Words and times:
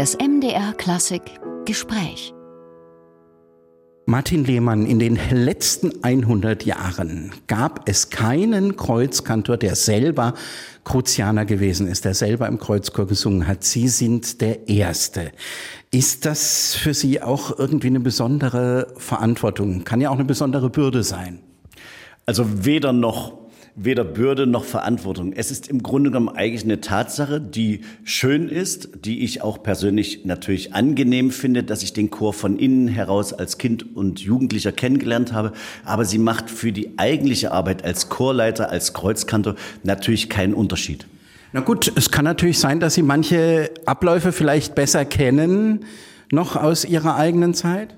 Das 0.00 0.16
MDR 0.16 0.72
Klassik 0.78 1.20
Gespräch. 1.66 2.32
Martin 4.06 4.46
Lehmann, 4.46 4.86
in 4.86 4.98
den 4.98 5.18
letzten 5.30 6.02
100 6.02 6.64
Jahren 6.64 7.32
gab 7.48 7.86
es 7.86 8.08
keinen 8.08 8.76
Kreuzkantor, 8.76 9.58
der 9.58 9.74
selber 9.74 10.32
Kruzianer 10.84 11.44
gewesen 11.44 11.86
ist, 11.86 12.06
der 12.06 12.14
selber 12.14 12.48
im 12.48 12.58
Kreuzchor 12.58 13.06
gesungen 13.08 13.46
hat. 13.46 13.62
Sie 13.62 13.88
sind 13.88 14.40
der 14.40 14.70
Erste. 14.70 15.32
Ist 15.90 16.24
das 16.24 16.74
für 16.74 16.94
Sie 16.94 17.20
auch 17.20 17.58
irgendwie 17.58 17.88
eine 17.88 18.00
besondere 18.00 18.94
Verantwortung? 18.96 19.84
Kann 19.84 20.00
ja 20.00 20.08
auch 20.08 20.14
eine 20.14 20.24
besondere 20.24 20.70
Bürde 20.70 21.02
sein. 21.02 21.40
Also 22.24 22.64
weder 22.64 22.94
noch 22.94 23.39
weder 23.82 24.04
Bürde 24.04 24.46
noch 24.46 24.64
Verantwortung. 24.64 25.32
Es 25.32 25.50
ist 25.50 25.68
im 25.68 25.82
Grunde 25.82 26.10
genommen 26.10 26.28
eigentlich 26.28 26.64
eine 26.64 26.82
Tatsache, 26.82 27.40
die 27.40 27.80
schön 28.04 28.48
ist, 28.48 28.90
die 29.06 29.24
ich 29.24 29.40
auch 29.42 29.62
persönlich 29.62 30.24
natürlich 30.24 30.74
angenehm 30.74 31.30
finde, 31.30 31.64
dass 31.64 31.82
ich 31.82 31.94
den 31.94 32.10
Chor 32.10 32.34
von 32.34 32.58
innen 32.58 32.88
heraus 32.88 33.32
als 33.32 33.56
Kind 33.56 33.96
und 33.96 34.20
Jugendlicher 34.20 34.72
kennengelernt 34.72 35.32
habe. 35.32 35.52
Aber 35.84 36.04
sie 36.04 36.18
macht 36.18 36.50
für 36.50 36.72
die 36.72 36.98
eigentliche 36.98 37.52
Arbeit 37.52 37.82
als 37.82 38.10
Chorleiter, 38.10 38.70
als 38.70 38.92
Kreuzkantor 38.92 39.54
natürlich 39.82 40.28
keinen 40.28 40.52
Unterschied. 40.52 41.06
Na 41.52 41.60
gut, 41.60 41.90
es 41.96 42.10
kann 42.10 42.26
natürlich 42.26 42.58
sein, 42.58 42.80
dass 42.80 42.94
Sie 42.94 43.02
manche 43.02 43.70
Abläufe 43.86 44.30
vielleicht 44.30 44.74
besser 44.74 45.04
kennen, 45.04 45.84
noch 46.30 46.54
aus 46.54 46.84
Ihrer 46.84 47.16
eigenen 47.16 47.54
Zeit? 47.54 47.96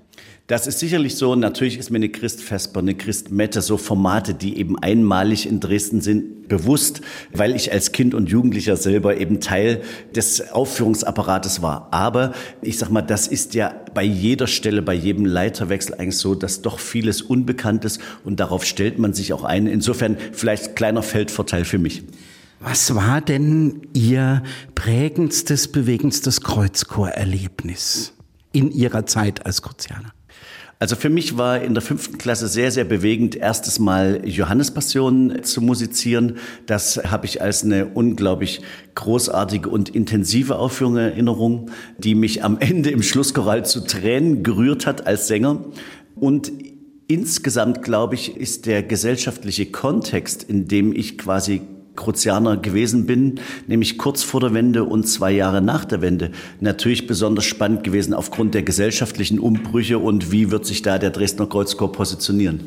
Das 0.52 0.66
ist 0.66 0.80
sicherlich 0.80 1.16
so. 1.16 1.34
Natürlich 1.34 1.78
ist 1.78 1.88
mir 1.88 1.96
eine 1.96 2.10
Christfesper, 2.10 2.80
eine 2.80 2.94
Christmette, 2.94 3.62
so 3.62 3.78
Formate, 3.78 4.34
die 4.34 4.58
eben 4.58 4.78
einmalig 4.78 5.48
in 5.48 5.60
Dresden 5.60 6.02
sind, 6.02 6.46
bewusst, 6.46 7.00
weil 7.32 7.56
ich 7.56 7.72
als 7.72 7.92
Kind 7.92 8.12
und 8.12 8.28
Jugendlicher 8.28 8.76
selber 8.76 9.16
eben 9.16 9.40
Teil 9.40 9.80
des 10.14 10.52
Aufführungsapparates 10.52 11.62
war. 11.62 11.88
Aber 11.90 12.34
ich 12.60 12.76
sag 12.76 12.90
mal, 12.90 13.00
das 13.00 13.28
ist 13.28 13.54
ja 13.54 13.74
bei 13.94 14.02
jeder 14.02 14.46
Stelle, 14.46 14.82
bei 14.82 14.92
jedem 14.92 15.24
Leiterwechsel 15.24 15.94
eigentlich 15.94 16.18
so, 16.18 16.34
dass 16.34 16.60
doch 16.60 16.80
vieles 16.80 17.22
unbekannt 17.22 17.86
ist 17.86 17.98
und 18.22 18.38
darauf 18.38 18.66
stellt 18.66 18.98
man 18.98 19.14
sich 19.14 19.32
auch 19.32 19.44
ein. 19.44 19.66
Insofern 19.66 20.18
vielleicht 20.32 20.76
kleiner 20.76 21.02
Feldvorteil 21.02 21.64
für 21.64 21.78
mich. 21.78 22.02
Was 22.60 22.94
war 22.94 23.22
denn 23.22 23.86
Ihr 23.94 24.42
prägendstes, 24.74 25.68
bewegendstes 25.68 26.42
Kreuzchorerlebnis 26.42 28.12
in 28.52 28.70
Ihrer 28.70 29.06
Zeit 29.06 29.46
als 29.46 29.62
Kruzianer? 29.62 30.12
Also 30.82 30.96
für 30.96 31.10
mich 31.10 31.38
war 31.38 31.62
in 31.62 31.74
der 31.74 31.80
fünften 31.80 32.18
Klasse 32.18 32.48
sehr, 32.48 32.72
sehr 32.72 32.82
bewegend, 32.82 33.36
erstes 33.36 33.78
Mal 33.78 34.20
Johannespassion 34.24 35.44
zu 35.44 35.60
musizieren. 35.60 36.38
Das 36.66 36.96
habe 36.96 37.24
ich 37.26 37.40
als 37.40 37.62
eine 37.62 37.86
unglaublich 37.86 38.62
großartige 38.96 39.68
und 39.68 39.90
intensive 39.90 40.56
Aufführung 40.56 40.96
in 40.96 41.02
Erinnerung, 41.04 41.70
die 41.98 42.16
mich 42.16 42.42
am 42.42 42.58
Ende 42.58 42.90
im 42.90 43.04
Schlusschoral 43.04 43.64
zu 43.64 43.86
Tränen 43.86 44.42
gerührt 44.42 44.84
hat 44.84 45.06
als 45.06 45.28
Sänger. 45.28 45.64
Und 46.16 46.50
insgesamt, 47.06 47.82
glaube 47.84 48.16
ich, 48.16 48.36
ist 48.36 48.66
der 48.66 48.82
gesellschaftliche 48.82 49.66
Kontext, 49.66 50.42
in 50.42 50.66
dem 50.66 50.92
ich 50.92 51.16
quasi 51.16 51.62
Kruzianer 51.96 52.56
gewesen 52.56 53.06
bin, 53.06 53.40
nämlich 53.66 53.98
kurz 53.98 54.22
vor 54.22 54.40
der 54.40 54.54
Wende 54.54 54.84
und 54.84 55.04
zwei 55.04 55.32
Jahre 55.32 55.60
nach 55.60 55.84
der 55.84 56.00
Wende, 56.00 56.30
natürlich 56.60 57.06
besonders 57.06 57.44
spannend 57.44 57.84
gewesen 57.84 58.14
aufgrund 58.14 58.54
der 58.54 58.62
gesellschaftlichen 58.62 59.38
Umbrüche 59.38 59.98
und 59.98 60.32
wie 60.32 60.50
wird 60.50 60.66
sich 60.66 60.82
da 60.82 60.98
der 60.98 61.10
Dresdner 61.10 61.46
Kreuzchor 61.46 61.92
positionieren. 61.92 62.60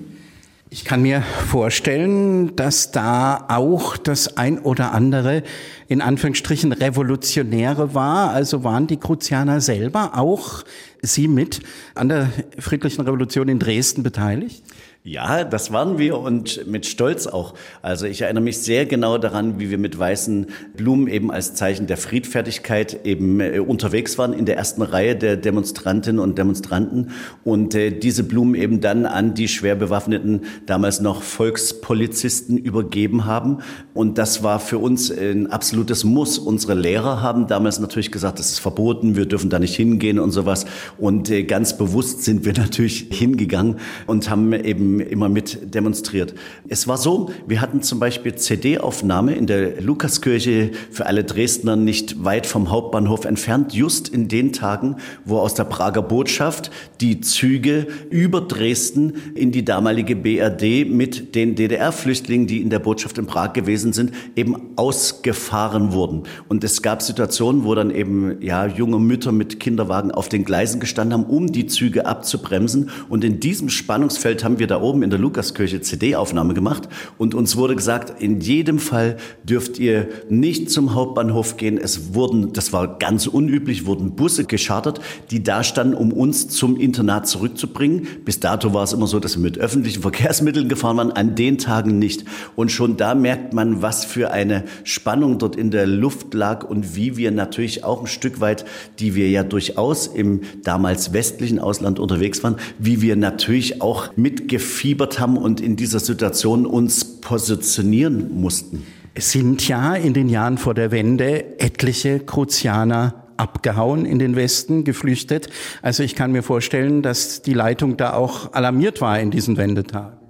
Ich 0.72 0.84
kann 0.84 1.04
mir 1.04 1.22
vorstellen, 1.22 2.56
dass 2.56 2.92
da 2.92 3.46
auch 3.50 3.98
das 3.98 4.36
ein 4.36 4.60
oder 4.60 4.94
andere 4.94 5.44
in 5.88 6.02
Anführungsstrichen 6.02 6.72
Revolutionäre 6.72 7.94
war. 7.94 8.32
Also 8.32 8.64
waren 8.64 8.88
die 8.88 8.98
Kruzianer 8.98 9.62
selber 9.62 10.18
auch 10.18 10.64
Sie 11.02 11.28
mit 11.28 11.60
an 11.94 12.10
der 12.10 12.30
friedlichen 12.58 13.02
Revolution 13.02 13.48
in 13.48 13.60
Dresden 13.60 14.02
beteiligt? 14.02 14.64
Ja, 15.08 15.44
das 15.44 15.72
waren 15.72 16.00
wir 16.00 16.18
und 16.18 16.66
mit 16.66 16.88
Stolz 16.88 17.28
auch. 17.28 17.54
Also 17.84 18.08
ich 18.08 18.24
erinnere 18.24 18.44
mich 18.44 18.58
sehr 18.58 18.88
genau 18.88 19.20
daran, 19.20 19.60
wie 19.60 19.70
wir 19.70 19.78
mit 19.78 20.00
weißen 20.00 20.48
Blumen 20.76 21.08
eben 21.08 21.30
als 21.30 21.54
Zeichen 21.54 21.86
der 21.86 21.98
Friedfertigkeit 21.98 23.06
eben 23.06 23.40
äh, 23.40 23.60
unterwegs 23.60 24.18
waren 24.18 24.34
in 24.34 24.46
der 24.46 24.58
ersten 24.58 24.82
Reihe 24.82 25.16
der 25.16 25.38
Demonstrantinnen 25.38 26.20
und 26.20 26.40
Demonstranten 26.40 27.12
und 27.44 27.76
äh, 27.76 27.92
diese 27.92 28.24
Blumen 28.24 28.56
eben 28.56 28.82
dann 28.82 29.06
an 29.06 29.36
die 29.36 29.48
schwer 29.48 29.76
bewaffneten, 29.76 30.42
damals 30.66 31.02
noch 31.02 31.22
Volkspolizisten 31.22 32.58
übergeben 32.58 33.26
haben. 33.26 33.60
Und 33.94 34.18
das 34.18 34.42
war 34.42 34.60
für 34.60 34.80
uns 34.80 35.12
ein 35.12 35.52
absolutes 35.52 36.04
Muss. 36.04 36.40
Unsere 36.40 36.74
Lehrer 36.74 37.22
haben 37.22 37.46
damals 37.46 37.78
natürlich 37.80 38.12
gesagt, 38.12 38.40
das 38.40 38.50
ist 38.50 38.60
verboten, 38.60 39.16
wir 39.16 39.28
dürfen 39.28 39.52
da 39.52 39.60
nicht 39.60 39.76
hingehen 39.76 40.18
und 40.18 40.32
sowas. 40.32 40.66
Und 40.98 41.30
äh, 41.30 41.44
ganz 41.44 41.78
bewusst 41.78 42.24
sind 42.24 42.44
wir 42.44 42.54
natürlich 42.58 43.06
hingegangen 43.12 43.76
und 44.08 44.32
haben 44.32 44.52
eben 44.52 44.95
immer 45.00 45.30
mit 45.30 45.74
demonstriert. 45.74 46.34
Es 46.68 46.88
war 46.88 46.98
so, 46.98 47.32
wir 47.48 47.62
hatten 47.62 47.82
zum 47.82 48.00
Beispiel 48.00 48.36
CD-Aufnahme 48.36 49.36
in 49.36 49.48
der 49.48 49.82
Lukaskirche 49.82 50.72
für 50.92 51.06
alle 51.06 51.24
Dresdner 51.24 51.76
nicht 51.76 52.24
weit 52.24 52.46
vom 52.46 52.72
Hauptbahnhof 52.72 53.26
entfernt, 53.26 53.74
just 53.74 54.10
in 54.10 54.28
den 54.28 54.54
Tagen, 54.54 54.98
wo 55.26 55.38
aus 55.40 55.54
der 55.54 55.66
Prager 55.66 56.02
Botschaft 56.02 56.72
die 57.02 57.22
Züge 57.22 57.88
über 58.10 58.42
Dresden 58.42 59.14
in 59.36 59.52
die 59.52 59.66
damalige 59.66 60.16
BRD 60.16 60.90
mit 60.90 61.36
den 61.36 61.56
DDR-Flüchtlingen, 61.56 62.48
die 62.48 62.62
in 62.62 62.70
der 62.70 62.80
Botschaft 62.80 63.18
in 63.18 63.26
Prag 63.26 63.54
gewesen 63.54 63.94
sind, 63.94 64.12
eben 64.36 64.56
ausgefahren 64.76 65.94
wurden. 65.94 66.24
Und 66.48 66.64
es 66.64 66.82
gab 66.82 67.02
Situationen, 67.02 67.64
wo 67.64 67.76
dann 67.76 67.92
eben 67.92 68.42
ja 68.42 68.66
junge 68.66 69.00
Mütter 69.00 69.32
mit 69.32 69.60
Kinderwagen 69.60 70.12
auf 70.12 70.30
den 70.30 70.46
Gleisen 70.46 70.80
gestanden 70.80 71.14
haben, 71.14 71.30
um 71.30 71.52
die 71.52 71.68
Züge 71.68 72.06
abzubremsen. 72.06 72.90
Und 73.10 73.24
in 73.24 73.40
diesem 73.40 73.70
Spannungsfeld 73.70 74.44
haben 74.44 74.60
wir 74.60 74.68
da 74.68 74.82
oben 74.86 75.02
in 75.02 75.10
der 75.10 75.18
Lukaskirche 75.18 75.82
CD-Aufnahme 75.82 76.54
gemacht 76.54 76.88
und 77.18 77.34
uns 77.34 77.58
wurde 77.58 77.76
gesagt, 77.76 78.22
in 78.22 78.40
jedem 78.40 78.78
Fall 78.78 79.18
dürft 79.44 79.80
ihr 79.80 80.10
nicht 80.30 80.70
zum 80.70 80.94
Hauptbahnhof 80.94 81.58
gehen. 81.58 81.80
Es 81.80 82.14
wurden, 82.14 82.54
das 82.54 82.72
war 82.72 83.00
ganz 83.00 83.26
unüblich, 83.26 83.88
wurden 83.88 84.16
Busse 84.16 84.46
geschartert, 84.46 85.02
die 85.32 85.42
da 85.42 85.64
standen, 85.64 85.96
um 85.96 86.14
uns 86.14 86.50
zum 86.50 86.78
Internat 86.78 87.28
zurückzubringen. 87.28 88.08
Bis 88.24 88.40
dato 88.40 88.74
war 88.74 88.84
es 88.84 88.94
immer 88.94 89.08
so, 89.08 89.20
dass 89.20 89.36
wir 89.36 89.42
mit 89.42 89.58
öffentlichen 89.58 90.04
Verkehrsmitteln 90.04 90.70
gefahren 90.70 90.98
waren, 90.98 91.12
an 91.12 91.36
den 91.36 91.58
Tagen 91.58 91.98
nicht. 91.98 92.26
Und 92.56 92.72
schon 92.72 92.96
da 92.96 93.16
merkt 93.16 93.54
man, 93.54 93.82
was 93.82 94.06
für 94.06 94.32
eine 94.32 94.66
Spannung 94.84 95.40
dort 95.40 95.56
in 95.56 95.72
der 95.72 95.88
Luft 95.88 96.34
lag 96.36 96.64
und 96.64 96.96
wie 96.96 97.18
wir 97.18 97.32
natürlich 97.32 97.84
auch 97.84 98.02
ein 98.02 98.08
Stück 98.08 98.40
weit, 98.40 98.66
die 99.00 99.16
wir 99.16 99.30
ja 99.30 99.44
durchaus 99.44 100.06
im 100.06 100.42
damals 100.64 101.12
westlichen 101.12 101.58
Ausland 101.58 102.00
unterwegs 102.00 102.44
waren, 102.44 102.58
wie 102.78 103.02
wir 103.02 103.16
natürlich 103.16 103.82
auch 103.82 104.16
mitgeführt 104.16 104.75
gefiebert 104.76 105.22
haben 105.22 105.38
und 105.38 105.62
in 105.62 105.78
dieser 105.78 106.02
Situation 106.02 106.66
uns 106.66 107.22
positionieren 107.22 108.42
mussten? 108.42 108.86
Es 109.14 109.32
sind 109.32 109.66
ja 109.66 109.96
in 109.96 110.14
den 110.14 110.28
Jahren 110.28 110.58
vor 110.58 110.74
der 110.74 110.92
Wende 110.92 111.58
etliche 111.60 112.20
Kruzianer 112.20 113.24
abgehauen 113.38 114.06
in 114.06 114.20
den 114.20 114.36
Westen, 114.36 114.84
geflüchtet. 114.84 115.48
Also 115.82 116.04
ich 116.04 116.14
kann 116.14 116.34
mir 116.34 116.44
vorstellen, 116.44 117.02
dass 117.02 117.42
die 117.42 117.54
Leitung 117.54 117.96
da 117.96 118.14
auch 118.14 118.52
alarmiert 118.54 119.00
war 119.00 119.18
in 119.18 119.32
diesen 119.32 119.56
Wendetagen. 119.56 120.25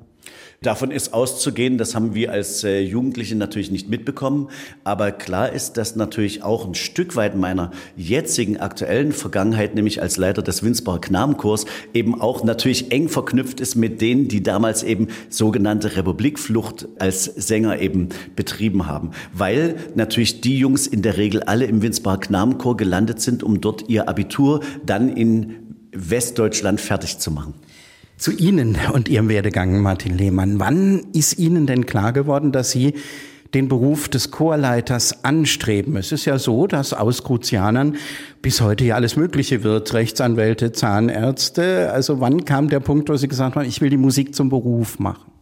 Davon 0.66 0.90
ist 0.90 1.14
auszugehen, 1.14 1.78
das 1.78 1.94
haben 1.94 2.16
wir 2.16 2.32
als 2.32 2.64
äh, 2.64 2.80
Jugendliche 2.80 3.36
natürlich 3.36 3.70
nicht 3.70 3.88
mitbekommen. 3.88 4.50
Aber 4.84 5.12
klar 5.12 5.52
ist, 5.52 5.74
dass 5.74 5.96
natürlich 5.96 6.42
auch 6.42 6.66
ein 6.66 6.74
Stück 6.74 7.16
weit 7.16 7.36
meiner 7.36 7.70
jetzigen 7.96 8.58
aktuellen 8.58 9.12
Vergangenheit, 9.12 9.76
nämlich 9.76 10.02
als 10.02 10.18
Leiter 10.18 10.42
des 10.42 10.64
Winsbacher 10.64 11.02
Knabenchors, 11.02 11.66
eben 11.94 12.20
auch 12.20 12.44
natürlich 12.44 12.92
eng 12.92 13.10
verknüpft 13.10 13.60
ist 13.60 13.76
mit 13.76 14.02
denen, 14.02 14.28
die 14.28 14.42
damals 14.42 14.82
eben 14.82 15.10
sogenannte 15.30 15.98
Republikflucht 15.98 16.88
als 16.98 17.26
Sänger 17.26 17.80
eben 17.80 18.10
betrieben 18.36 18.88
haben. 18.88 19.12
Weil 19.34 19.76
natürlich 19.94 20.42
die 20.42 20.58
Jungs 20.58 20.88
in 20.88 21.04
der 21.04 21.18
Regel 21.18 21.44
alle 21.44 21.66
im 21.66 21.84
Winsbacher 21.84 22.22
Knabenchor 22.22 22.76
gelandet 22.76 23.22
sind, 23.22 23.44
um 23.44 23.62
dort 23.62 23.88
ihr 23.88 24.10
Abitur 24.10 24.62
dann 24.84 25.16
in 25.16 25.58
Westdeutschland 25.92 26.82
fertig 26.82 27.20
zu 27.20 27.30
machen. 27.30 27.54
Zu 28.18 28.32
Ihnen 28.32 28.78
und 28.94 29.10
Ihrem 29.10 29.28
Werdegang, 29.28 29.82
Martin 29.82 30.18
Lehmann. 30.18 30.58
Wann 30.58 31.08
ist 31.12 31.38
Ihnen 31.38 31.68
denn 31.68 31.86
klar 31.86 32.14
geworden, 32.14 32.54
dass 32.54 32.72
Sie 32.72 32.94
den 33.54 33.68
Beruf 33.68 34.08
des 34.08 34.32
Chorleiters 34.32 35.26
anstreben? 35.26 35.98
Es 35.98 36.14
ist 36.14 36.24
ja 36.24 36.40
so, 36.40 36.66
dass 36.66 36.94
aus 36.94 37.24
Kruzianern 37.24 37.98
bis 38.42 38.62
heute 38.62 38.86
ja 38.86 38.96
alles 38.96 39.18
Mögliche 39.18 39.64
wird. 39.64 39.94
Rechtsanwälte, 39.94 40.72
Zahnärzte. 40.72 41.92
Also 41.92 42.22
wann 42.22 42.46
kam 42.46 42.70
der 42.70 42.80
Punkt, 42.80 43.10
wo 43.10 43.18
Sie 43.18 43.28
gesagt 43.28 43.58
haben, 43.58 43.68
ich 43.68 43.82
will 43.82 43.90
die 43.90 43.98
Musik 43.98 44.34
zum 44.34 44.48
Beruf 44.48 44.98
machen? 44.98 45.35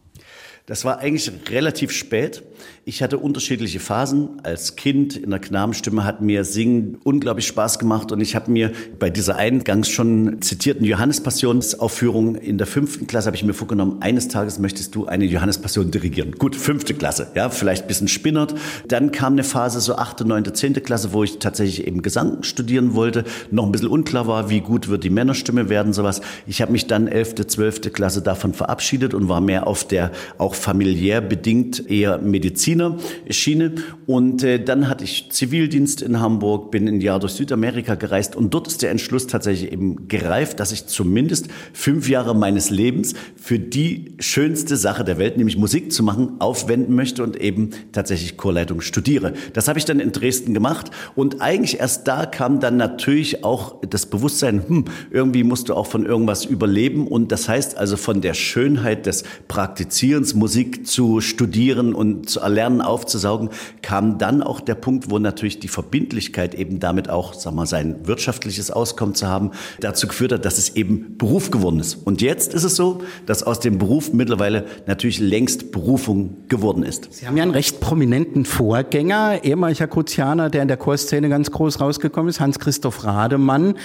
Das 0.66 0.86
war 0.86 1.00
eigentlich 1.00 1.30
relativ 1.50 1.90
spät. 1.90 2.42
Ich 2.86 3.02
hatte 3.02 3.18
unterschiedliche 3.18 3.80
Phasen. 3.80 4.40
Als 4.44 4.76
Kind 4.76 5.14
in 5.14 5.28
der 5.28 5.38
Knabenstimme 5.38 6.04
hat 6.04 6.22
mir 6.22 6.44
Singen 6.44 6.96
unglaublich 7.04 7.46
Spaß 7.46 7.78
gemacht 7.78 8.12
und 8.12 8.20
ich 8.22 8.34
habe 8.34 8.50
mir 8.50 8.72
bei 8.98 9.10
dieser 9.10 9.36
eingangs 9.36 9.90
schon 9.90 10.40
zitierten 10.40 10.86
Johannespassionsaufführung 10.86 12.36
in 12.36 12.56
der 12.56 12.66
fünften 12.66 13.06
Klasse 13.06 13.26
habe 13.26 13.36
ich 13.36 13.44
mir 13.44 13.52
vorgenommen, 13.52 13.98
eines 14.00 14.28
Tages 14.28 14.58
möchtest 14.58 14.94
du 14.94 15.04
eine 15.04 15.26
Johannespassion 15.26 15.90
dirigieren. 15.90 16.32
Gut, 16.32 16.56
fünfte 16.56 16.94
Klasse, 16.94 17.26
ja, 17.34 17.50
vielleicht 17.50 17.86
bisschen 17.86 18.08
spinnert. 18.08 18.54
Dann 18.88 19.12
kam 19.12 19.34
eine 19.34 19.44
Phase 19.44 19.80
so 19.80 19.96
achte, 19.96 20.24
neunte, 20.24 20.54
zehnte 20.54 20.80
Klasse, 20.80 21.12
wo 21.12 21.24
ich 21.24 21.40
tatsächlich 21.40 21.86
eben 21.86 22.00
Gesang 22.00 22.42
studieren 22.42 22.94
wollte, 22.94 23.24
noch 23.50 23.66
ein 23.66 23.72
bisschen 23.72 23.88
unklar 23.88 24.26
war, 24.26 24.48
wie 24.48 24.60
gut 24.60 24.88
wird 24.88 25.04
die 25.04 25.10
Männerstimme 25.10 25.68
werden, 25.68 25.92
sowas. 25.92 26.22
Ich 26.46 26.62
habe 26.62 26.72
mich 26.72 26.86
dann 26.86 27.06
elfte, 27.06 27.46
zwölfte 27.46 27.90
Klasse 27.90 28.22
davon 28.22 28.54
verabschiedet 28.54 29.12
und 29.12 29.28
war 29.28 29.42
mehr 29.42 29.66
auf 29.66 29.86
der 29.86 30.10
auch 30.38 30.53
auch 30.54 30.60
familiär 30.60 31.20
bedingt 31.20 31.90
eher 31.90 32.18
Mediziner-Schiene. 32.18 33.72
Und 34.06 34.42
äh, 34.44 34.62
dann 34.62 34.88
hatte 34.88 35.04
ich 35.04 35.30
Zivildienst 35.30 36.02
in 36.02 36.20
Hamburg, 36.20 36.70
bin 36.70 36.88
ein 36.88 37.00
Jahr 37.00 37.18
durch 37.18 37.32
Südamerika 37.32 37.94
gereist 37.94 38.36
und 38.36 38.54
dort 38.54 38.68
ist 38.68 38.82
der 38.82 38.90
Entschluss 38.90 39.26
tatsächlich 39.26 39.72
eben 39.72 40.08
gereift, 40.08 40.60
dass 40.60 40.72
ich 40.72 40.86
zumindest 40.86 41.48
fünf 41.72 42.08
Jahre 42.08 42.34
meines 42.34 42.70
Lebens 42.70 43.14
für 43.36 43.58
die 43.58 44.14
schönste 44.18 44.76
Sache 44.76 45.04
der 45.04 45.18
Welt, 45.18 45.36
nämlich 45.36 45.56
Musik 45.56 45.92
zu 45.92 46.02
machen, 46.02 46.34
aufwenden 46.38 46.94
möchte 46.94 47.22
und 47.22 47.36
eben 47.40 47.70
tatsächlich 47.92 48.36
Chorleitung 48.36 48.80
studiere. 48.80 49.32
Das 49.52 49.68
habe 49.68 49.78
ich 49.78 49.84
dann 49.84 50.00
in 50.00 50.12
Dresden 50.12 50.54
gemacht 50.54 50.90
und 51.14 51.40
eigentlich 51.40 51.80
erst 51.80 52.06
da 52.06 52.26
kam 52.26 52.60
dann 52.60 52.76
natürlich 52.76 53.44
auch 53.44 53.80
das 53.88 54.06
Bewusstsein, 54.06 54.62
hm, 54.66 54.84
irgendwie 55.10 55.44
musst 55.44 55.68
du 55.68 55.74
auch 55.74 55.86
von 55.86 56.06
irgendwas 56.06 56.44
überleben 56.44 57.06
und 57.08 57.32
das 57.32 57.48
heißt 57.48 57.76
also 57.76 57.96
von 57.96 58.20
der 58.20 58.34
Schönheit 58.34 59.06
des 59.06 59.24
Praktizierens, 59.48 60.34
Musik 60.44 60.86
zu 60.86 61.22
studieren 61.22 61.94
und 61.94 62.28
zu 62.28 62.40
erlernen, 62.40 62.82
aufzusaugen, 62.82 63.48
kam 63.80 64.18
dann 64.18 64.42
auch 64.42 64.60
der 64.60 64.74
Punkt, 64.74 65.10
wo 65.10 65.18
natürlich 65.18 65.58
die 65.58 65.68
Verbindlichkeit 65.68 66.54
eben 66.54 66.80
damit 66.80 67.08
auch, 67.08 67.32
sag 67.32 67.54
mal, 67.54 67.64
sein 67.64 68.06
wirtschaftliches 68.06 68.70
Auskommen 68.70 69.14
zu 69.14 69.26
haben, 69.26 69.52
dazu 69.80 70.06
geführt 70.06 70.32
hat, 70.32 70.44
dass 70.44 70.58
es 70.58 70.76
eben 70.76 71.16
Beruf 71.16 71.50
geworden 71.50 71.80
ist. 71.80 71.94
Und 71.94 72.20
jetzt 72.20 72.52
ist 72.52 72.64
es 72.64 72.76
so, 72.76 73.00
dass 73.24 73.42
aus 73.42 73.58
dem 73.58 73.78
Beruf 73.78 74.12
mittlerweile 74.12 74.66
natürlich 74.86 75.18
längst 75.18 75.72
Berufung 75.72 76.36
geworden 76.48 76.82
ist. 76.82 77.08
Sie 77.10 77.26
haben 77.26 77.38
ja 77.38 77.42
einen 77.42 77.52
recht 77.52 77.80
prominenten 77.80 78.44
Vorgänger, 78.44 79.44
ehemaliger 79.44 79.86
Kruzianer, 79.86 80.50
der 80.50 80.60
in 80.60 80.68
der 80.68 80.76
Chorszene 80.76 81.30
ganz 81.30 81.50
groß 81.52 81.80
rausgekommen 81.80 82.28
ist, 82.28 82.38
Hans-Christoph 82.38 83.02
Rademann. 83.04 83.76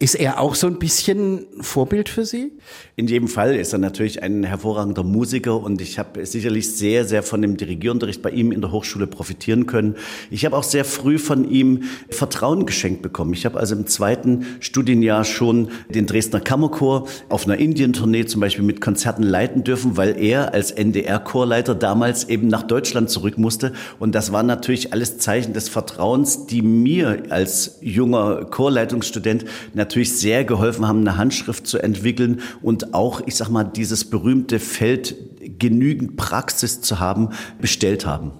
Ist 0.00 0.16
er 0.16 0.40
auch 0.40 0.56
so 0.56 0.66
ein 0.66 0.80
bisschen 0.80 1.46
Vorbild 1.60 2.08
für 2.08 2.24
Sie? 2.24 2.50
In 2.96 3.06
jedem 3.06 3.28
Fall 3.28 3.54
ist 3.54 3.72
er 3.72 3.78
natürlich 3.78 4.20
ein 4.20 4.42
hervorragender 4.42 5.04
Musiker 5.04 5.60
und 5.60 5.80
ich 5.80 5.98
habe 6.00 6.07
habe 6.08 6.24
sicherlich 6.24 6.74
sehr, 6.74 7.04
sehr 7.04 7.22
von 7.22 7.42
dem 7.42 7.56
Dirigierunterricht 7.56 8.22
bei 8.22 8.30
ihm 8.30 8.50
in 8.50 8.62
der 8.62 8.72
Hochschule 8.72 9.06
profitieren 9.06 9.66
können. 9.66 9.94
Ich 10.30 10.44
habe 10.46 10.56
auch 10.56 10.62
sehr 10.62 10.84
früh 10.84 11.18
von 11.18 11.50
ihm 11.50 11.82
Vertrauen 12.08 12.64
geschenkt 12.64 13.02
bekommen. 13.02 13.34
Ich 13.34 13.44
habe 13.44 13.60
also 13.60 13.74
im 13.74 13.86
zweiten 13.86 14.46
Studienjahr 14.60 15.24
schon 15.24 15.68
den 15.90 16.06
Dresdner 16.06 16.40
Kammerchor 16.40 17.06
auf 17.28 17.44
einer 17.44 17.58
Indientournee 17.58 18.24
zum 18.24 18.40
Beispiel 18.40 18.64
mit 18.64 18.80
Konzerten 18.80 19.22
leiten 19.22 19.64
dürfen, 19.64 19.96
weil 19.98 20.18
er 20.18 20.54
als 20.54 20.70
NDR-Chorleiter 20.70 21.74
damals 21.74 22.28
eben 22.28 22.48
nach 22.48 22.62
Deutschland 22.62 23.10
zurück 23.10 23.36
musste. 23.36 23.72
Und 23.98 24.14
das 24.14 24.32
waren 24.32 24.46
natürlich 24.46 24.94
alles 24.94 25.18
Zeichen 25.18 25.52
des 25.52 25.68
Vertrauens, 25.68 26.46
die 26.46 26.62
mir 26.62 27.24
als 27.28 27.78
junger 27.82 28.46
Chorleitungsstudent 28.46 29.44
natürlich 29.74 30.16
sehr 30.16 30.44
geholfen 30.44 30.88
haben, 30.88 31.00
eine 31.00 31.18
Handschrift 31.18 31.66
zu 31.66 31.78
entwickeln 31.78 32.40
und 32.62 32.94
auch, 32.94 33.20
ich 33.26 33.34
sag 33.34 33.50
mal, 33.50 33.64
dieses 33.64 34.06
berühmte 34.06 34.58
Feld 34.58 35.14
genügend 35.58 36.16
Praxis 36.16 36.80
zu 36.80 37.00
haben, 37.00 37.30
bestellt 37.60 38.06
haben. 38.06 38.32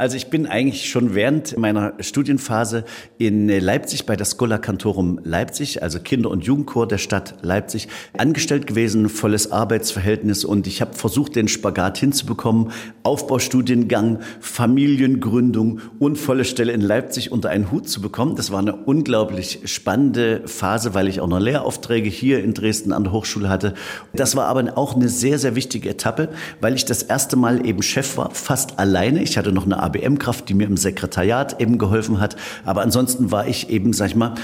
Also 0.00 0.16
ich 0.16 0.28
bin 0.28 0.46
eigentlich 0.46 0.88
schon 0.88 1.14
während 1.14 1.58
meiner 1.58 1.92
Studienphase 2.00 2.84
in 3.18 3.50
Leipzig 3.50 4.06
bei 4.06 4.16
der 4.16 4.24
Schola 4.24 4.56
Cantorum 4.56 5.20
Leipzig, 5.24 5.82
also 5.82 5.98
Kinder- 5.98 6.30
und 6.30 6.42
Jugendchor 6.42 6.88
der 6.88 6.96
Stadt 6.96 7.34
Leipzig, 7.42 7.86
angestellt 8.16 8.66
gewesen, 8.66 9.10
volles 9.10 9.52
Arbeitsverhältnis 9.52 10.46
und 10.46 10.66
ich 10.66 10.80
habe 10.80 10.94
versucht, 10.94 11.36
den 11.36 11.48
Spagat 11.48 11.98
hinzubekommen, 11.98 12.72
Aufbaustudiengang, 13.02 14.20
Familiengründung 14.40 15.80
und 15.98 16.16
volle 16.16 16.46
Stelle 16.46 16.72
in 16.72 16.80
Leipzig 16.80 17.30
unter 17.30 17.50
einen 17.50 17.70
Hut 17.70 17.86
zu 17.86 18.00
bekommen. 18.00 18.36
Das 18.36 18.50
war 18.50 18.60
eine 18.60 18.76
unglaublich 18.76 19.60
spannende 19.66 20.40
Phase, 20.46 20.94
weil 20.94 21.08
ich 21.08 21.20
auch 21.20 21.28
noch 21.28 21.40
Lehraufträge 21.40 22.08
hier 22.08 22.42
in 22.42 22.54
Dresden 22.54 22.94
an 22.94 23.04
der 23.04 23.12
Hochschule 23.12 23.50
hatte. 23.50 23.74
Das 24.14 24.34
war 24.34 24.46
aber 24.46 24.78
auch 24.78 24.96
eine 24.96 25.10
sehr, 25.10 25.38
sehr 25.38 25.56
wichtige 25.56 25.90
Etappe, 25.90 26.30
weil 26.62 26.74
ich 26.74 26.86
das 26.86 27.02
erste 27.02 27.36
Mal 27.36 27.66
eben 27.66 27.82
Chef 27.82 28.16
war, 28.16 28.30
fast 28.30 28.78
alleine. 28.78 29.22
Ich 29.22 29.36
hatte 29.36 29.52
noch 29.52 29.66
eine 29.66 29.89
ABM-Kraft, 29.90 30.48
die 30.48 30.54
mir 30.54 30.66
im 30.66 30.76
Sekretariat 30.76 31.60
eben 31.60 31.78
geholfen 31.78 32.20
hat. 32.20 32.36
Aber 32.64 32.82
ansonsten 32.82 33.30
war 33.30 33.46
ich 33.46 33.70
eben, 33.70 33.92
sag 33.92 34.08
ich 34.08 34.16
mal, 34.16 34.34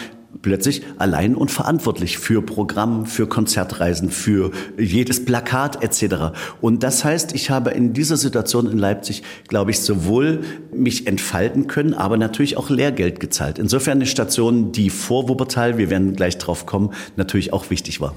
plötzlich 0.43 0.82
allein 0.98 1.34
und 1.34 1.50
verantwortlich 1.50 2.19
für 2.19 2.43
Programm, 2.43 3.06
für 3.06 3.26
Konzertreisen, 3.26 4.10
für 4.10 4.50
jedes 4.78 5.25
Plakat 5.25 5.82
etc. 5.82 6.37
Und 6.60 6.82
das 6.82 7.04
heißt, 7.04 7.34
ich 7.34 7.50
habe 7.50 7.70
in 7.70 7.93
dieser 7.93 8.16
Situation 8.16 8.70
in 8.70 8.78
Leipzig, 8.78 9.22
glaube 9.48 9.70
ich, 9.70 9.81
sowohl 9.81 10.43
mich 10.75 11.06
entfalten 11.06 11.66
können, 11.66 11.94
aber 11.94 12.16
natürlich 12.16 12.56
auch 12.56 12.70
Lehrgeld 12.70 13.20
gezahlt. 13.20 13.58
Insofern 13.58 13.99
eine 13.99 14.06
Station, 14.06 14.72
die 14.72 14.90
vor 14.90 15.28
Wuppertal, 15.28 15.78
wir 15.78 15.90
werden 15.90 16.14
gleich 16.14 16.38
drauf 16.38 16.66
kommen, 16.66 16.92
natürlich 17.16 17.52
auch 17.52 17.70
wichtig 17.70 18.00
war. 18.00 18.14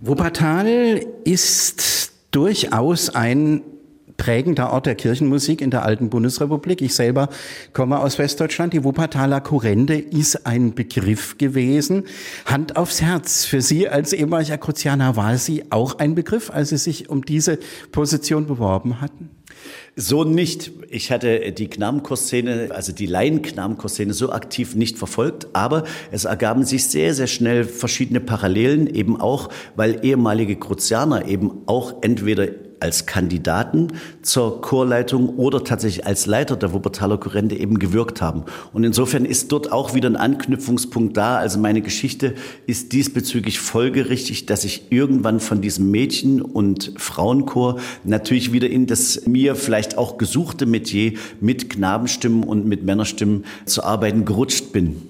Wuppertal 0.00 1.00
ist 1.24 2.12
durchaus 2.30 3.14
ein 3.14 3.62
prägender 4.16 4.72
Ort 4.72 4.86
der 4.86 4.94
Kirchenmusik 4.94 5.60
in 5.60 5.70
der 5.70 5.84
alten 5.84 6.10
Bundesrepublik. 6.10 6.82
Ich 6.82 6.94
selber 6.94 7.28
komme 7.72 7.98
aus 7.98 8.18
Westdeutschland. 8.18 8.72
Die 8.72 8.84
Wuppertaler 8.84 9.40
Kurrende 9.40 9.98
ist 9.98 10.46
ein 10.46 10.74
Begriff 10.74 11.38
gewesen. 11.38 12.04
Hand 12.44 12.76
aufs 12.76 13.02
Herz. 13.02 13.44
Für 13.44 13.60
Sie 13.60 13.88
als 13.88 14.12
ehemaliger 14.12 14.58
Kruzianer 14.58 15.16
war 15.16 15.38
sie 15.38 15.64
auch 15.70 15.98
ein 15.98 16.14
Begriff, 16.14 16.50
als 16.50 16.70
Sie 16.70 16.78
sich 16.78 17.08
um 17.08 17.24
diese 17.24 17.58
Position 17.92 18.46
beworben 18.46 19.00
hatten? 19.00 19.30
So 19.96 20.24
nicht. 20.24 20.72
Ich 20.90 21.10
hatte 21.10 21.52
die 21.52 21.68
Knabenchorszene, 21.68 22.68
also 22.70 22.92
die 22.92 23.06
Laien-Knabenchorszene 23.06 24.12
so 24.12 24.30
aktiv 24.30 24.74
nicht 24.74 24.98
verfolgt, 24.98 25.48
aber 25.54 25.84
es 26.10 26.26
ergaben 26.26 26.64
sich 26.64 26.84
sehr, 26.84 27.14
sehr 27.14 27.26
schnell 27.26 27.64
verschiedene 27.64 28.20
Parallelen, 28.20 28.86
eben 28.86 29.18
auch, 29.18 29.48
weil 29.74 30.04
ehemalige 30.04 30.56
Kruzianer 30.56 31.26
eben 31.26 31.62
auch 31.66 32.02
entweder 32.02 32.48
als 32.80 33.06
Kandidaten 33.06 33.88
zur 34.22 34.60
Chorleitung 34.60 35.30
oder 35.36 35.64
tatsächlich 35.64 36.06
als 36.06 36.26
Leiter 36.26 36.56
der 36.56 36.72
Wuppertaler 36.72 37.18
Chorende 37.18 37.56
eben 37.56 37.78
gewirkt 37.78 38.20
haben. 38.20 38.44
Und 38.72 38.84
insofern 38.84 39.24
ist 39.24 39.52
dort 39.52 39.72
auch 39.72 39.94
wieder 39.94 40.08
ein 40.08 40.16
Anknüpfungspunkt 40.16 41.16
da. 41.16 41.36
Also 41.36 41.58
meine 41.58 41.82
Geschichte 41.82 42.34
ist 42.66 42.92
diesbezüglich 42.92 43.58
folgerichtig, 43.58 44.46
dass 44.46 44.64
ich 44.64 44.90
irgendwann 44.90 45.40
von 45.40 45.60
diesem 45.60 45.90
Mädchen- 45.90 46.42
und 46.42 46.92
Frauenchor 46.96 47.78
natürlich 48.04 48.52
wieder 48.52 48.68
in 48.68 48.86
das 48.86 49.26
mir 49.26 49.56
vielleicht 49.56 49.98
auch 49.98 50.18
gesuchte 50.18 50.66
Metier 50.66 51.12
mit 51.40 51.70
Knabenstimmen 51.70 52.44
und 52.44 52.66
mit 52.66 52.84
Männerstimmen 52.84 53.44
zu 53.64 53.84
arbeiten 53.84 54.24
gerutscht 54.24 54.72
bin. 54.72 55.02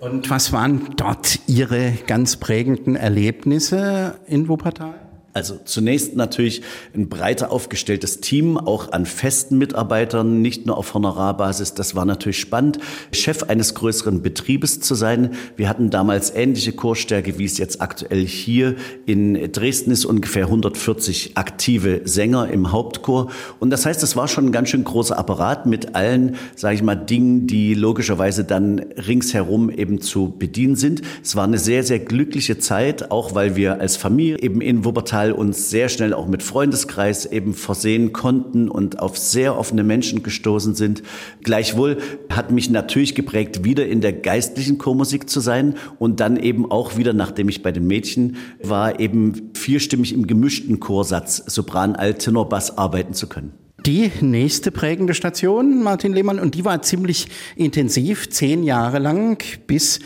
Und 0.00 0.30
was 0.30 0.52
waren 0.52 0.94
dort 0.96 1.40
Ihre 1.46 1.92
ganz 2.06 2.36
prägenden 2.36 2.96
Erlebnisse 2.96 4.18
in 4.26 4.48
Wuppertal? 4.48 5.09
Also 5.32 5.60
zunächst 5.64 6.16
natürlich 6.16 6.62
ein 6.92 7.08
breiter 7.08 7.52
aufgestelltes 7.52 8.20
Team, 8.20 8.58
auch 8.58 8.90
an 8.90 9.06
festen 9.06 9.58
Mitarbeitern, 9.58 10.42
nicht 10.42 10.66
nur 10.66 10.76
auf 10.76 10.92
Honorarbasis. 10.92 11.74
Das 11.74 11.94
war 11.94 12.04
natürlich 12.04 12.40
spannend, 12.40 12.80
Chef 13.12 13.44
eines 13.44 13.74
größeren 13.74 14.22
Betriebes 14.22 14.80
zu 14.80 14.96
sein. 14.96 15.34
Wir 15.56 15.68
hatten 15.68 15.90
damals 15.90 16.34
ähnliche 16.34 16.72
Chorstärke, 16.72 17.38
wie 17.38 17.44
es 17.44 17.58
jetzt 17.58 17.80
aktuell 17.80 18.26
hier 18.26 18.74
in 19.06 19.52
Dresden 19.52 19.92
ist, 19.92 20.04
ungefähr 20.04 20.46
140 20.46 21.36
aktive 21.36 22.00
Sänger 22.04 22.48
im 22.48 22.72
Hauptchor. 22.72 23.30
Und 23.60 23.70
das 23.70 23.86
heißt, 23.86 24.02
es 24.02 24.16
war 24.16 24.26
schon 24.26 24.46
ein 24.46 24.52
ganz 24.52 24.70
schön 24.70 24.82
großer 24.82 25.16
Apparat 25.16 25.64
mit 25.64 25.94
allen, 25.94 26.34
sage 26.56 26.74
ich 26.74 26.82
mal, 26.82 26.96
Dingen, 26.96 27.46
die 27.46 27.74
logischerweise 27.74 28.42
dann 28.42 28.80
ringsherum 28.80 29.70
eben 29.70 30.00
zu 30.00 30.34
bedienen 30.36 30.74
sind. 30.74 31.02
Es 31.22 31.36
war 31.36 31.44
eine 31.44 31.58
sehr, 31.58 31.84
sehr 31.84 32.00
glückliche 32.00 32.58
Zeit, 32.58 33.12
auch 33.12 33.36
weil 33.36 33.54
wir 33.54 33.80
als 33.80 33.96
Familie 33.96 34.40
eben 34.40 34.60
in 34.60 34.84
Wuppertal 34.84 35.19
Teil 35.20 35.32
uns 35.32 35.68
sehr 35.68 35.90
schnell 35.90 36.14
auch 36.14 36.26
mit 36.26 36.42
Freundeskreis 36.42 37.26
eben 37.26 37.52
versehen 37.52 38.14
konnten 38.14 38.70
und 38.70 39.00
auf 39.00 39.18
sehr 39.18 39.58
offene 39.58 39.84
Menschen 39.84 40.22
gestoßen 40.22 40.74
sind. 40.74 41.02
Gleichwohl 41.42 41.98
hat 42.30 42.50
mich 42.50 42.70
natürlich 42.70 43.14
geprägt, 43.14 43.62
wieder 43.62 43.86
in 43.86 44.00
der 44.00 44.14
geistlichen 44.14 44.78
Chormusik 44.78 45.28
zu 45.28 45.40
sein 45.40 45.74
und 45.98 46.20
dann 46.20 46.38
eben 46.38 46.70
auch 46.70 46.96
wieder, 46.96 47.12
nachdem 47.12 47.50
ich 47.50 47.62
bei 47.62 47.70
den 47.70 47.86
Mädchen 47.86 48.36
war, 48.62 48.98
eben 48.98 49.50
vierstimmig 49.52 50.14
im 50.14 50.26
gemischten 50.26 50.80
Chorsatz 50.80 51.42
Sopran, 51.44 51.96
Alt, 51.96 52.20
Tenor, 52.20 52.48
Bass 52.48 52.78
arbeiten 52.78 53.12
zu 53.12 53.26
können. 53.26 53.52
Die 53.84 54.10
nächste 54.22 54.70
prägende 54.70 55.12
Station, 55.12 55.82
Martin 55.82 56.14
Lehmann, 56.14 56.38
und 56.38 56.54
die 56.54 56.64
war 56.64 56.80
ziemlich 56.80 57.28
intensiv, 57.56 58.30
zehn 58.30 58.62
Jahre 58.62 58.98
lang, 58.98 59.42
bis 59.66 60.00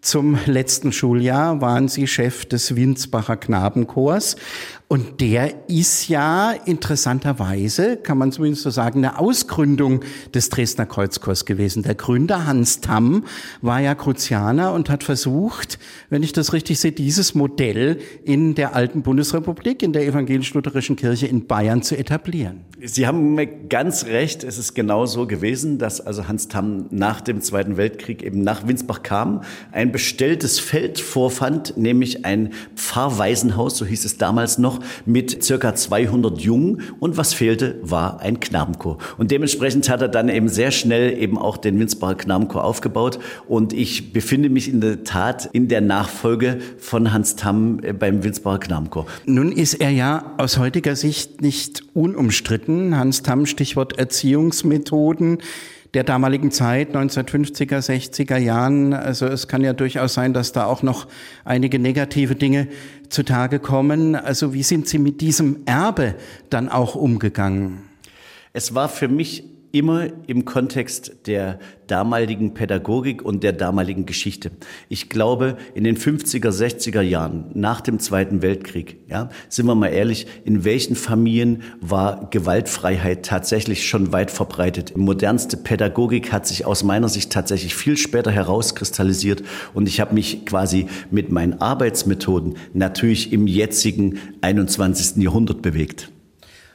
zum 0.00 0.38
letzten 0.46 0.92
Schuljahr 0.92 1.60
waren 1.60 1.88
Sie 1.88 2.06
Chef 2.06 2.46
des 2.46 2.74
Winsbacher 2.74 3.36
Knabenchors. 3.36 4.36
Und 4.92 5.20
der 5.20 5.68
ist 5.68 6.08
ja 6.08 6.50
interessanterweise, 6.50 7.96
kann 7.96 8.18
man 8.18 8.32
zumindest 8.32 8.64
so 8.64 8.70
sagen, 8.70 9.04
eine 9.04 9.20
Ausgründung 9.20 10.00
des 10.34 10.48
Dresdner 10.48 10.84
Kreuzchors 10.84 11.44
gewesen. 11.44 11.84
Der 11.84 11.94
Gründer 11.94 12.44
Hans 12.44 12.80
Tamm 12.80 13.24
war 13.62 13.78
ja 13.78 13.94
Kruzianer 13.94 14.72
und 14.72 14.90
hat 14.90 15.04
versucht, 15.04 15.78
wenn 16.08 16.24
ich 16.24 16.32
das 16.32 16.52
richtig 16.52 16.80
sehe, 16.80 16.90
dieses 16.90 17.36
Modell 17.36 17.98
in 18.24 18.56
der 18.56 18.74
alten 18.74 19.02
Bundesrepublik, 19.02 19.84
in 19.84 19.92
der 19.92 20.08
evangelisch-lutherischen 20.08 20.96
Kirche 20.96 21.28
in 21.28 21.46
Bayern 21.46 21.84
zu 21.84 21.96
etablieren. 21.96 22.64
Sie 22.82 23.06
haben 23.06 23.38
ganz 23.68 24.06
recht. 24.06 24.42
Es 24.42 24.58
ist 24.58 24.74
genau 24.74 25.06
so 25.06 25.28
gewesen, 25.28 25.78
dass 25.78 26.00
also 26.00 26.26
Hans 26.26 26.48
Tamm 26.48 26.86
nach 26.90 27.20
dem 27.20 27.42
Zweiten 27.42 27.76
Weltkrieg 27.76 28.24
eben 28.24 28.42
nach 28.42 28.66
Winsbach 28.66 29.04
kam, 29.04 29.42
ein 29.70 29.92
bestelltes 29.92 30.58
Feld 30.58 30.98
vorfand, 30.98 31.76
nämlich 31.76 32.24
ein 32.24 32.54
Pfarrwaisenhaus, 32.74 33.76
so 33.76 33.86
hieß 33.86 34.04
es 34.04 34.18
damals 34.18 34.58
noch, 34.58 34.79
mit 35.06 35.42
circa 35.44 35.74
200 35.74 36.40
Jungen 36.40 36.82
und 37.00 37.16
was 37.16 37.34
fehlte, 37.34 37.78
war 37.82 38.20
ein 38.20 38.40
Knabenchor. 38.40 38.98
Und 39.18 39.30
dementsprechend 39.30 39.88
hat 39.88 40.02
er 40.02 40.08
dann 40.08 40.28
eben 40.28 40.48
sehr 40.48 40.70
schnell 40.70 41.16
eben 41.20 41.38
auch 41.38 41.56
den 41.56 41.78
Winsbacher 41.78 42.16
Knabenchor 42.16 42.64
aufgebaut 42.64 43.18
und 43.48 43.72
ich 43.72 44.12
befinde 44.12 44.48
mich 44.48 44.68
in 44.68 44.80
der 44.80 45.04
Tat 45.04 45.48
in 45.52 45.68
der 45.68 45.80
Nachfolge 45.80 46.58
von 46.78 47.12
Hans 47.12 47.36
Tamm 47.36 47.80
äh, 47.82 47.92
beim 47.92 48.22
Winsbacher 48.22 48.58
Knabenchor. 48.58 49.06
Nun 49.26 49.52
ist 49.52 49.74
er 49.74 49.90
ja 49.90 50.34
aus 50.38 50.58
heutiger 50.58 50.96
Sicht 50.96 51.42
nicht 51.42 51.82
unumstritten. 51.94 52.96
Hans 52.96 53.22
Tamm, 53.22 53.46
Stichwort 53.46 53.98
Erziehungsmethoden 53.98 55.38
der 55.94 56.04
damaligen 56.04 56.50
Zeit, 56.50 56.94
1950er, 56.94 57.78
60er 57.78 58.36
Jahren. 58.36 58.92
Also 58.92 59.26
es 59.26 59.48
kann 59.48 59.62
ja 59.62 59.72
durchaus 59.72 60.14
sein, 60.14 60.32
dass 60.32 60.52
da 60.52 60.66
auch 60.66 60.82
noch 60.82 61.08
einige 61.44 61.78
negative 61.78 62.36
Dinge 62.36 62.68
zutage 63.08 63.58
kommen. 63.58 64.14
Also 64.14 64.54
wie 64.54 64.62
sind 64.62 64.88
Sie 64.88 64.98
mit 64.98 65.20
diesem 65.20 65.62
Erbe 65.66 66.14
dann 66.48 66.68
auch 66.68 66.94
umgegangen? 66.94 67.82
Es 68.52 68.74
war 68.74 68.88
für 68.88 69.08
mich 69.08 69.44
immer 69.72 70.08
im 70.26 70.44
Kontext 70.44 71.26
der 71.26 71.58
damaligen 71.86 72.54
Pädagogik 72.54 73.22
und 73.22 73.42
der 73.42 73.52
damaligen 73.52 74.06
Geschichte. 74.06 74.50
Ich 74.88 75.08
glaube, 75.08 75.56
in 75.74 75.84
den 75.84 75.96
50er, 75.96 76.50
60er 76.50 77.00
Jahren 77.00 77.46
nach 77.54 77.80
dem 77.80 77.98
Zweiten 77.98 78.42
Weltkrieg, 78.42 78.98
ja, 79.08 79.28
sind 79.48 79.66
wir 79.66 79.74
mal 79.74 79.88
ehrlich, 79.88 80.26
in 80.44 80.64
welchen 80.64 80.94
Familien 80.94 81.62
war 81.80 82.28
Gewaltfreiheit 82.30 83.26
tatsächlich 83.26 83.88
schon 83.88 84.12
weit 84.12 84.30
verbreitet? 84.30 84.96
Modernste 84.96 85.56
Pädagogik 85.56 86.32
hat 86.32 86.46
sich 86.46 86.64
aus 86.64 86.84
meiner 86.84 87.08
Sicht 87.08 87.32
tatsächlich 87.32 87.74
viel 87.74 87.96
später 87.96 88.30
herauskristallisiert 88.30 89.42
und 89.74 89.88
ich 89.88 90.00
habe 90.00 90.14
mich 90.14 90.46
quasi 90.46 90.86
mit 91.10 91.32
meinen 91.32 91.60
Arbeitsmethoden 91.60 92.54
natürlich 92.72 93.32
im 93.32 93.46
jetzigen 93.46 94.18
21. 94.42 95.22
Jahrhundert 95.22 95.62
bewegt. 95.62 96.10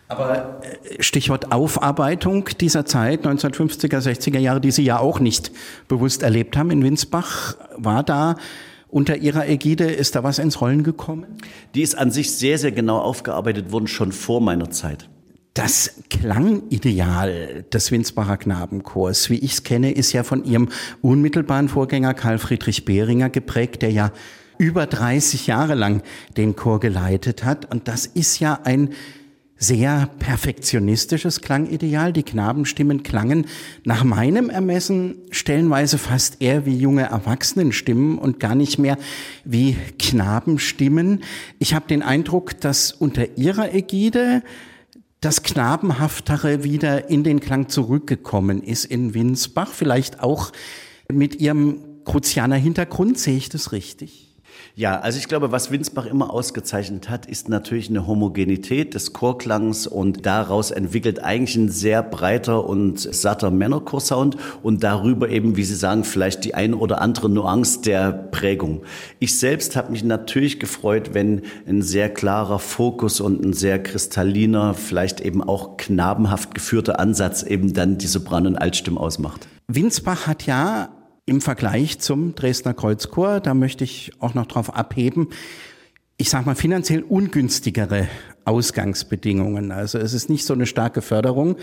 Aber 0.07 0.61
äh, 0.63 1.01
Stichwort 1.01 1.51
Aufarbeitung 1.51 2.49
dieser 2.59 2.85
Zeit, 2.85 3.25
1950er, 3.25 3.99
60er 3.99 4.39
Jahre, 4.39 4.61
die 4.61 4.71
Sie 4.71 4.83
ja 4.83 4.99
auch 4.99 5.19
nicht 5.19 5.51
bewusst 5.87 6.23
erlebt 6.23 6.57
haben 6.57 6.71
in 6.71 6.83
Winsbach, 6.83 7.55
war 7.75 8.03
da 8.03 8.35
unter 8.87 9.17
Ihrer 9.17 9.47
Ägide, 9.47 9.85
ist 9.85 10.15
da 10.15 10.23
was 10.23 10.39
ins 10.39 10.61
Rollen 10.61 10.83
gekommen? 10.83 11.25
Die 11.73 11.81
ist 11.81 11.97
an 11.97 12.11
sich 12.11 12.31
sehr, 12.33 12.57
sehr 12.57 12.71
genau 12.71 12.99
aufgearbeitet 12.99 13.71
worden, 13.71 13.87
schon 13.87 14.11
vor 14.11 14.41
meiner 14.41 14.69
Zeit. 14.69 15.09
Das 15.55 16.01
Klangideal 16.09 17.63
des 17.71 17.89
Winsbacher 17.89 18.37
Knabenchors, 18.37 19.29
wie 19.29 19.39
ich 19.39 19.53
es 19.53 19.63
kenne, 19.63 19.91
ist 19.91 20.11
ja 20.11 20.23
von 20.23 20.43
ihrem 20.43 20.69
unmittelbaren 21.01 21.69
Vorgänger 21.69 22.13
Karl 22.13 22.39
Friedrich 22.39 22.85
Behringer 22.85 23.29
geprägt, 23.29 23.81
der 23.81 23.91
ja 23.91 24.11
über 24.57 24.85
30 24.85 25.47
Jahre 25.47 25.75
lang 25.75 26.01
den 26.37 26.55
Chor 26.55 26.79
geleitet 26.79 27.43
hat. 27.43 27.73
Und 27.73 27.87
das 27.87 28.05
ist 28.05 28.39
ja 28.39 28.59
ein 28.63 28.89
sehr 29.57 30.09
perfektionistisches 30.19 31.41
Klangideal. 31.41 32.11
Die 32.11 32.23
Knabenstimmen 32.23 33.03
klangen 33.03 33.45
nach 33.83 34.03
meinem 34.03 34.49
Ermessen 34.49 35.15
stellenweise 35.31 35.97
fast 35.97 36.41
eher 36.41 36.65
wie 36.65 36.77
junge 36.77 37.03
Erwachsenenstimmen 37.03 38.17
und 38.17 38.39
gar 38.39 38.55
nicht 38.55 38.79
mehr 38.79 38.97
wie 39.45 39.77
Knabenstimmen. 39.97 41.23
Ich 41.59 41.73
habe 41.73 41.87
den 41.87 42.03
Eindruck, 42.03 42.59
dass 42.59 42.91
unter 42.91 43.37
ihrer 43.37 43.73
Ägide 43.73 44.43
das 45.21 45.41
Knabenhaftere 45.41 46.63
wieder 46.63 47.09
in 47.09 47.23
den 47.23 47.39
Klang 47.39 47.69
zurückgekommen 47.69 48.61
ist 48.61 48.85
in 48.85 49.13
Winsbach, 49.13 49.71
vielleicht 49.71 50.19
auch 50.19 50.51
mit 51.11 51.39
ihrem 51.39 52.03
Kruzianer 52.03 52.57
Hintergrund. 52.57 53.17
Sehe 53.17 53.37
ich 53.37 53.49
das 53.49 53.71
richtig? 53.71 54.24
Ja, 54.77 54.99
also 54.99 55.17
ich 55.17 55.29
glaube, 55.29 55.53
was 55.53 55.71
Winsbach 55.71 56.05
immer 56.05 56.33
ausgezeichnet 56.33 57.09
hat, 57.09 57.25
ist 57.25 57.47
natürlich 57.47 57.89
eine 57.89 58.07
Homogenität 58.07 58.93
des 58.93 59.13
Chorklangs 59.13 59.87
und 59.87 60.25
daraus 60.25 60.71
entwickelt 60.71 61.23
eigentlich 61.23 61.55
ein 61.55 61.69
sehr 61.69 62.03
breiter 62.03 62.67
und 62.67 62.99
satter 62.99 63.51
Männerchorsound 63.51 64.35
und 64.63 64.83
darüber 64.83 65.29
eben, 65.29 65.55
wie 65.55 65.63
Sie 65.63 65.75
sagen, 65.75 66.03
vielleicht 66.03 66.43
die 66.43 66.55
ein 66.55 66.73
oder 66.73 67.01
andere 67.01 67.29
Nuance 67.29 67.81
der 67.81 68.11
Prägung. 68.11 68.81
Ich 69.19 69.39
selbst 69.39 69.77
habe 69.77 69.93
mich 69.93 70.03
natürlich 70.03 70.59
gefreut, 70.59 71.13
wenn 71.13 71.43
ein 71.67 71.81
sehr 71.81 72.09
klarer 72.09 72.59
Fokus 72.59 73.21
und 73.21 73.45
ein 73.45 73.53
sehr 73.53 73.81
kristalliner, 73.81 74.73
vielleicht 74.73 75.21
eben 75.21 75.41
auch 75.41 75.77
knabenhaft 75.77 76.53
geführter 76.53 76.99
Ansatz 76.99 77.43
eben 77.43 77.73
dann 77.73 77.97
die 77.97 78.07
Sopran- 78.07 78.45
und 78.45 78.57
Altstimme 78.57 78.99
ausmacht. 78.99 79.47
Winsbach 79.67 80.27
hat 80.27 80.45
ja 80.45 80.89
im 81.25 81.41
Vergleich 81.41 81.99
zum 81.99 82.35
Dresdner 82.35 82.73
Kreuzchor, 82.73 83.39
da 83.39 83.53
möchte 83.53 83.83
ich 83.83 84.11
auch 84.19 84.33
noch 84.33 84.45
drauf 84.45 84.75
abheben, 84.75 85.29
ich 86.17 86.29
sage 86.29 86.45
mal 86.45 86.55
finanziell 86.55 87.03
ungünstigere 87.03 88.07
Ausgangsbedingungen. 88.45 89.71
Also 89.71 89.97
es 89.97 90.13
ist 90.13 90.29
nicht 90.29 90.45
so 90.45 90.53
eine 90.53 90.65
starke 90.65 91.01
Förderung 91.01 91.57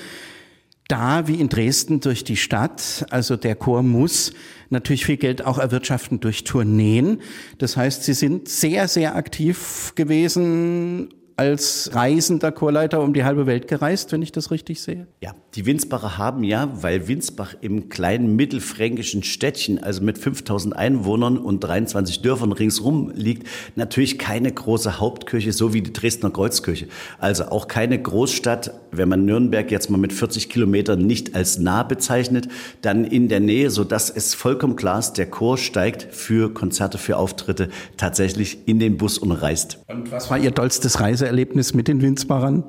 da 0.88 1.26
wie 1.26 1.36
in 1.36 1.48
Dresden 1.48 2.00
durch 2.00 2.22
die 2.22 2.36
Stadt. 2.36 3.06
Also 3.08 3.36
der 3.36 3.54
Chor 3.54 3.82
muss 3.82 4.32
natürlich 4.68 5.06
viel 5.06 5.16
Geld 5.16 5.42
auch 5.42 5.58
erwirtschaften 5.58 6.20
durch 6.20 6.44
Tourneen. 6.44 7.22
Das 7.56 7.78
heißt, 7.78 8.04
sie 8.04 8.12
sind 8.12 8.48
sehr, 8.48 8.88
sehr 8.88 9.16
aktiv 9.16 9.92
gewesen 9.94 11.14
als 11.36 11.90
reisender 11.94 12.52
Chorleiter 12.52 13.00
um 13.02 13.12
die 13.12 13.24
halbe 13.24 13.46
Welt 13.46 13.68
gereist, 13.68 14.12
wenn 14.12 14.22
ich 14.22 14.32
das 14.32 14.50
richtig 14.50 14.80
sehe? 14.80 15.06
Ja, 15.20 15.34
die 15.54 15.66
Winsbacher 15.66 16.18
haben 16.18 16.44
ja, 16.44 16.68
weil 16.82 17.08
Winsbach 17.08 17.54
im 17.60 17.88
kleinen 17.88 18.36
mittelfränkischen 18.36 19.22
Städtchen, 19.22 19.82
also 19.82 20.02
mit 20.02 20.18
5000 20.18 20.76
Einwohnern 20.76 21.38
und 21.38 21.60
23 21.60 22.22
Dörfern 22.22 22.52
ringsrum 22.52 23.12
liegt, 23.14 23.46
natürlich 23.76 24.18
keine 24.18 24.52
große 24.52 24.98
Hauptkirche, 24.98 25.52
so 25.52 25.74
wie 25.74 25.82
die 25.82 25.92
Dresdner 25.92 26.30
Kreuzkirche. 26.30 26.88
Also 27.18 27.44
auch 27.46 27.68
keine 27.68 28.00
Großstadt, 28.00 28.72
wenn 28.90 29.08
man 29.08 29.24
Nürnberg 29.24 29.70
jetzt 29.70 29.90
mal 29.90 29.98
mit 29.98 30.12
40 30.12 30.48
Kilometern 30.48 31.06
nicht 31.06 31.34
als 31.34 31.58
nah 31.58 31.82
bezeichnet, 31.82 32.48
dann 32.82 33.04
in 33.04 33.28
der 33.28 33.40
Nähe, 33.40 33.70
so 33.70 33.84
dass 33.84 34.10
es 34.10 34.34
vollkommen 34.34 34.76
klar 34.76 34.98
ist, 34.98 35.14
der 35.14 35.26
Chor 35.30 35.58
steigt 35.58 36.14
für 36.14 36.52
Konzerte, 36.52 36.98
für 36.98 37.16
Auftritte 37.16 37.68
tatsächlich 37.96 38.58
in 38.66 38.78
den 38.78 38.96
Bus 38.96 39.18
und 39.18 39.32
reist. 39.32 39.78
Und 39.88 40.10
was 40.10 40.30
war 40.30 40.38
Ihr 40.38 40.54
tollstes 40.54 41.00
Reise? 41.00 41.21
Erlebnis 41.26 41.74
mit 41.74 41.88
den 41.88 42.02
Winzbachern? 42.02 42.64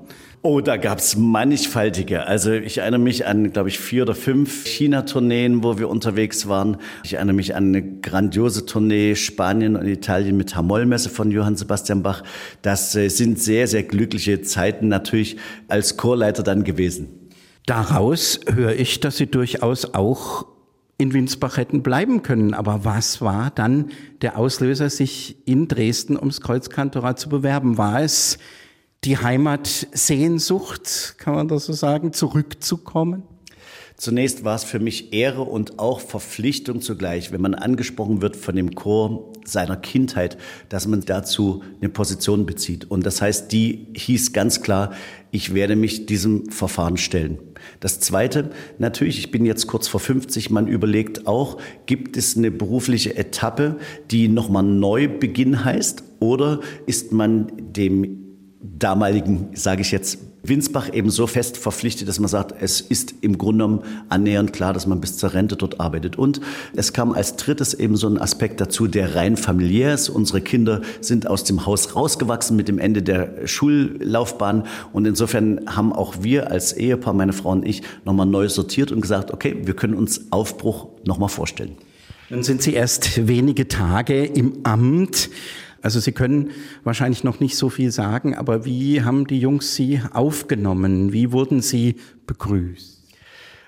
Oh, 0.45 0.59
da 0.59 0.75
gab's 0.75 1.15
mannigfaltige. 1.15 2.27
Also 2.27 2.51
ich 2.51 2.79
erinnere 2.79 2.99
mich 2.99 3.25
an, 3.25 3.53
glaube 3.53 3.69
ich, 3.69 3.79
vier 3.79 4.03
oder 4.03 4.13
fünf 4.13 4.65
China-Tourneen, 4.65 5.63
wo 5.63 5.77
wir 5.77 5.87
unterwegs 5.87 6.49
waren. 6.49 6.75
Ich 7.05 7.13
erinnere 7.13 7.35
mich 7.35 7.55
an 7.55 7.69
eine 7.69 7.99
grandiose 8.01 8.65
Tournee 8.65 9.15
Spanien 9.15 9.77
und 9.77 9.87
Italien 9.87 10.35
mit 10.35 10.53
Hamollmesse 10.53 11.09
von 11.09 11.31
Johann 11.31 11.55
Sebastian 11.55 12.03
Bach. 12.03 12.23
Das 12.61 12.93
äh, 12.93 13.07
sind 13.07 13.39
sehr, 13.39 13.67
sehr 13.67 13.83
glückliche 13.83 14.41
Zeiten 14.41 14.89
natürlich 14.89 15.37
als 15.69 15.95
Chorleiter 15.95 16.43
dann 16.43 16.65
gewesen. 16.65 17.07
Daraus 17.65 18.41
höre 18.53 18.75
ich, 18.75 18.99
dass 18.99 19.15
Sie 19.15 19.27
durchaus 19.27 19.93
auch 19.93 20.45
in 20.97 21.13
Winsbach 21.13 21.57
hätten 21.57 21.83
bleiben 21.83 22.21
können. 22.23 22.53
Aber 22.53 22.85
was 22.85 23.21
war 23.21 23.51
dann 23.51 23.91
der 24.21 24.37
Auslöser, 24.37 24.89
sich 24.89 25.37
in 25.45 25.67
Dresden 25.67 26.17
ums 26.17 26.41
Kreuzkantorat 26.41 27.19
zu 27.19 27.29
bewerben? 27.29 27.77
War 27.77 28.01
es 28.01 28.37
die 29.03 29.17
Heimatsehnsucht, 29.17 31.15
kann 31.17 31.35
man 31.35 31.47
das 31.47 31.65
so 31.65 31.73
sagen, 31.73 32.13
zurückzukommen? 32.13 33.23
Zunächst 33.95 34.43
war 34.43 34.55
es 34.55 34.63
für 34.63 34.79
mich 34.79 35.13
Ehre 35.13 35.43
und 35.43 35.79
auch 35.79 35.99
Verpflichtung 35.99 36.81
zugleich, 36.81 37.31
wenn 37.31 37.41
man 37.41 37.53
angesprochen 37.53 38.21
wird 38.21 38.35
von 38.35 38.55
dem 38.55 38.73
Chor 38.75 39.31
seiner 39.45 39.77
Kindheit, 39.77 40.37
dass 40.69 40.87
man 40.87 41.01
dazu 41.01 41.63
eine 41.79 41.89
Position 41.89 42.45
bezieht. 42.45 42.89
Und 42.89 43.05
das 43.05 43.21
heißt, 43.21 43.51
die 43.51 43.87
hieß 43.93 44.33
ganz 44.33 44.61
klar, 44.61 44.93
ich 45.33 45.55
werde 45.55 45.75
mich 45.75 46.05
diesem 46.05 46.51
Verfahren 46.51 46.95
stellen. 46.95 47.39
Das 47.79 47.99
Zweite, 47.99 48.51
natürlich, 48.77 49.17
ich 49.17 49.31
bin 49.31 49.45
jetzt 49.45 49.65
kurz 49.65 49.87
vor 49.87 49.99
50, 49.99 50.51
man 50.51 50.67
überlegt 50.67 51.25
auch, 51.25 51.57
gibt 51.87 52.17
es 52.17 52.37
eine 52.37 52.51
berufliche 52.51 53.17
Etappe, 53.17 53.77
die 54.11 54.27
nochmal 54.27 54.61
Neubeginn 54.61 55.65
heißt, 55.65 56.03
oder 56.19 56.59
ist 56.85 57.11
man 57.11 57.51
dem 57.57 58.19
damaligen, 58.61 59.49
sage 59.55 59.81
ich 59.81 59.91
jetzt, 59.91 60.19
Winsbach 60.43 60.91
eben 60.93 61.09
so 61.09 61.25
fest 61.25 61.57
verpflichtet, 61.57 62.07
dass 62.09 62.19
man 62.19 62.27
sagt, 62.27 62.61
es 62.61 62.81
ist 62.81 63.15
im 63.21 63.37
Grunde 63.37 63.63
genommen 63.63 63.83
annähernd 64.09 64.51
klar, 64.51 64.73
dass 64.73 64.85
man 64.85 64.99
bis 64.99 65.17
zur 65.17 65.33
Rente 65.33 65.55
dort 65.55 65.79
arbeitet. 65.79 66.17
Und 66.17 66.41
es 66.75 66.91
kam 66.91 67.13
als 67.13 67.37
drittes 67.37 67.73
eben 67.73 67.95
so 67.95 68.07
ein 68.07 68.17
Aspekt 68.17 68.59
dazu, 68.59 68.87
der 68.87 69.15
rein 69.15 69.37
familiär 69.37 69.93
ist. 69.93 70.09
Unsere 70.09 70.41
Kinder 70.41 70.81
sind 70.99 71.27
aus 71.27 71.45
dem 71.45 71.65
Haus 71.65 71.95
rausgewachsen 71.95 72.57
mit 72.57 72.67
dem 72.67 72.77
Ende 72.77 73.01
der 73.01 73.47
Schullaufbahn. 73.47 74.63
Und 74.91 75.07
insofern 75.07 75.61
haben 75.65 75.93
auch 75.93 76.15
wir 76.21 76.51
als 76.51 76.73
Ehepaar, 76.73 77.13
meine 77.13 77.33
Frau 77.33 77.51
und 77.51 77.65
ich, 77.65 77.81
nochmal 78.03 78.25
neu 78.25 78.49
sortiert 78.49 78.91
und 78.91 78.99
gesagt, 78.99 79.31
okay, 79.31 79.61
wir 79.63 79.75
können 79.75 79.93
uns 79.93 80.31
Aufbruch 80.31 80.89
nochmal 81.05 81.29
vorstellen. 81.29 81.77
Nun 82.29 82.43
sind 82.43 82.61
Sie 82.61 82.73
erst 82.73 83.27
wenige 83.27 83.67
Tage 83.67 84.25
im 84.25 84.59
Amt. 84.63 85.29
Also 85.83 85.99
Sie 85.99 86.13
können 86.13 86.51
wahrscheinlich 86.85 87.25
noch 87.25 87.41
nicht 87.41 87.57
so 87.57 87.69
viel 87.69 87.91
sagen, 87.91 88.35
aber 88.35 88.65
wie 88.65 89.03
haben 89.03 89.27
die 89.27 89.39
Jungs 89.39 89.75
Sie 89.75 90.01
aufgenommen? 90.13 91.11
Wie 91.11 91.33
wurden 91.33 91.61
Sie 91.61 91.97
begrüßt? 92.25 93.03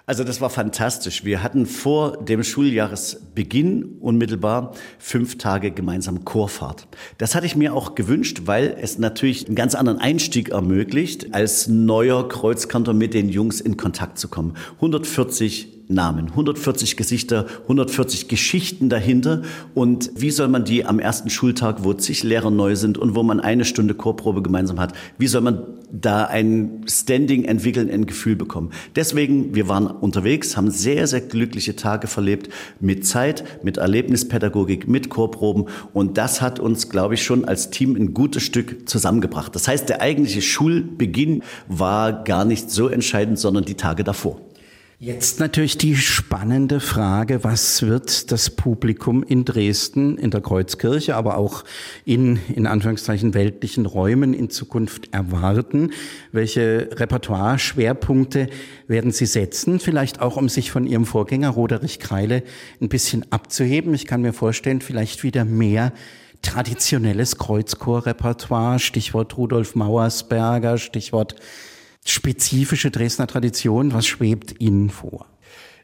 Also 0.07 0.23
das 0.23 0.39
war 0.39 0.49
fantastisch. 0.49 1.25
Wir 1.25 1.43
hatten 1.43 1.65
vor 1.65 2.23
dem 2.23 2.43
Schuljahresbeginn 2.43 3.97
unmittelbar 3.99 4.75
fünf 4.99 5.37
Tage 5.39 5.71
gemeinsam 5.71 6.23
Chorfahrt. 6.23 6.87
Das 7.17 7.35
hatte 7.35 7.47
ich 7.47 7.55
mir 7.55 7.73
auch 7.73 7.95
gewünscht, 7.95 8.43
weil 8.45 8.77
es 8.79 8.97
natürlich 8.97 9.47
einen 9.47 9.55
ganz 9.55 9.75
anderen 9.75 9.99
Einstieg 9.99 10.49
ermöglicht, 10.49 11.33
als 11.33 11.67
neuer 11.67 12.29
Kreuzkantor 12.29 12.93
mit 12.93 13.13
den 13.15 13.29
Jungs 13.29 13.59
in 13.59 13.77
Kontakt 13.77 14.19
zu 14.19 14.27
kommen. 14.27 14.55
140 14.75 15.74
Namen, 15.87 16.29
140 16.29 16.97
Gesichter, 16.97 17.45
140 17.63 18.27
Geschichten 18.27 18.89
dahinter. 18.89 19.43
Und 19.73 20.11
wie 20.15 20.31
soll 20.31 20.47
man 20.47 20.65
die 20.65 20.85
am 20.85 20.99
ersten 20.99 21.29
Schultag, 21.29 21.83
wo 21.83 21.93
zig 21.93 22.23
Lehrer 22.23 22.51
neu 22.51 22.75
sind 22.75 22.97
und 22.97 23.15
wo 23.15 23.23
man 23.23 23.39
eine 23.39 23.65
Stunde 23.65 23.93
Chorprobe 23.93 24.41
gemeinsam 24.41 24.79
hat, 24.79 24.93
wie 25.17 25.27
soll 25.27 25.41
man 25.41 25.63
da 25.91 26.25
ein 26.25 26.81
Standing 26.87 27.45
entwickeln, 27.45 27.89
ein 27.89 28.05
Gefühl 28.05 28.35
bekommen? 28.35 28.71
Deswegen, 28.95 29.53
wir 29.53 29.67
waren 29.67 29.87
unterwegs, 29.87 30.57
haben 30.57 30.71
sehr, 30.71 31.07
sehr 31.07 31.21
glückliche 31.21 31.75
Tage 31.75 32.07
verlebt 32.07 32.49
mit 32.79 33.05
Zeit, 33.05 33.63
mit 33.63 33.77
Erlebnispädagogik, 33.77 34.87
mit 34.87 35.09
Chorproben. 35.09 35.65
Und 35.93 36.17
das 36.17 36.41
hat 36.41 36.59
uns, 36.59 36.89
glaube 36.89 37.13
ich, 37.13 37.23
schon 37.23 37.45
als 37.45 37.69
Team 37.69 37.95
ein 37.95 38.13
gutes 38.13 38.43
Stück 38.43 38.89
zusammengebracht. 38.89 39.55
Das 39.55 39.67
heißt, 39.67 39.87
der 39.89 40.01
eigentliche 40.01 40.41
Schulbeginn 40.41 41.43
war 41.67 42.23
gar 42.23 42.45
nicht 42.45 42.71
so 42.71 42.87
entscheidend, 42.87 43.39
sondern 43.39 43.65
die 43.65 43.75
Tage 43.75 44.03
davor. 44.03 44.44
Jetzt 44.97 45.41
natürlich 45.41 45.77
die 45.77 45.97
spannende 45.97 46.79
Frage, 46.79 47.43
was 47.43 47.81
wird 47.81 48.31
das 48.31 48.49
Publikum 48.49 49.23
in 49.23 49.43
Dresden, 49.43 50.17
in 50.17 50.31
der 50.31 50.39
Kreuzkirche, 50.39 51.17
aber 51.17 51.35
auch 51.35 51.65
in, 52.05 52.39
in 52.55 52.65
Anführungszeichen, 52.65 53.33
weltlichen 53.33 53.85
Räumen 53.85 54.33
in 54.33 54.49
Zukunft 54.49 55.13
erwarten? 55.13 55.91
Welche 56.31 56.91
Repertoire-Schwerpunkte 56.93 58.47
werden 58.87 59.11
Sie 59.11 59.25
setzen? 59.25 59.81
Vielleicht 59.81 60.21
auch, 60.21 60.37
um 60.37 60.47
sich 60.47 60.71
von 60.71 60.87
Ihrem 60.87 61.05
Vorgänger 61.05 61.49
Roderich 61.49 61.99
Kreile 61.99 62.41
ein 62.79 62.87
bisschen 62.87 63.29
abzuheben. 63.33 63.93
Ich 63.93 64.05
kann 64.05 64.21
mir 64.21 64.31
vorstellen, 64.31 64.79
vielleicht 64.79 65.23
wieder 65.23 65.43
mehr 65.43 65.91
traditionelles 66.41 67.37
Kreuzchor-Repertoire, 67.37 68.79
Stichwort 68.79 69.35
Rudolf 69.35 69.75
Mauersberger, 69.75 70.77
Stichwort 70.77 71.35
spezifische 72.05 72.91
Dresdner 72.91 73.27
Tradition? 73.27 73.93
Was 73.93 74.07
schwebt 74.07 74.55
Ihnen 74.59 74.89
vor? 74.89 75.25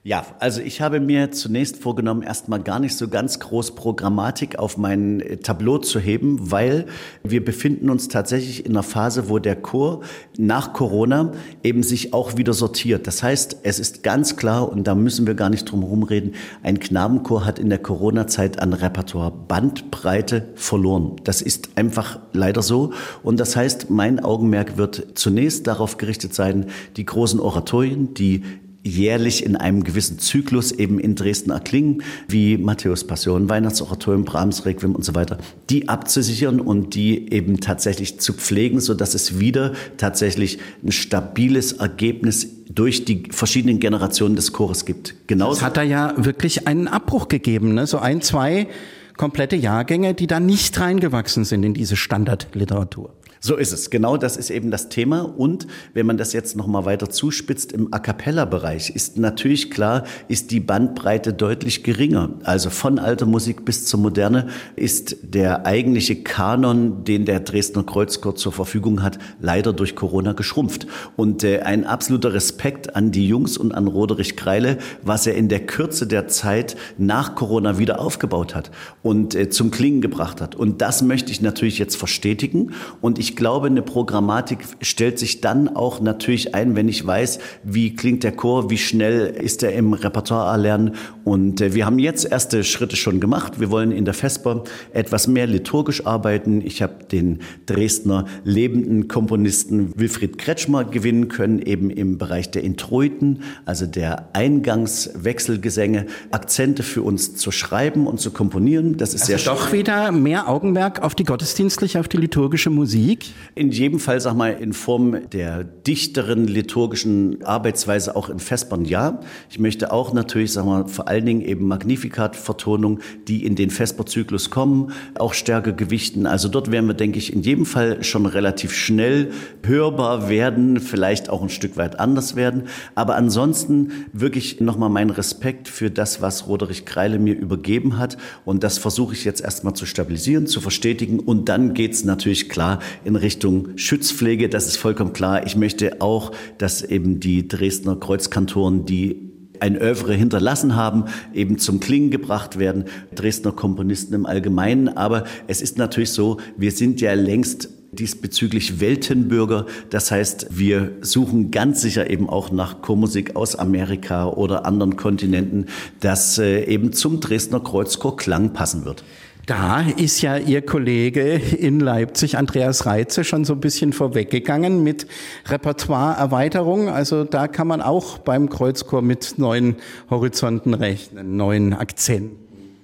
Ja, 0.03 0.25
also 0.39 0.61
ich 0.61 0.81
habe 0.81 0.99
mir 0.99 1.31
zunächst 1.31 1.77
vorgenommen, 1.77 2.23
erstmal 2.23 2.59
gar 2.63 2.79
nicht 2.79 2.97
so 2.97 3.07
ganz 3.07 3.39
groß 3.39 3.75
Programmatik 3.75 4.57
auf 4.57 4.75
mein 4.79 5.19
äh, 5.19 5.37
Tableau 5.37 5.77
zu 5.77 5.99
heben, 5.99 6.49
weil 6.51 6.87
wir 7.23 7.45
befinden 7.45 7.87
uns 7.87 8.07
tatsächlich 8.07 8.65
in 8.65 8.71
einer 8.71 8.81
Phase, 8.81 9.29
wo 9.29 9.37
der 9.37 9.55
Chor 9.55 10.01
nach 10.39 10.73
Corona 10.73 11.33
eben 11.61 11.83
sich 11.83 12.15
auch 12.15 12.35
wieder 12.35 12.53
sortiert. 12.53 13.05
Das 13.05 13.21
heißt, 13.21 13.57
es 13.61 13.77
ist 13.77 14.01
ganz 14.01 14.37
klar, 14.37 14.71
und 14.71 14.87
da 14.87 14.95
müssen 14.95 15.27
wir 15.27 15.35
gar 15.35 15.51
nicht 15.51 15.65
drum 15.65 15.81
herum 15.81 16.01
reden, 16.01 16.33
ein 16.63 16.79
Knabenchor 16.79 17.45
hat 17.45 17.59
in 17.59 17.69
der 17.69 17.77
Corona-Zeit 17.77 18.59
an 18.59 18.73
Repertoire 18.73 19.31
Bandbreite 19.31 20.47
verloren. 20.55 21.17
Das 21.25 21.43
ist 21.43 21.77
einfach 21.77 22.17
leider 22.33 22.63
so. 22.63 22.91
Und 23.21 23.39
das 23.39 23.55
heißt, 23.55 23.91
mein 23.91 24.19
Augenmerk 24.19 24.77
wird 24.77 25.09
zunächst 25.13 25.67
darauf 25.67 25.97
gerichtet 25.97 26.33
sein, 26.33 26.71
die 26.97 27.05
großen 27.05 27.39
Oratorien, 27.39 28.15
die 28.15 28.41
jährlich 28.83 29.45
in 29.45 29.55
einem 29.55 29.83
gewissen 29.83 30.19
Zyklus 30.19 30.71
eben 30.71 30.99
in 30.99 31.15
Dresden 31.15 31.51
erklingen, 31.51 32.03
wie 32.27 32.57
Matthäus 32.57 33.05
Passion, 33.05 33.49
Weihnachtsoratorium, 33.49 34.25
Brahms 34.25 34.65
Requiem 34.65 34.95
und 34.95 35.05
so 35.05 35.13
weiter, 35.13 35.37
die 35.69 35.87
abzusichern 35.87 36.59
und 36.59 36.95
die 36.95 37.31
eben 37.31 37.59
tatsächlich 37.59 38.19
zu 38.19 38.33
pflegen, 38.33 38.79
so 38.79 38.93
dass 38.93 39.13
es 39.13 39.39
wieder 39.39 39.73
tatsächlich 39.97 40.59
ein 40.83 40.91
stabiles 40.91 41.73
Ergebnis 41.73 42.47
durch 42.69 43.05
die 43.05 43.23
verschiedenen 43.31 43.79
Generationen 43.79 44.35
des 44.35 44.53
Chores 44.53 44.85
gibt. 44.85 45.15
Genauso. 45.27 45.59
Es 45.59 45.61
hat 45.63 45.77
da 45.77 45.83
ja 45.83 46.13
wirklich 46.17 46.67
einen 46.67 46.87
Abbruch 46.87 47.27
gegeben, 47.27 47.73
ne? 47.73 47.85
so 47.85 47.99
ein, 47.99 48.21
zwei 48.21 48.67
komplette 49.17 49.55
Jahrgänge, 49.55 50.13
die 50.15 50.25
da 50.25 50.39
nicht 50.39 50.79
reingewachsen 50.79 51.45
sind 51.45 51.63
in 51.63 51.73
diese 51.73 51.95
Standardliteratur. 51.95 53.13
So 53.43 53.55
ist 53.55 53.71
es. 53.71 53.89
Genau 53.89 54.17
das 54.17 54.37
ist 54.37 54.51
eben 54.51 54.69
das 54.69 54.89
Thema. 54.89 55.21
Und 55.21 55.65
wenn 55.95 56.05
man 56.05 56.17
das 56.17 56.31
jetzt 56.31 56.55
noch 56.55 56.67
mal 56.67 56.85
weiter 56.85 57.09
zuspitzt 57.09 57.71
im 57.71 57.91
A 57.91 57.97
cappella 57.97 58.45
Bereich, 58.45 58.91
ist 58.91 59.17
natürlich 59.17 59.71
klar, 59.71 60.03
ist 60.27 60.51
die 60.51 60.59
Bandbreite 60.59 61.33
deutlich 61.33 61.83
geringer. 61.83 62.29
Also 62.43 62.69
von 62.69 62.99
alter 62.99 63.25
Musik 63.25 63.65
bis 63.65 63.87
zur 63.87 63.99
Moderne 63.99 64.49
ist 64.75 65.17
der 65.23 65.65
eigentliche 65.65 66.21
Kanon, 66.21 67.03
den 67.03 67.25
der 67.25 67.39
Dresdner 67.39 67.83
Kreuzchor 67.83 68.35
zur 68.35 68.51
Verfügung 68.51 69.01
hat, 69.01 69.17
leider 69.39 69.73
durch 69.73 69.95
Corona 69.95 70.33
geschrumpft. 70.33 70.85
Und 71.15 71.43
äh, 71.43 71.61
ein 71.61 71.83
absoluter 71.83 72.35
Respekt 72.35 72.95
an 72.95 73.11
die 73.11 73.27
Jungs 73.27 73.57
und 73.57 73.73
an 73.73 73.87
Roderich 73.87 74.37
Kreile, 74.37 74.77
was 75.01 75.25
er 75.25 75.33
in 75.33 75.49
der 75.49 75.65
Kürze 75.65 76.05
der 76.05 76.27
Zeit 76.27 76.75
nach 76.99 77.33
Corona 77.33 77.79
wieder 77.79 78.01
aufgebaut 78.01 78.53
hat 78.53 78.69
und 79.01 79.33
äh, 79.33 79.49
zum 79.49 79.71
Klingen 79.71 80.01
gebracht 80.01 80.41
hat. 80.41 80.53
Und 80.53 80.83
das 80.83 81.01
möchte 81.01 81.31
ich 81.31 81.41
natürlich 81.41 81.79
jetzt 81.79 81.95
verstetigen. 81.95 82.73
Und 83.01 83.17
ich 83.17 83.30
ich 83.31 83.37
glaube, 83.37 83.67
eine 83.67 83.81
Programmatik 83.81 84.59
stellt 84.81 85.17
sich 85.17 85.39
dann 85.39 85.69
auch 85.69 86.01
natürlich 86.01 86.53
ein, 86.53 86.75
wenn 86.75 86.89
ich 86.89 87.07
weiß, 87.07 87.39
wie 87.63 87.95
klingt 87.95 88.25
der 88.25 88.33
Chor, 88.33 88.69
wie 88.69 88.77
schnell 88.77 89.27
ist 89.27 89.63
er 89.63 89.71
im 89.71 89.93
Repertoire 89.93 90.51
erlernen. 90.51 90.95
Und 91.23 91.61
äh, 91.61 91.73
wir 91.73 91.85
haben 91.85 91.97
jetzt 91.97 92.25
erste 92.29 92.65
Schritte 92.65 92.97
schon 92.97 93.21
gemacht. 93.21 93.61
Wir 93.61 93.71
wollen 93.71 93.93
in 93.93 94.03
der 94.03 94.13
Vesper 94.13 94.65
etwas 94.91 95.27
mehr 95.27 95.47
liturgisch 95.47 96.05
arbeiten. 96.05 96.59
Ich 96.59 96.81
habe 96.81 97.05
den 97.09 97.39
Dresdner 97.67 98.25
lebenden 98.43 99.07
Komponisten 99.07 99.97
Wilfried 99.97 100.37
Kretschmer 100.37 100.83
gewinnen 100.83 101.29
können, 101.29 101.59
eben 101.59 101.89
im 101.89 102.17
Bereich 102.17 102.51
der 102.51 102.65
Introiten, 102.65 103.43
also 103.63 103.85
der 103.85 104.27
Eingangswechselgesänge, 104.33 106.07
Akzente 106.31 106.83
für 106.83 107.01
uns 107.01 107.37
zu 107.37 107.51
schreiben 107.51 108.07
und 108.07 108.19
zu 108.19 108.31
komponieren. 108.31 108.97
Das 108.97 109.13
ist 109.13 109.21
also 109.21 109.37
sehr 109.37 109.53
doch 109.53 109.71
wieder 109.71 110.11
mehr 110.11 110.49
Augenmerk 110.49 111.01
auf 111.01 111.15
die 111.15 111.23
gottesdienstliche, 111.23 111.97
auf 111.97 112.09
die 112.09 112.17
liturgische 112.17 112.69
Musik. 112.69 113.20
In 113.53 113.71
jedem 113.71 113.99
Fall, 113.99 114.21
sag 114.21 114.35
mal, 114.35 114.51
in 114.51 114.71
Form 114.71 115.29
der 115.29 115.63
dichteren 115.63 116.47
liturgischen 116.47 117.43
Arbeitsweise 117.43 118.15
auch 118.15 118.29
in 118.29 118.39
Vespern 118.39 118.85
ja. 118.85 119.19
Ich 119.49 119.59
möchte 119.59 119.91
auch 119.91 120.13
natürlich, 120.13 120.53
sag 120.53 120.65
mal, 120.65 120.87
vor 120.87 121.07
allen 121.07 121.25
Dingen 121.25 121.41
eben 121.41 121.67
Magnificat-Vertonung, 121.67 122.99
die 123.27 123.45
in 123.45 123.55
den 123.55 123.69
Vesperzyklus 123.69 124.49
kommen, 124.49 124.93
auch 125.19 125.33
stärker 125.33 125.73
gewichten. 125.73 126.25
Also 126.25 126.47
dort 126.47 126.71
werden 126.71 126.87
wir, 126.87 126.93
denke 126.93 127.17
ich, 127.17 127.33
in 127.33 127.41
jedem 127.41 127.65
Fall 127.65 128.03
schon 128.03 128.25
relativ 128.25 128.73
schnell 128.73 129.31
hörbar 129.65 130.29
werden, 130.29 130.79
vielleicht 130.79 131.29
auch 131.29 131.41
ein 131.41 131.49
Stück 131.49 131.77
weit 131.77 131.99
anders 131.99 132.35
werden. 132.35 132.63
Aber 132.95 133.15
ansonsten 133.15 133.91
wirklich 134.13 134.61
nochmal 134.61 134.89
mein 134.89 135.09
Respekt 135.09 135.67
für 135.67 135.91
das, 135.91 136.21
was 136.21 136.47
Roderich 136.47 136.85
Kreile 136.85 137.19
mir 137.19 137.35
übergeben 137.35 137.97
hat. 137.97 138.17
Und 138.45 138.63
das 138.63 138.77
versuche 138.77 139.13
ich 139.13 139.25
jetzt 139.25 139.41
erstmal 139.41 139.73
zu 139.73 139.85
stabilisieren, 139.85 140.47
zu 140.47 140.61
verstetigen. 140.61 141.19
Und 141.19 141.49
dann 141.49 141.73
geht's 141.73 142.03
natürlich 142.03 142.49
klar 142.49 142.79
in 143.03 143.10
in 143.11 143.15
Richtung 143.17 143.77
Schutzpflege. 143.77 144.47
Das 144.49 144.67
ist 144.67 144.77
vollkommen 144.77 145.13
klar. 145.13 145.45
Ich 145.45 145.55
möchte 145.55 146.01
auch, 146.01 146.31
dass 146.57 146.81
eben 146.81 147.19
die 147.19 147.47
Dresdner 147.47 147.97
Kreuzkantoren, 147.97 148.85
die 148.85 149.31
ein 149.59 149.75
Övre 149.75 150.13
hinterlassen 150.13 150.75
haben, 150.75 151.05
eben 151.33 151.59
zum 151.59 151.79
Klingen 151.79 152.09
gebracht 152.09 152.57
werden, 152.57 152.85
Dresdner 153.13 153.51
Komponisten 153.51 154.15
im 154.15 154.25
Allgemeinen. 154.25 154.89
Aber 154.89 155.25
es 155.47 155.61
ist 155.61 155.77
natürlich 155.77 156.11
so, 156.11 156.37
wir 156.57 156.71
sind 156.71 156.99
ja 157.01 157.13
längst 157.13 157.69
diesbezüglich 157.91 158.79
Weltenbürger. 158.79 159.65
Das 159.89 160.09
heißt, 160.11 160.47
wir 160.51 160.93
suchen 161.01 161.51
ganz 161.51 161.81
sicher 161.81 162.09
eben 162.09 162.29
auch 162.29 162.49
nach 162.49 162.81
Chormusik 162.81 163.35
aus 163.35 163.55
Amerika 163.55 164.27
oder 164.27 164.65
anderen 164.65 164.95
Kontinenten, 164.95 165.65
das 165.99 166.37
äh, 166.37 166.63
eben 166.63 166.93
zum 166.93 167.19
Dresdner 167.19 167.59
Kreuzchor 167.59 168.15
Klang 168.15 168.53
passen 168.53 168.85
wird. 168.85 169.03
Da 169.51 169.81
ist 169.81 170.21
ja 170.21 170.37
Ihr 170.37 170.61
Kollege 170.61 171.33
in 171.33 171.81
Leipzig, 171.81 172.37
Andreas 172.37 172.85
Reitze, 172.85 173.25
schon 173.25 173.43
so 173.43 173.51
ein 173.51 173.59
bisschen 173.59 173.91
vorweggegangen 173.91 174.81
mit 174.81 175.07
Repertoireerweiterung. 175.45 176.87
Also 176.87 177.25
da 177.25 177.49
kann 177.49 177.67
man 177.67 177.81
auch 177.81 178.19
beim 178.19 178.47
Kreuzchor 178.47 179.01
mit 179.01 179.33
neuen 179.39 179.75
Horizonten 180.09 180.73
rechnen, 180.73 181.35
neuen 181.35 181.73
Akzenten. 181.73 182.37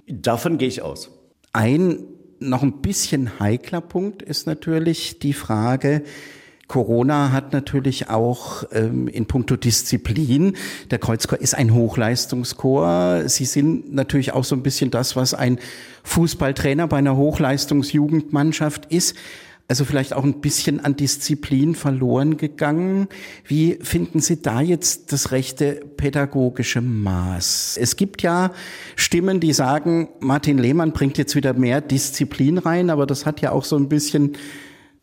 Davon 0.10 0.58
gehe 0.58 0.68
ich 0.68 0.82
aus. 0.82 1.10
Ein 1.54 2.00
noch 2.40 2.64
ein 2.64 2.82
bisschen 2.82 3.40
heikler 3.40 3.80
Punkt 3.80 4.22
ist 4.22 4.46
natürlich 4.46 5.20
die 5.20 5.32
Frage, 5.32 6.04
Corona 6.68 7.32
hat 7.32 7.54
natürlich 7.54 8.10
auch 8.10 8.66
ähm, 8.74 9.08
in 9.08 9.26
puncto 9.26 9.56
Disziplin, 9.56 10.58
der 10.92 11.00
Kreuzchor 11.00 11.40
ist 11.40 11.56
ein 11.56 11.74
Hochleistungschor. 11.74 13.30
Sie 13.30 13.46
sind 13.46 13.94
natürlich 13.94 14.34
auch 14.34 14.44
so 14.44 14.56
ein 14.56 14.64
bisschen 14.64 14.92
das, 14.92 15.16
was 15.16 15.34
ein 15.34 15.60
Fußballtrainer 16.04 16.88
bei 16.88 16.98
einer 16.98 17.16
Hochleistungsjugendmannschaft 17.16 18.88
ist. 18.88 19.16
Also 19.70 19.84
vielleicht 19.84 20.14
auch 20.14 20.24
ein 20.24 20.40
bisschen 20.40 20.80
an 20.80 20.96
Disziplin 20.96 21.76
verloren 21.76 22.38
gegangen. 22.38 23.10
Wie 23.46 23.78
finden 23.82 24.22
Sie 24.22 24.42
da 24.42 24.62
jetzt 24.62 25.12
das 25.12 25.32
rechte 25.32 25.82
pädagogische 25.98 26.80
Maß? 26.80 27.78
Es 27.80 27.98
gibt 27.98 28.22
ja 28.22 28.52
Stimmen, 28.96 29.42
die 29.42 29.52
sagen, 29.52 30.08
Martin 30.22 30.58
Lehmann 30.58 30.94
bringt 30.94 31.18
jetzt 31.18 31.36
wieder 31.36 31.54
mehr 31.54 31.82
Disziplin 31.82 32.60
rein, 32.60 32.90
aber 32.90 33.06
das 33.06 33.26
hat 33.26 33.42
ja 33.42 33.52
auch 33.52 33.66
so 33.66 33.76
ein 33.76 33.90
bisschen 33.90 34.38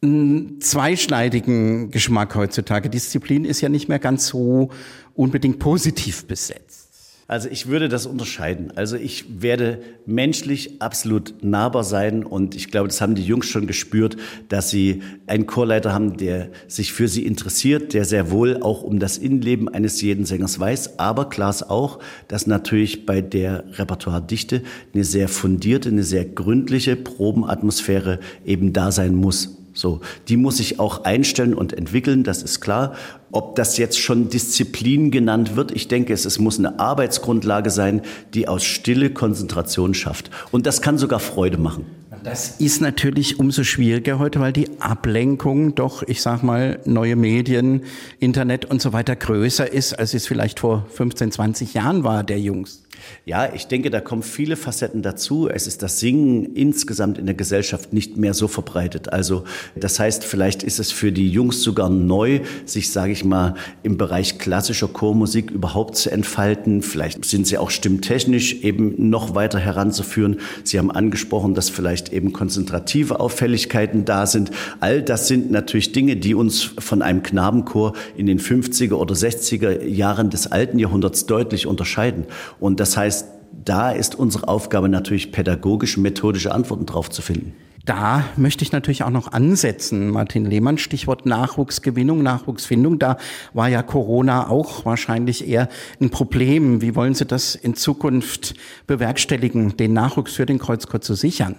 einen 0.05 0.61
zweischneidigen 0.61 1.91
Geschmack 1.91 2.35
heutzutage. 2.35 2.91
Disziplin 2.91 3.45
ist 3.45 3.61
ja 3.61 3.69
nicht 3.69 3.89
mehr 3.89 3.99
ganz 3.99 4.29
so 4.29 4.71
unbedingt 5.15 5.59
positiv 5.59 6.27
besetzt. 6.27 6.85
Also 7.27 7.49
ich 7.49 7.69
würde 7.69 7.89
das 7.89 8.05
unterscheiden. 8.05 8.71
Also 8.77 8.97
ich 8.97 9.41
werde 9.41 9.81
menschlich 10.05 10.83
absolut 10.83 11.43
nahbar 11.43 11.83
sein 11.83 12.23
und 12.23 12.55
ich 12.55 12.71
glaube, 12.71 12.89
das 12.89 13.01
haben 13.01 13.15
die 13.15 13.25
Jungs 13.25 13.47
schon 13.47 13.67
gespürt, 13.67 14.19
dass 14.51 14.69
sie 14.69 15.01
einen 15.27 15.47
Chorleiter 15.47 15.95
haben, 15.95 16.19
der 16.19 16.51
sich 16.69 16.93
für 16.93 17.09
sie 17.09 17.25
interessiert, 17.25 17.95
der 17.95 18.05
sehr 18.05 18.31
wohl 18.31 18.63
auch 18.63 18.83
um 18.83 18.99
das 18.99 19.17
Innenleben 19.17 19.71
eines 19.71 20.03
jeden 20.03 20.27
Sängers 20.27 20.61
weiß. 20.61 20.99
Aber 20.99 21.31
klar 21.31 21.49
ist 21.49 21.71
auch, 21.71 21.99
dass 22.29 22.47
natürlich 22.47 23.07
bei 23.07 23.23
der 23.23 23.65
Repertoiredichte 23.79 24.63
eine 24.93 25.05
sehr 25.05 25.29
fundierte, 25.29 25.89
eine 25.89 26.05
sehr 26.05 26.27
gründliche 26.27 26.95
Probenatmosphäre 26.95 28.21
eben 28.45 28.75
da 28.75 28.93
sein 28.93 29.15
muss. 29.15 29.64
So, 29.75 30.01
die 30.29 30.37
muss 30.37 30.61
ich 30.61 30.79
auch 30.79 31.05
einstellen 31.05 31.53
und 31.53 31.73
entwickeln, 31.73 32.23
das 32.23 32.43
ist 32.43 32.61
klar. 32.61 32.95
Ob 33.33 33.57
das 33.57 33.77
jetzt 33.77 33.99
schon 33.99 34.29
Disziplin 34.29 35.11
genannt 35.11 35.57
wird, 35.57 35.73
ich 35.73 35.89
denke, 35.89 36.13
es, 36.13 36.25
es 36.25 36.39
muss 36.39 36.61
eine 36.61 36.79
Arbeitsgrundlage 36.79 37.71
sein, 37.71 38.03
die 38.35 38.47
aus 38.47 38.63
Stille 38.63 39.11
Konzentration 39.11 39.93
schafft. 39.93 40.31
Und 40.53 40.67
das 40.67 40.81
kann 40.81 40.97
sogar 40.97 41.19
Freude 41.19 41.59
machen. 41.59 41.87
Das 42.25 42.59
ist 42.59 42.81
natürlich 42.81 43.39
umso 43.39 43.65
schwieriger 43.65 44.19
heute, 44.19 44.41
weil 44.41 44.55
die 44.55 44.81
Ablenkung 44.81 45.75
doch, 45.75 46.03
ich 46.03 46.23
sag 46.23 46.43
mal, 46.43 46.81
neue 46.87 47.17
Medien, 47.17 47.83
Internet 48.19 48.65
und 48.65 48.81
so 48.81 48.95
weiter 48.95 49.15
größer 49.15 49.71
ist, 49.71 49.93
als 49.93 50.15
es 50.15 50.27
vielleicht 50.27 50.61
vor 50.61 50.87
15, 50.89 51.33
20 51.33 51.75
Jahren 51.75 52.03
war, 52.03 52.25
der 52.25 52.41
Jungs. 52.41 52.85
Ja, 53.25 53.53
ich 53.53 53.67
denke, 53.67 53.91
da 53.91 54.01
kommen 54.01 54.23
viele 54.23 54.57
Facetten 54.57 55.03
dazu. 55.03 55.49
Es 55.49 55.67
ist 55.67 55.83
das 55.83 56.01
Singen 56.01 56.55
insgesamt 56.55 57.19
in 57.19 57.27
der 57.27 57.35
Gesellschaft 57.35 57.93
nicht 57.93 58.17
mehr 58.17 58.35
so 58.35 58.49
verbreitet. 58.49 59.13
Also 59.13 59.45
das 59.75 59.99
heißt, 59.99 60.25
vielleicht 60.25 60.63
ist 60.63 60.79
es 60.79 60.93
für 60.93 61.13
die 61.13 61.29
Jungs 61.29 61.63
sogar 61.63 61.89
neu, 61.89 62.41
sich, 62.65 62.93
sage 62.93 63.13
ich 63.13 63.25
mal, 63.25 63.55
im 63.83 63.97
Bereich 63.97 64.39
klassischer 64.39 64.89
Chormusik 64.89 65.51
überhaupt 65.51 65.97
zu 65.97 66.11
entfalten. 66.11 66.83
Vielleicht 66.83 67.25
sind 67.25 67.47
sie 67.47 67.59
auch 67.59 67.71
stimmtechnisch 67.71 68.63
eben 68.63 69.11
noch 69.11 69.35
weiter 69.35 69.59
heranzuführen. 69.59 70.41
Sie 70.63 70.79
haben 70.79 70.91
angesprochen, 70.91 71.55
dass 71.55 71.71
vielleicht 71.71 72.13
eben 72.15 72.33
konzentrative 72.33 73.21
Auffälligkeiten 73.21 74.05
da 74.05 74.27
sind. 74.27 74.51
All 74.81 75.03
das 75.03 75.29
sind 75.29 75.51
natürlich 75.51 75.93
Dinge, 75.93 76.17
die 76.17 76.35
uns 76.35 76.63
von 76.63 77.03
einem 77.03 77.23
Knabenchor 77.23 77.93
in 78.17 78.27
den 78.27 78.39
50er 78.39 78.95
oder 78.95 79.15
60er 79.15 79.85
Jahren 79.85 80.31
des 80.31 80.51
alten 80.51 80.79
Jahrhunderts 80.79 81.27
deutlich 81.27 81.67
unterscheiden. 81.67 82.25
Und 82.61 82.81
das 82.81 82.97
heißt, 82.97 83.27
da 83.65 83.91
ist 83.91 84.15
unsere 84.15 84.49
Aufgabe 84.49 84.89
natürlich 84.89 85.33
pädagogisch, 85.33 85.97
methodische 85.97 86.53
Antworten 86.53 86.87
drauf 86.87 87.11
zu 87.11 87.23
finden. 87.23 87.55
Da 87.85 88.25
möchte 88.39 88.65
ich 88.65 88.73
natürlich 88.73 89.03
auch 89.03 89.11
noch 89.11 89.33
ansetzen, 89.33 90.09
Martin 90.09 90.47
Lehmann, 90.47 90.79
Stichwort 90.79 91.27
Nachwuchsgewinnung, 91.27 92.23
Nachwuchsfindung. 92.23 92.99
Da 92.99 93.19
war 93.53 93.69
ja 93.69 93.83
Corona 93.83 94.49
auch 94.49 94.87
wahrscheinlich 94.87 95.47
eher 95.47 95.69
ein 96.01 96.09
Problem. 96.09 96.81
Wie 96.81 96.95
wollen 96.95 97.15
Sie 97.15 97.27
das 97.27 97.55
in 97.55 97.75
Zukunft 97.75 98.55
bewerkstelligen, 98.87 99.77
den 99.77 99.93
Nachwuchs 99.93 100.33
für 100.33 100.47
den 100.47 100.59
Kreuzchor 100.59 101.03
zu 101.03 101.15
sichern? 101.15 101.57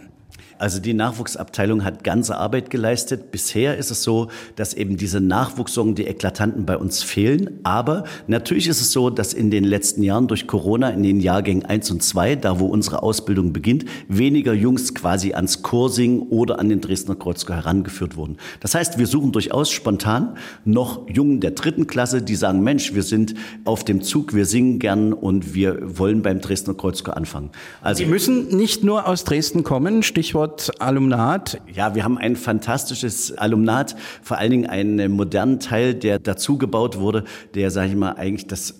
Also 0.57 0.79
die 0.79 0.93
Nachwuchsabteilung 0.93 1.83
hat 1.83 2.03
ganze 2.03 2.37
Arbeit 2.37 2.69
geleistet. 2.69 3.31
Bisher 3.31 3.77
ist 3.77 3.91
es 3.91 4.03
so, 4.03 4.29
dass 4.55 4.73
eben 4.73 4.95
diese 4.95 5.19
Nachwuchssorgen, 5.19 5.95
die 5.95 6.05
eklatanten 6.05 6.65
bei 6.65 6.77
uns 6.77 7.03
fehlen. 7.03 7.59
Aber 7.63 8.05
natürlich 8.27 8.67
ist 8.67 8.79
es 8.79 8.91
so, 8.91 9.09
dass 9.09 9.33
in 9.33 9.51
den 9.51 9.65
letzten 9.65 10.01
Jahren 10.01 10.27
durch 10.27 10.47
Corona 10.47 10.89
in 10.91 11.03
den 11.03 11.19
Jahrgängen 11.19 11.65
1 11.65 11.91
und 11.91 12.03
2, 12.03 12.37
da 12.37 12.59
wo 12.59 12.67
unsere 12.67 13.03
Ausbildung 13.03 13.51
beginnt, 13.51 13.85
weniger 14.07 14.53
Jungs 14.53 14.95
quasi 14.95 15.33
ans 15.33 15.61
Chorsingen 15.61 16.21
oder 16.29 16.59
an 16.59 16.69
den 16.69 16.79
Dresdner 16.79 17.15
Kreuzchor 17.15 17.57
herangeführt 17.57 18.15
wurden. 18.15 18.37
Das 18.61 18.75
heißt, 18.75 18.97
wir 18.97 19.07
suchen 19.07 19.33
durchaus 19.33 19.71
spontan 19.71 20.37
noch 20.63 21.09
Jungen 21.09 21.41
der 21.41 21.51
dritten 21.51 21.87
Klasse, 21.87 22.21
die 22.21 22.35
sagen, 22.35 22.61
Mensch, 22.61 22.93
wir 22.93 23.03
sind 23.03 23.35
auf 23.65 23.83
dem 23.83 24.01
Zug, 24.01 24.33
wir 24.33 24.45
singen 24.45 24.79
gern 24.79 25.11
und 25.11 25.53
wir 25.53 25.97
wollen 25.97 26.21
beim 26.21 26.39
Dresdner 26.39 26.75
Kreuzchor 26.75 27.17
anfangen. 27.17 27.49
Also 27.81 28.03
Sie 28.03 28.09
müssen 28.09 28.55
nicht 28.55 28.83
nur 28.83 29.07
aus 29.07 29.25
Dresden 29.25 29.63
kommen, 29.63 30.03
Stichwort 30.03 30.44
Stichwort 30.45 30.79
Alumnat. 30.79 31.59
Ja, 31.73 31.95
wir 31.95 32.03
haben 32.03 32.17
ein 32.19 32.35
fantastisches 32.35 33.35
Alumnat, 33.35 33.95
vor 34.21 34.37
allen 34.37 34.51
Dingen 34.51 34.67
einen 34.67 35.11
modernen 35.11 35.59
Teil, 35.59 35.95
der 35.95 36.19
dazu 36.19 36.57
gebaut 36.57 36.99
wurde, 36.99 37.23
der, 37.55 37.71
sage 37.71 37.89
ich 37.89 37.95
mal, 37.95 38.13
eigentlich 38.13 38.45
das 38.45 38.75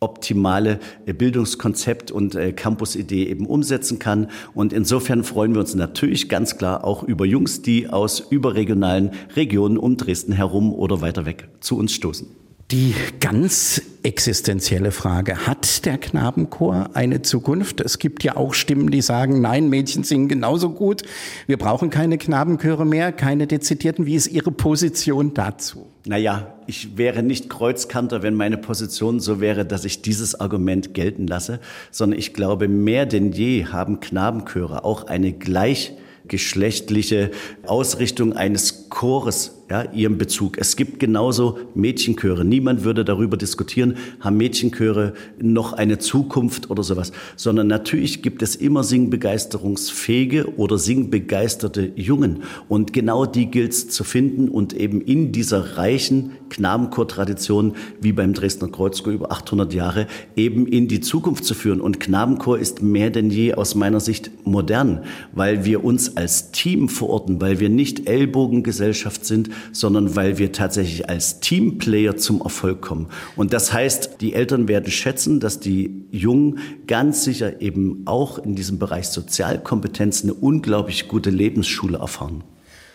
optimale 0.00 0.80
Bildungskonzept 1.04 2.10
und 2.10 2.34
äh, 2.34 2.52
Campus-Idee 2.54 3.24
eben 3.24 3.44
umsetzen 3.44 3.98
kann. 3.98 4.28
Und 4.54 4.72
insofern 4.72 5.24
freuen 5.24 5.52
wir 5.52 5.60
uns 5.60 5.74
natürlich 5.74 6.30
ganz 6.30 6.56
klar 6.56 6.84
auch 6.84 7.02
über 7.02 7.26
Jungs, 7.26 7.60
die 7.60 7.90
aus 7.90 8.20
überregionalen 8.20 9.10
Regionen 9.36 9.76
um 9.76 9.98
Dresden 9.98 10.32
herum 10.32 10.72
oder 10.72 11.02
weiter 11.02 11.26
weg 11.26 11.48
zu 11.60 11.76
uns 11.76 11.92
stoßen. 11.92 12.39
Die 12.70 12.94
ganz 13.18 13.82
existenzielle 14.04 14.92
Frage, 14.92 15.48
hat 15.48 15.84
der 15.86 15.98
Knabenchor 15.98 16.90
eine 16.94 17.20
Zukunft? 17.20 17.80
Es 17.80 17.98
gibt 17.98 18.22
ja 18.22 18.36
auch 18.36 18.54
Stimmen, 18.54 18.92
die 18.92 19.02
sagen, 19.02 19.40
nein, 19.40 19.68
Mädchen 19.68 20.04
singen 20.04 20.28
genauso 20.28 20.70
gut. 20.70 21.02
Wir 21.48 21.56
brauchen 21.56 21.90
keine 21.90 22.16
Knabenchöre 22.16 22.86
mehr, 22.86 23.10
keine 23.10 23.48
dezidierten. 23.48 24.06
Wie 24.06 24.14
ist 24.14 24.28
Ihre 24.28 24.52
Position 24.52 25.34
dazu? 25.34 25.88
Naja, 26.06 26.54
ich 26.68 26.96
wäre 26.96 27.24
nicht 27.24 27.50
Kreuzkanter, 27.50 28.22
wenn 28.22 28.34
meine 28.34 28.56
Position 28.56 29.18
so 29.18 29.40
wäre, 29.40 29.66
dass 29.66 29.84
ich 29.84 30.00
dieses 30.00 30.38
Argument 30.38 30.94
gelten 30.94 31.26
lasse, 31.26 31.58
sondern 31.90 32.20
ich 32.20 32.34
glaube, 32.34 32.68
mehr 32.68 33.04
denn 33.04 33.32
je 33.32 33.66
haben 33.66 33.98
Knabenchöre 33.98 34.84
auch 34.84 35.08
eine 35.08 35.32
gleichgeschlechtliche 35.32 37.32
Ausrichtung 37.66 38.32
eines 38.32 38.88
Chores 38.90 39.59
ja, 39.70 39.84
ihrem 39.92 40.18
Bezug. 40.18 40.58
Es 40.58 40.74
gibt 40.74 40.98
genauso 40.98 41.58
Mädchenchöre. 41.74 42.44
Niemand 42.44 42.82
würde 42.82 43.04
darüber 43.04 43.36
diskutieren, 43.36 43.96
haben 44.18 44.36
Mädchenchöre 44.36 45.14
noch 45.40 45.72
eine 45.72 45.98
Zukunft 45.98 46.70
oder 46.70 46.82
sowas. 46.82 47.12
Sondern 47.36 47.68
natürlich 47.68 48.20
gibt 48.20 48.42
es 48.42 48.56
immer 48.56 48.82
singbegeisterungsfähige 48.82 50.56
oder 50.56 50.76
singbegeisterte 50.76 51.92
Jungen. 51.94 52.42
Und 52.68 52.92
genau 52.92 53.26
die 53.26 53.46
gilt 53.46 53.72
es 53.72 53.88
zu 53.88 54.02
finden 54.02 54.48
und 54.48 54.72
eben 54.72 55.00
in 55.00 55.30
dieser 55.30 55.76
reichen 55.76 56.32
Knabenchor-Tradition, 56.50 57.74
wie 58.00 58.12
beim 58.12 58.34
Dresdner 58.34 58.68
Kreuzchor 58.68 59.12
über 59.12 59.30
800 59.30 59.72
Jahre, 59.72 60.08
eben 60.34 60.66
in 60.66 60.88
die 60.88 61.00
Zukunft 61.00 61.44
zu 61.44 61.54
führen. 61.54 61.80
Und 61.80 62.00
Knabenchor 62.00 62.58
ist 62.58 62.82
mehr 62.82 63.10
denn 63.10 63.30
je 63.30 63.54
aus 63.54 63.76
meiner 63.76 64.00
Sicht 64.00 64.32
modern, 64.44 65.04
weil 65.32 65.64
wir 65.64 65.84
uns 65.84 66.16
als 66.16 66.50
Team 66.50 66.88
verorten, 66.88 67.40
weil 67.40 67.60
wir 67.60 67.68
nicht 67.68 68.08
Ellbogengesellschaft 68.08 69.24
sind, 69.24 69.50
sondern 69.72 70.16
weil 70.16 70.38
wir 70.38 70.52
tatsächlich 70.52 71.08
als 71.08 71.40
Teamplayer 71.40 72.16
zum 72.16 72.40
Erfolg 72.40 72.80
kommen. 72.80 73.08
Und 73.36 73.52
das 73.52 73.72
heißt, 73.72 74.20
die 74.20 74.34
Eltern 74.34 74.68
werden 74.68 74.90
schätzen, 74.90 75.40
dass 75.40 75.60
die 75.60 76.06
Jungen 76.10 76.58
ganz 76.86 77.24
sicher 77.24 77.60
eben 77.60 78.02
auch 78.06 78.38
in 78.38 78.54
diesem 78.54 78.78
Bereich 78.78 79.08
Sozialkompetenz 79.08 80.22
eine 80.22 80.34
unglaublich 80.34 81.08
gute 81.08 81.30
Lebensschule 81.30 81.98
erfahren. 81.98 82.44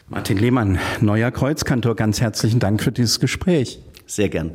Martin 0.07 0.37
Lehmann, 0.37 0.77
neuer 1.01 1.31
Kreuzkantor, 1.31 1.95
ganz 1.95 2.21
herzlichen 2.21 2.59
Dank 2.59 2.81
für 2.81 2.91
dieses 2.91 3.19
Gespräch. 3.19 3.79
Sehr 4.05 4.29
gern. 4.29 4.51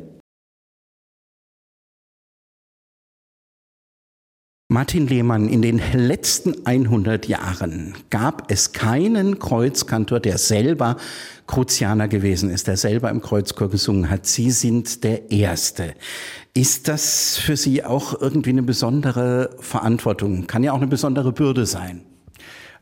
Martin 4.71 5.05
Lehmann, 5.07 5.49
in 5.49 5.61
den 5.61 5.81
letzten 5.93 6.65
100 6.65 7.27
Jahren 7.27 7.93
gab 8.09 8.49
es 8.49 8.71
keinen 8.71 9.37
Kreuzkantor, 9.37 10.21
der 10.21 10.37
selber 10.37 10.95
Kruzianer 11.45 12.07
gewesen 12.07 12.49
ist, 12.49 12.67
der 12.67 12.77
selber 12.77 13.09
im 13.09 13.21
Kreuzchor 13.21 13.69
gesungen 13.69 14.09
hat. 14.09 14.25
Sie 14.25 14.49
sind 14.49 15.03
der 15.03 15.29
Erste. 15.29 15.93
Ist 16.53 16.87
das 16.87 17.37
für 17.37 17.57
Sie 17.57 17.83
auch 17.83 18.21
irgendwie 18.21 18.51
eine 18.51 18.63
besondere 18.63 19.49
Verantwortung? 19.59 20.47
Kann 20.47 20.63
ja 20.63 20.71
auch 20.71 20.77
eine 20.77 20.87
besondere 20.87 21.33
Bürde 21.33 21.65
sein. 21.65 22.05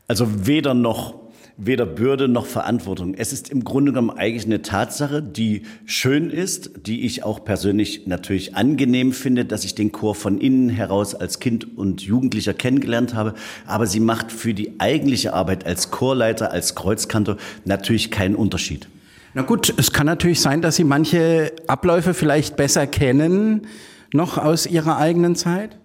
Also 0.06 0.46
weder 0.46 0.74
noch. 0.74 1.19
Weder 1.60 1.84
Bürde 1.84 2.26
noch 2.26 2.46
Verantwortung. 2.46 3.14
Es 3.14 3.32
ist 3.32 3.50
im 3.50 3.64
Grunde 3.64 3.92
genommen 3.92 4.10
eigentlich 4.10 4.46
eine 4.46 4.62
Tatsache, 4.62 5.22
die 5.22 5.62
schön 5.84 6.30
ist, 6.30 6.86
die 6.86 7.02
ich 7.04 7.22
auch 7.22 7.44
persönlich 7.44 8.06
natürlich 8.06 8.56
angenehm 8.56 9.12
finde, 9.12 9.44
dass 9.44 9.64
ich 9.64 9.74
den 9.74 9.92
Chor 9.92 10.14
von 10.14 10.38
innen 10.38 10.70
heraus 10.70 11.14
als 11.14 11.38
Kind 11.38 11.76
und 11.76 12.00
Jugendlicher 12.00 12.54
kennengelernt 12.54 13.14
habe. 13.14 13.34
Aber 13.66 13.86
sie 13.86 14.00
macht 14.00 14.32
für 14.32 14.54
die 14.54 14.80
eigentliche 14.80 15.34
Arbeit 15.34 15.66
als 15.66 15.90
Chorleiter, 15.90 16.50
als 16.50 16.74
Kreuzkantor 16.74 17.36
natürlich 17.66 18.10
keinen 18.10 18.34
Unterschied. 18.34 18.88
Na 19.34 19.42
gut, 19.42 19.72
es 19.76 19.92
kann 19.92 20.06
natürlich 20.06 20.40
sein, 20.40 20.60
dass 20.60 20.76
Sie 20.76 20.84
manche 20.84 21.52
Abläufe 21.68 22.14
vielleicht 22.14 22.56
besser 22.56 22.88
kennen, 22.88 23.66
noch 24.12 24.38
aus 24.38 24.66
Ihrer 24.66 24.96
eigenen 24.96 25.36
Zeit? 25.36 25.76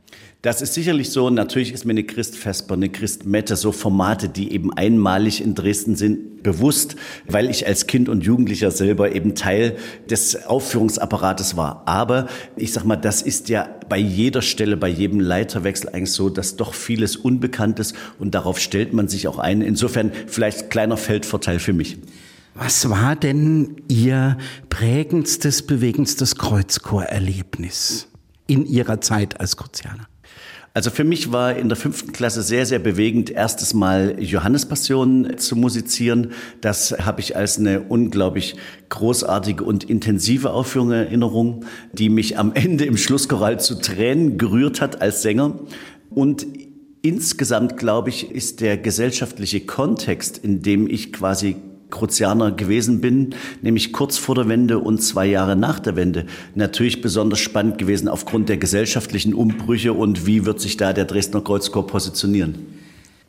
Das 0.46 0.62
ist 0.62 0.76
sicherlich 0.76 1.10
so. 1.10 1.32
Natürlich 1.32 1.74
ist 1.74 1.86
mir 1.86 1.94
eine 1.94 2.04
Christfesper, 2.04 2.76
eine 2.76 2.90
Christmette, 2.90 3.56
so 3.56 3.72
Formate, 3.72 4.30
die 4.30 4.52
eben 4.52 4.72
einmalig 4.72 5.42
in 5.44 5.56
Dresden 5.56 5.96
sind, 5.96 6.44
bewusst, 6.44 6.96
weil 7.28 7.50
ich 7.50 7.66
als 7.66 7.88
Kind 7.88 8.10
und 8.10 8.24
Jugendlicher 8.24 8.70
selber 8.70 9.16
eben 9.16 9.34
Teil 9.34 9.76
des 10.08 10.46
Aufführungsapparates 10.46 11.58
war. 11.58 11.82
Aber 11.88 12.28
ich 12.58 12.74
sag 12.74 12.86
mal, 12.86 12.96
das 12.96 13.24
ist 13.24 13.50
ja 13.50 13.68
bei 13.90 13.98
jeder 13.98 14.44
Stelle, 14.44 14.78
bei 14.78 14.88
jedem 14.88 15.20
Leiterwechsel 15.20 15.90
eigentlich 15.90 16.12
so, 16.12 16.30
dass 16.30 16.58
doch 16.58 16.76
vieles 16.76 17.16
unbekannt 17.16 17.80
ist 17.80 17.96
und 18.20 18.36
darauf 18.36 18.60
stellt 18.60 18.94
man 18.94 19.08
sich 19.08 19.28
auch 19.28 19.40
ein. 19.40 19.64
Insofern 19.64 20.12
vielleicht 20.28 20.70
kleiner 20.70 20.98
Feldvorteil 20.98 21.58
für 21.58 21.74
mich. 21.74 21.98
Was 22.54 22.88
war 22.88 23.16
denn 23.16 23.78
Ihr 23.88 24.38
prägendstes, 24.70 25.64
bewegendstes 25.64 26.36
Kreuzchorerlebnis 26.36 28.10
in 28.46 28.68
Ihrer 28.68 29.02
Zeit 29.02 29.40
als 29.40 29.58
Kruzianer? 29.58 30.06
Also 30.76 30.90
für 30.90 31.06
mich 31.06 31.32
war 31.32 31.56
in 31.56 31.70
der 31.70 31.78
fünften 31.78 32.12
Klasse 32.12 32.44
sehr, 32.44 32.66
sehr 32.66 32.80
bewegend, 32.80 33.30
erstes 33.30 33.74
Mal 33.74 34.18
Johannespassion 34.20 35.38
zu 35.38 35.56
musizieren. 35.56 36.34
Das 36.60 36.92
habe 37.00 37.22
ich 37.22 37.38
als 37.38 37.58
eine 37.58 37.80
unglaublich 37.80 38.58
großartige 38.90 39.64
und 39.64 39.86
intensive 39.86 40.52
Aufführung 40.52 40.90
in 40.90 40.98
Erinnerung, 40.98 41.64
die 41.94 42.10
mich 42.10 42.38
am 42.38 42.52
Ende 42.56 42.84
im 42.84 42.98
Schlusschoral 42.98 43.58
zu 43.58 43.76
Tränen 43.76 44.38
gerührt 44.38 44.82
hat 44.82 45.02
als 45.02 45.22
Sänger. 45.22 45.58
Und 46.10 46.46
insgesamt, 47.02 47.78
glaube 47.78 48.10
ich, 48.10 48.30
ist 48.30 48.60
der 48.60 48.78
gesellschaftliche 48.78 49.62
Kontext, 49.62 50.38
in 50.38 50.62
dem 50.62 50.90
ich 50.90 51.14
quasi 51.14 51.56
Kruzianer 51.90 52.52
gewesen 52.52 53.02
bin, 53.02 53.36
nämlich 53.62 53.94
kurz 53.94 54.18
vor 54.18 54.36
der 54.36 54.48
Wende 54.48 54.80
und 54.80 55.02
zwei 55.02 55.26
Jahre 55.26 55.56
nach 55.56 55.80
der 55.80 55.96
Wende, 55.96 56.26
natürlich 56.56 57.02
besonders 57.02 57.40
spannend 57.40 57.78
gewesen 57.78 58.08
aufgrund 58.08 58.50
der 58.50 58.58
gesellschaftlichen 58.58 59.34
Umbrüche 59.34 59.94
und 59.94 60.26
wie 60.26 60.46
wird 60.46 60.60
sich 60.60 60.78
da 60.78 60.94
der 60.94 61.06
Dresdner 61.06 61.42
Kreuzchor 61.42 61.88
positionieren. 61.88 62.56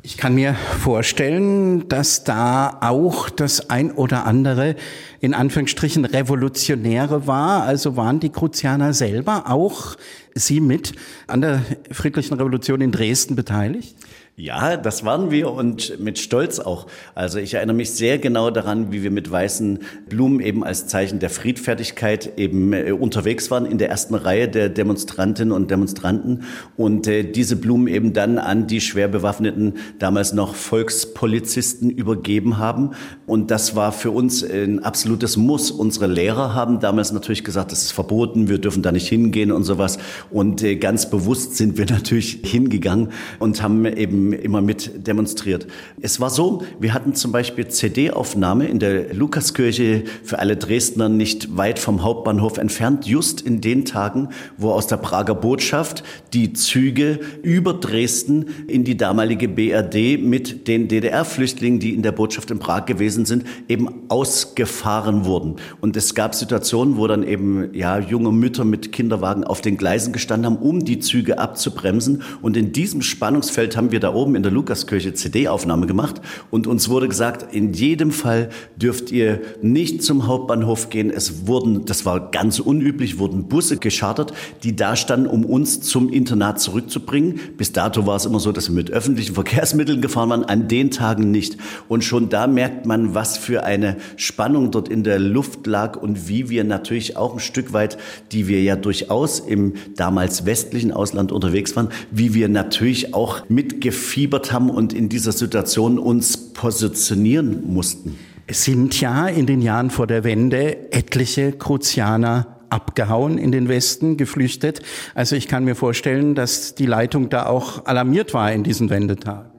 Ich 0.07 0.17
kann 0.17 0.37
mir 0.37 0.55
vorstellen, 0.55 1.89
dass 1.89 2.23
da 2.23 2.79
auch 2.81 3.29
das 3.29 3.71
ein 3.71 3.91
oder 3.91 4.25
andere 4.25 4.77
in 5.21 5.35
Anführungsstrichen 5.35 6.05
Revolutionäre 6.05 7.27
war. 7.27 7.65
Also 7.65 7.97
waren 7.97 8.21
die 8.21 8.31
Kruzianer 8.31 8.93
selber 8.93 9.51
auch 9.51 9.97
Sie 10.33 10.61
mit 10.61 10.93
an 11.27 11.41
der 11.41 11.63
friedlichen 11.91 12.35
Revolution 12.35 12.83
in 12.83 12.93
Dresden 12.93 13.35
beteiligt? 13.35 13.97
Ja, 14.39 14.77
das 14.77 15.03
waren 15.03 15.31
wir 15.31 15.51
und 15.51 15.99
mit 15.99 16.19
Stolz 16.19 16.59
auch. 16.59 16.89
Also 17.15 17.39
ich 17.39 17.55
erinnere 17.55 17.75
mich 17.75 17.93
sehr 17.93 18.19
genau 18.19 18.51
daran, 18.51 18.93
wie 18.93 19.03
wir 19.03 19.11
mit 19.11 19.31
weißen 19.31 19.79
Blumen 20.11 20.41
eben 20.41 20.63
als 20.63 20.87
Zeichen 20.89 21.21
der 21.21 21.31
Friedfertigkeit 21.31 22.39
eben 22.39 22.75
äh, 22.75 22.93
unterwegs 22.93 23.51
waren 23.51 23.65
in 23.65 23.79
der 23.79 23.89
ersten 23.89 24.15
Reihe 24.15 24.47
der 24.47 24.69
Demonstrantinnen 24.69 25.53
und 25.53 25.71
Demonstranten 25.71 26.43
und 26.77 27.07
äh, 27.07 27.25
diese 27.25 27.57
Blumen 27.57 27.87
eben 27.89 28.13
dann 28.13 28.37
an 28.37 28.67
die 28.67 28.83
schwer 28.83 29.09
bewaffneten, 29.09 29.79
damals 29.99 30.35
noch 30.35 30.55
Volkspolizisten 30.55 31.89
übergeben 31.89 32.59
haben. 32.59 32.91
Und 33.25 33.51
das 33.51 33.75
war 33.75 33.91
für 33.91 34.11
uns 34.11 34.45
ein 34.45 34.85
absolutes 34.85 35.39
Muss. 35.39 35.71
Unsere 35.71 36.09
Lehrer 36.09 36.53
haben 36.53 36.79
damals 36.81 37.11
natürlich 37.11 37.43
gesagt, 37.43 37.73
das 37.73 37.85
ist 37.85 37.93
verboten, 37.93 38.51
wir 38.51 38.59
dürfen 38.59 38.83
da 38.83 38.93
nicht 38.93 39.09
hingehen 39.09 39.51
und 39.51 39.65
sowas. 39.65 39.97
Und 40.31 40.63
äh, 40.63 40.77
ganz 40.77 41.09
bewusst 41.09 41.57
sind 41.57 41.79
wir 41.79 41.87
natürlich 41.91 42.41
hingegangen 42.45 43.13
und 43.39 43.63
haben 43.63 43.87
eben 43.87 44.26
immer 44.33 44.61
mit 44.61 45.07
demonstriert. 45.07 45.67
Es 46.01 46.21
war 46.21 46.31
so, 46.31 46.63
wir 46.81 46.95
hatten 46.95 47.15
zum 47.15 47.33
Beispiel 47.33 47.69
CD-Aufnahme 47.69 48.67
in 48.67 48.79
der 48.79 49.15
Lukaskirche 49.15 50.05
für 50.23 50.39
alle 50.39 50.57
Dresdner 50.57 51.09
nicht 51.09 51.57
weit 51.57 51.79
vom 51.79 52.03
Hauptbahnhof 52.03 52.59
entfernt, 52.59 53.07
just 53.07 53.41
in 53.41 53.61
den 53.61 53.85
Tagen, 53.85 54.29
wo 54.57 54.71
aus 54.71 54.87
der 54.87 54.97
Prager 54.97 55.35
Botschaft 55.35 56.03
die 56.33 56.53
Züge 56.53 57.21
über 57.43 57.75
Dresden 57.75 58.47
in 58.69 58.85
die 58.85 58.97
damalige 58.97 59.49
BRD 59.49 60.21
mit 60.21 60.69
den 60.69 60.89
DDR-Flüchtlingen, 60.89 61.81
die 61.81 61.95
in 61.95 62.03
der 62.03 62.13
Botschaft 62.13 62.51
in 62.51 62.59
Prag 62.59 62.87
gewesen 62.87 63.25
sind, 63.25 63.45
eben 63.69 63.89
ausgefahren 64.09 65.25
wurden. 65.25 65.57
Und 65.81 65.97
es 65.97 66.15
gab 66.15 66.35
Situationen, 66.35 66.97
wo 66.97 67.07
dann 67.07 67.23
eben 67.23 67.75
ja 67.75 67.99
junge 67.99 68.33
Mütter 68.33 68.65
mit 68.65 68.93
Kinderwagen 68.93 69.45
auf 69.45 69.61
den 69.61 69.77
Gleisen 69.77 70.13
gestanden 70.13 70.47
haben, 70.47 70.57
um 70.57 70.85
die 70.85 70.99
Züge 70.99 71.39
abzubremsen. 71.39 72.23
Und 72.43 72.57
in 72.57 72.73
diesem 72.73 73.03
Spannungsfeld 73.03 73.77
haben 73.77 73.93
wir 73.93 74.01
da 74.01 74.13
oben 74.17 74.35
in 74.35 74.43
der 74.43 74.51
Lukaskirche 74.51 75.15
CD-Aufnahme 75.15 75.87
gemacht 75.87 76.21
und 76.51 76.67
uns 76.67 76.89
wurde 76.89 77.07
gesagt, 77.07 77.55
in 77.55 77.73
jedem 77.73 78.11
Fall 78.11 78.49
dürft 78.77 79.13
ihr 79.13 79.41
nicht 79.63 80.03
zum 80.03 80.27
Hauptbahnhof 80.27 80.89
gehen. 80.89 81.11
Es 81.11 81.47
wurden, 81.47 81.85
das 81.85 82.07
war 82.07 82.31
ganz 82.31 82.59
unüblich, 82.59 83.19
wurden 83.19 83.49
Busse 83.49 83.77
geschartert, 83.77 84.33
die 84.63 84.75
da 84.75 84.97
standen, 84.97 85.27
um 85.27 85.45
uns 85.45 85.83
zum 85.83 86.11
Internat 86.11 86.59
zurückzubringen. 86.61 87.39
Bis 87.57 87.73
dato 87.73 88.07
war 88.07 88.17
es 88.17 88.25
immer 88.25 88.41
so, 88.41 88.53
dass 88.53 88.69
wir 88.69 88.75
mit 88.75 88.91
öffentlichen 88.91 89.35
Verkehrsmitteln 89.35 90.01
gefahren 90.01 90.31
waren, 90.31 90.45
an 90.45 90.67
den 90.67 90.91
Tagen 90.91 91.31
nicht. 91.31 91.59
Und 91.89 92.03
schon 92.03 92.29
da 92.31 92.47
merkt 92.47 92.87
man, 92.87 93.15
was 93.15 93.37
für 93.37 93.65
eine 93.65 93.97
Spannung 94.17 94.71
dort 94.71 94.89
in 94.89 95.05
der 95.05 95.19
Luft 95.19 95.67
lag 95.67 96.01
und 96.01 96.29
wie 96.29 96.49
wir 96.49 96.65
natürlich 96.65 97.17
auch 97.17 97.35
ein 97.35 97.41
Stück 97.41 97.75
weit, 97.75 97.99
die 98.33 98.49
wir 98.49 98.63
ja 98.63 98.77
durchaus 98.77 99.41
im 99.41 99.75
damals 99.95 100.47
westlichen 100.47 100.93
Ausland 100.93 101.33
unterwegs 101.33 101.77
waren, 101.77 101.91
wie 102.11 102.33
wir 102.33 102.49
natürlich 102.49 103.13
auch 103.13 103.43
mitgeführt 103.49 104.06
gefiebert 104.07 104.53
haben 104.53 104.71
und 104.71 104.93
in 104.93 105.09
dieser 105.09 105.33
Situation 105.33 105.99
uns 105.99 106.53
positionieren 106.53 107.75
mussten? 107.75 108.17
Es 108.47 108.63
sind 108.63 109.01
ja 109.01 109.27
in 109.27 109.47
den 109.47 109.61
Jahren 109.61 109.91
vor 109.91 110.07
der 110.07 110.23
Wende 110.23 110.93
etliche 110.93 111.51
Kruzianer 111.51 112.47
abgehauen 112.71 113.37
in 113.37 113.51
den 113.51 113.69
Westen, 113.69 114.17
geflüchtet. 114.17 114.81
Also 115.15 115.35
ich 115.35 115.49
kann 115.49 115.65
mir 115.65 115.75
vorstellen, 115.75 116.37
dass 116.37 116.77
die 116.77 116.87
Leitung 116.87 117.29
da 117.31 117.47
auch 117.47 117.85
alarmiert 117.87 118.33
war 118.33 118.53
in 118.53 118.63
diesen 118.63 118.91
Wendetagen. 118.91 119.56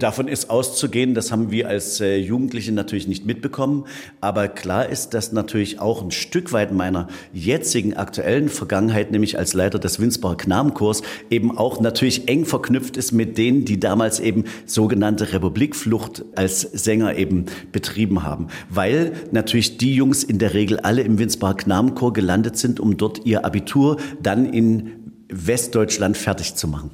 Davon 0.00 0.28
ist 0.28 0.48
auszugehen, 0.48 1.14
das 1.14 1.30
haben 1.30 1.50
wir 1.50 1.68
als 1.68 2.00
äh, 2.00 2.16
Jugendliche 2.16 2.72
natürlich 2.72 3.06
nicht 3.06 3.26
mitbekommen. 3.26 3.84
Aber 4.22 4.48
klar 4.48 4.88
ist, 4.88 5.10
dass 5.10 5.32
natürlich 5.32 5.78
auch 5.78 6.02
ein 6.02 6.10
Stück 6.10 6.54
weit 6.54 6.72
meiner 6.72 7.08
jetzigen 7.34 7.94
aktuellen 7.94 8.48
Vergangenheit, 8.48 9.10
nämlich 9.10 9.36
als 9.36 9.52
Leiter 9.52 9.78
des 9.78 10.00
Winsbacher 10.00 10.38
Knabenchors, 10.38 11.02
eben 11.28 11.58
auch 11.58 11.82
natürlich 11.82 12.28
eng 12.28 12.46
verknüpft 12.46 12.96
ist 12.96 13.12
mit 13.12 13.36
denen, 13.36 13.66
die 13.66 13.78
damals 13.78 14.20
eben 14.20 14.44
sogenannte 14.64 15.34
Republikflucht 15.34 16.24
als 16.34 16.62
Sänger 16.62 17.16
eben 17.16 17.44
betrieben 17.70 18.22
haben. 18.22 18.48
Weil 18.70 19.12
natürlich 19.32 19.76
die 19.76 19.94
Jungs 19.94 20.24
in 20.24 20.38
der 20.38 20.54
Regel 20.54 20.80
alle 20.80 21.02
im 21.02 21.18
Winsbacher 21.18 21.58
Knabenchor 21.58 22.14
gelandet 22.14 22.56
sind, 22.56 22.80
um 22.80 22.96
dort 22.96 23.26
ihr 23.26 23.44
Abitur 23.44 23.98
dann 24.22 24.50
in 24.50 24.92
Westdeutschland 25.28 26.16
fertig 26.16 26.54
zu 26.54 26.68
machen. 26.68 26.90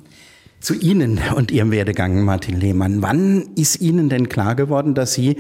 Zu 0.66 0.74
Ihnen 0.74 1.20
und 1.36 1.52
Ihrem 1.52 1.70
Werdegang, 1.70 2.24
Martin 2.24 2.58
Lehmann. 2.58 3.00
Wann 3.00 3.50
ist 3.54 3.80
Ihnen 3.80 4.08
denn 4.08 4.28
klar 4.28 4.56
geworden, 4.56 4.96
dass 4.96 5.14
Sie 5.14 5.36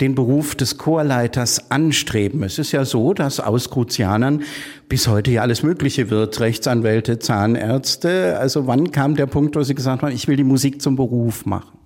den 0.00 0.14
Beruf 0.14 0.54
des 0.54 0.78
Chorleiters 0.78 1.72
anstreben. 1.72 2.44
Es 2.44 2.56
ist 2.60 2.70
ja 2.70 2.84
so, 2.84 3.12
dass 3.12 3.40
aus 3.40 3.70
Kruzianern 3.70 4.44
bis 4.88 5.08
heute 5.08 5.32
ja 5.32 5.42
alles 5.42 5.64
Mögliche 5.64 6.08
wird. 6.08 6.38
Rechtsanwälte, 6.38 7.18
Zahnärzte. 7.18 8.38
Also 8.38 8.68
wann 8.68 8.92
kam 8.92 9.16
der 9.16 9.26
Punkt, 9.26 9.56
wo 9.56 9.62
Sie 9.64 9.74
gesagt 9.74 10.02
haben, 10.02 10.12
ich 10.12 10.28
will 10.28 10.36
die 10.36 10.44
Musik 10.44 10.80
zum 10.80 10.94
Beruf 10.94 11.46
machen? 11.46 11.79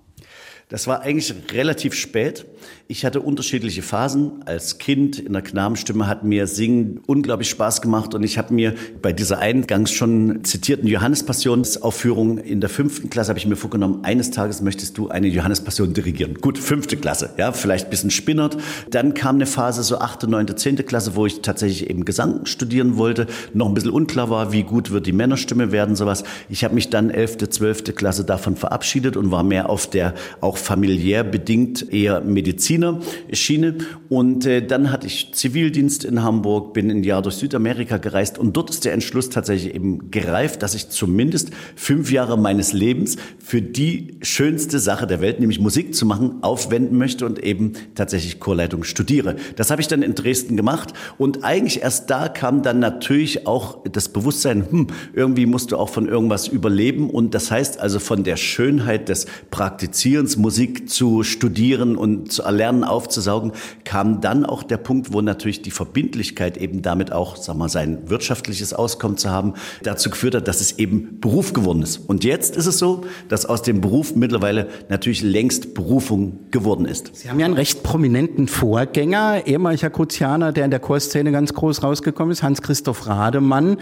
Das 0.67 0.87
war 0.87 1.01
eigentlich 1.01 1.31
relativ 1.51 1.93
spät. 1.93 2.45
Ich 2.87 3.05
hatte 3.05 3.21
unterschiedliche 3.21 3.83
Phasen. 3.83 4.43
Als 4.45 4.79
Kind 4.79 5.19
in 5.19 5.33
der 5.33 5.43
Knabenstimme 5.43 6.07
hat 6.07 6.23
mir 6.23 6.47
Singen 6.47 7.01
unglaublich 7.05 7.49
Spaß 7.49 7.83
gemacht 7.83 8.15
und 8.15 8.23
ich 8.23 8.39
habe 8.39 8.53
mir 8.53 8.73
bei 9.01 9.13
dieser 9.13 9.39
eingangs 9.39 9.91
schon 9.91 10.43
zitierten 10.43 10.87
Johannespassionsaufführung 10.87 12.39
in 12.39 12.61
der 12.61 12.69
fünften 12.69 13.11
Klasse 13.11 13.29
habe 13.29 13.39
ich 13.39 13.45
mir 13.45 13.55
vorgenommen, 13.55 13.99
eines 14.03 14.31
Tages 14.31 14.61
möchtest 14.61 14.97
du 14.97 15.09
eine 15.09 15.27
Johannespassion 15.27 15.93
dirigieren. 15.93 16.35
Gut, 16.35 16.57
fünfte 16.57 16.97
Klasse, 16.97 17.31
ja, 17.37 17.51
vielleicht 17.51 17.85
ein 17.85 17.89
bisschen 17.91 18.11
spinnert. 18.11 18.57
Dann 18.89 19.13
kam 19.13 19.35
eine 19.35 19.45
Phase 19.45 19.83
so 19.83 19.99
achte, 19.99 20.27
neunte, 20.27 20.55
zehnte 20.55 20.83
Klasse, 20.83 21.15
wo 21.15 21.25
ich 21.27 21.41
tatsächlich 21.41 21.89
eben 21.89 22.05
Gesang 22.05 22.45
studieren 22.45 22.97
wollte, 22.97 23.27
noch 23.53 23.67
ein 23.67 23.73
bisschen 23.73 23.91
unklar 23.91 24.29
war, 24.29 24.51
wie 24.51 24.63
gut 24.63 24.91
wird 24.91 25.05
die 25.05 25.11
Männerstimme 25.11 25.71
werden, 25.71 25.95
sowas. 25.95 26.23
Ich 26.49 26.63
habe 26.63 26.73
mich 26.73 26.89
dann 26.89 27.09
elfte, 27.09 27.49
zwölfte 27.49 27.93
Klasse 27.93 28.25
davon 28.25 28.55
verabschiedet 28.55 29.17
und 29.17 29.31
war 29.31 29.43
mehr 29.43 29.69
auf 29.69 29.89
der 29.89 30.13
auch 30.41 30.54
familiär 30.57 31.23
bedingt 31.23 31.91
eher 31.93 32.21
Medizinerschiene. 32.21 33.75
Und 34.09 34.45
äh, 34.45 34.65
dann 34.65 34.91
hatte 34.91 35.07
ich 35.07 35.33
Zivildienst 35.33 36.03
in 36.03 36.23
Hamburg, 36.23 36.73
bin 36.73 36.89
ein 36.91 37.03
Jahr 37.03 37.21
durch 37.21 37.35
Südamerika 37.35 37.97
gereist 37.97 38.37
und 38.37 38.55
dort 38.55 38.69
ist 38.69 38.85
der 38.85 38.93
Entschluss 38.93 39.29
tatsächlich 39.29 39.73
eben 39.73 40.11
gereift, 40.11 40.63
dass 40.63 40.75
ich 40.75 40.89
zumindest 40.89 41.51
fünf 41.75 42.11
Jahre 42.11 42.37
meines 42.37 42.73
Lebens 42.73 43.17
für 43.39 43.61
die 43.61 44.17
schönste 44.21 44.79
Sache 44.79 45.07
der 45.07 45.21
Welt, 45.21 45.39
nämlich 45.39 45.59
Musik 45.59 45.95
zu 45.95 46.05
machen, 46.05 46.41
aufwenden 46.41 46.97
möchte 46.97 47.25
und 47.25 47.43
eben 47.43 47.73
tatsächlich 47.95 48.39
Chorleitung 48.39 48.83
studiere. 48.83 49.35
Das 49.55 49.71
habe 49.71 49.81
ich 49.81 49.87
dann 49.87 50.01
in 50.01 50.15
Dresden 50.15 50.57
gemacht 50.57 50.93
und 51.17 51.43
eigentlich 51.43 51.81
erst 51.81 52.09
da 52.09 52.27
kam 52.27 52.61
dann 52.61 52.79
natürlich 52.79 53.47
auch 53.47 53.83
das 53.91 54.09
Bewusstsein, 54.09 54.65
hm, 54.69 54.87
irgendwie 55.13 55.45
musst 55.45 55.71
du 55.71 55.77
auch 55.77 55.89
von 55.89 56.07
irgendwas 56.07 56.47
überleben 56.47 57.09
und 57.09 57.33
das 57.33 57.51
heißt 57.51 57.79
also 57.79 57.99
von 57.99 58.23
der 58.23 58.37
Schönheit 58.37 59.09
des 59.09 59.25
Praktizierens, 59.51 60.37
Musik 60.45 60.91
zu 60.91 61.23
studieren 61.23 61.95
und 61.95 62.31
zu 62.31 62.43
erlernen, 62.43 62.83
aufzusaugen, 62.83 63.53
kam 63.83 64.21
dann 64.21 64.45
auch 64.45 64.61
der 64.61 64.77
Punkt, 64.77 65.11
wo 65.11 65.21
natürlich 65.21 65.63
die 65.63 65.71
Verbindlichkeit 65.71 66.57
eben 66.57 66.83
damit 66.83 67.11
auch, 67.11 67.35
sag 67.35 67.57
mal, 67.57 67.67
sein 67.67 68.11
wirtschaftliches 68.11 68.71
Auskommen 68.71 69.17
zu 69.17 69.31
haben, 69.31 69.55
dazu 69.81 70.11
geführt 70.11 70.35
hat, 70.35 70.47
dass 70.47 70.61
es 70.61 70.77
eben 70.77 71.19
Beruf 71.19 71.53
geworden 71.53 71.81
ist. 71.81 71.97
Und 71.97 72.23
jetzt 72.23 72.55
ist 72.55 72.67
es 72.67 72.77
so, 72.77 73.05
dass 73.27 73.47
aus 73.47 73.63
dem 73.63 73.81
Beruf 73.81 74.15
mittlerweile 74.15 74.67
natürlich 74.87 75.23
längst 75.23 75.73
Berufung 75.73 76.37
geworden 76.51 76.85
ist. 76.85 77.15
Sie 77.15 77.27
haben 77.27 77.39
ja 77.39 77.47
einen 77.47 77.55
recht 77.55 77.81
prominenten 77.81 78.47
Vorgänger, 78.47 79.47
ehemaliger 79.47 79.89
Kruzianer, 79.89 80.51
der 80.51 80.65
in 80.65 80.69
der 80.69 80.79
Chorszene 80.79 81.31
ganz 81.31 81.55
groß 81.55 81.81
rausgekommen 81.81 82.33
ist, 82.33 82.43
Hans-Christoph 82.43 83.07
Rademann. 83.07 83.77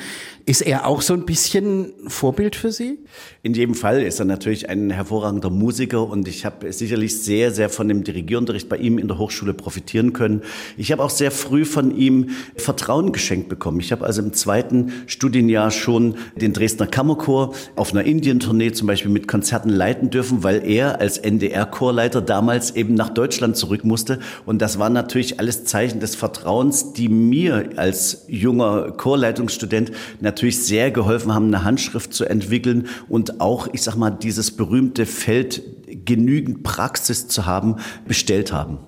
Ist 0.46 0.62
er 0.62 0.88
auch 0.88 1.02
so 1.02 1.14
ein 1.14 1.26
bisschen 1.26 1.92
Vorbild 2.08 2.56
für 2.56 2.72
Sie? 2.72 3.00
In 3.42 3.54
jedem 3.54 3.76
Fall 3.76 4.02
ist 4.02 4.20
er 4.20 4.26
natürlich 4.26 4.70
ein 4.70 4.92
hervorragender 4.92 5.50
Musiker 5.50 6.08
und 6.08 6.30
ich 6.30 6.46
habe 6.46 6.53
sicherlich 6.70 7.22
sehr, 7.22 7.52
sehr 7.52 7.70
von 7.70 7.88
dem 7.88 8.04
Dirigierunterricht 8.04 8.70
bei 8.70 8.78
ihm 8.78 8.98
in 8.98 9.08
der 9.08 9.18
Hochschule 9.18 9.54
profitieren 9.54 10.14
können. 10.14 10.42
Ich 10.78 10.92
habe 10.92 11.04
auch 11.04 11.10
sehr 11.10 11.32
früh 11.32 11.66
von 11.66 11.96
ihm 11.98 12.30
Vertrauen 12.56 13.12
geschenkt 13.12 13.50
bekommen. 13.50 13.80
Ich 13.80 13.92
habe 13.92 14.06
also 14.06 14.22
im 14.22 14.34
zweiten 14.34 14.92
Studienjahr 15.08 15.72
schon 15.72 16.16
den 16.40 16.54
Dresdner 16.54 16.88
Kammerchor 16.88 17.54
auf 17.76 17.92
einer 17.92 18.04
Indientournee 18.04 18.72
zum 18.72 18.88
Beispiel 18.88 19.12
mit 19.12 19.28
Konzerten 19.28 19.70
leiten 19.70 20.10
dürfen, 20.10 20.44
weil 20.44 20.66
er 20.66 21.00
als 21.00 21.18
NDR-Chorleiter 21.18 22.22
damals 22.22 22.76
eben 22.76 22.94
nach 22.94 23.10
Deutschland 23.10 23.58
zurück 23.58 23.84
musste. 23.84 24.20
Und 24.46 24.62
das 24.62 24.80
waren 24.80 24.94
natürlich 24.94 25.40
alles 25.40 25.66
Zeichen 25.66 26.00
des 26.00 26.16
Vertrauens, 26.16 26.94
die 26.94 27.10
mir 27.10 27.70
als 27.76 28.26
junger 28.28 28.92
Chorleitungsstudent 28.92 29.92
natürlich 30.20 30.64
sehr 30.64 30.92
geholfen 30.92 31.34
haben, 31.34 31.48
eine 31.48 31.64
Handschrift 31.64 32.14
zu 32.14 32.26
entwickeln 32.26 32.88
und 33.10 33.42
auch, 33.42 33.68
ich 33.74 33.82
sag 33.82 33.96
mal, 33.96 34.12
dieses 34.12 34.52
berühmte 34.52 35.06
Feld 35.06 35.62
genügend 35.96 36.64
Praxis 36.64 37.28
zu 37.28 37.46
haben, 37.46 37.78
bestellt 38.08 38.52
haben. 38.52 38.80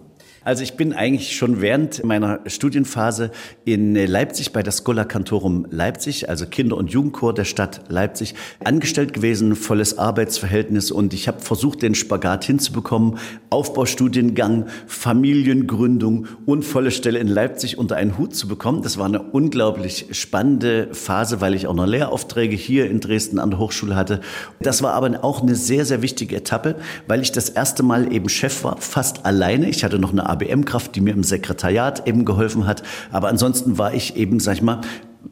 Also 0.45 0.61
ich 0.61 0.77
bin 0.77 0.93
eigentlich 0.93 1.35
schon 1.35 1.59
während 1.59 2.03
meiner 2.03 2.39
Studienphase 2.45 3.31
in 3.65 3.95
Leipzig 3.95 4.53
bei 4.53 4.61
der 4.61 4.71
Schola 4.71 5.03
Cantorum 5.03 5.65
Leipzig, 5.71 6.29
also 6.29 6.45
Kinder- 6.45 6.77
und 6.77 6.91
Jugendchor 6.91 7.33
der 7.33 7.45
Stadt 7.45 7.81
Leipzig, 7.87 8.35
angestellt 8.63 9.13
gewesen, 9.13 9.55
volles 9.55 9.97
Arbeitsverhältnis 9.97 10.91
und 10.91 11.15
ich 11.15 11.27
habe 11.27 11.41
versucht, 11.41 11.81
den 11.81 11.95
Spagat 11.95 12.43
hinzubekommen, 12.43 13.17
Aufbaustudiengang, 13.49 14.67
Familiengründung 14.85 16.27
und 16.45 16.63
volle 16.63 16.91
Stelle 16.91 17.17
in 17.17 17.27
Leipzig 17.27 17.79
unter 17.79 17.95
einen 17.95 18.19
Hut 18.19 18.35
zu 18.35 18.47
bekommen. 18.47 18.83
Das 18.83 18.99
war 18.99 19.07
eine 19.07 19.23
unglaublich 19.23 20.09
spannende 20.11 20.89
Phase, 20.91 21.41
weil 21.41 21.55
ich 21.55 21.65
auch 21.65 21.73
noch 21.73 21.87
Lehraufträge 21.87 22.55
hier 22.55 22.87
in 22.87 22.99
Dresden 22.99 23.39
an 23.39 23.49
der 23.49 23.57
Hochschule 23.57 23.95
hatte. 23.95 24.21
Das 24.59 24.83
war 24.83 24.93
aber 24.93 25.23
auch 25.23 25.41
eine 25.41 25.55
sehr, 25.55 25.85
sehr 25.85 26.03
wichtige 26.03 26.35
Etappe, 26.35 26.75
weil 27.07 27.23
ich 27.23 27.31
das 27.31 27.49
erste 27.49 27.81
Mal 27.81 28.13
eben 28.13 28.29
Chef 28.29 28.63
war, 28.63 28.77
fast 28.77 29.25
alleine. 29.25 29.69
Ich 29.69 29.83
hatte 29.83 29.97
noch 29.97 30.11
eine 30.11 30.34
ABM-Kraft, 30.35 30.95
die 30.95 31.01
mir 31.01 31.13
im 31.13 31.23
Sekretariat 31.23 32.07
eben 32.07 32.25
geholfen 32.25 32.67
hat. 32.67 32.83
Aber 33.11 33.29
ansonsten 33.29 33.77
war 33.77 33.93
ich 33.93 34.15
eben, 34.15 34.39
sag 34.39 34.55
ich 34.55 34.61
mal, 34.61 34.81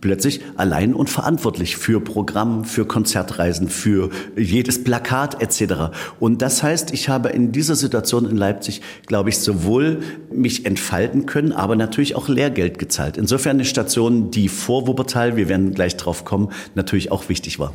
plötzlich 0.01 0.41
allein 0.55 0.93
und 0.93 1.09
verantwortlich 1.09 1.77
für 1.77 2.01
Programm, 2.01 2.65
für 2.65 2.85
Konzertreisen, 2.85 3.69
für 3.69 4.09
jedes 4.35 4.83
Plakat 4.83 5.41
etc. 5.41 5.95
Und 6.19 6.41
das 6.41 6.63
heißt, 6.63 6.93
ich 6.93 7.09
habe 7.09 7.29
in 7.29 7.51
dieser 7.51 7.75
Situation 7.75 8.29
in 8.29 8.37
Leipzig, 8.37 8.81
glaube 9.05 9.29
ich, 9.29 9.37
sowohl 9.39 9.99
mich 10.31 10.65
entfalten 10.65 11.25
können, 11.25 11.51
aber 11.51 11.75
natürlich 11.75 12.15
auch 12.15 12.27
Lehrgeld 12.27 12.79
gezahlt. 12.79 13.17
Insofern 13.17 13.57
eine 13.57 13.65
Station, 13.65 14.31
die 14.31 14.49
vor 14.49 14.87
Wuppertal, 14.87 15.35
wir 15.35 15.49
werden 15.49 15.73
gleich 15.73 15.95
drauf 15.97 16.25
kommen, 16.25 16.49
natürlich 16.75 17.11
auch 17.11 17.29
wichtig 17.29 17.59
war. 17.59 17.73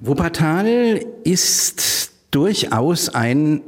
Wuppertal 0.00 1.00
ist 1.24 2.12
durchaus 2.30 3.08
ein 3.08 3.62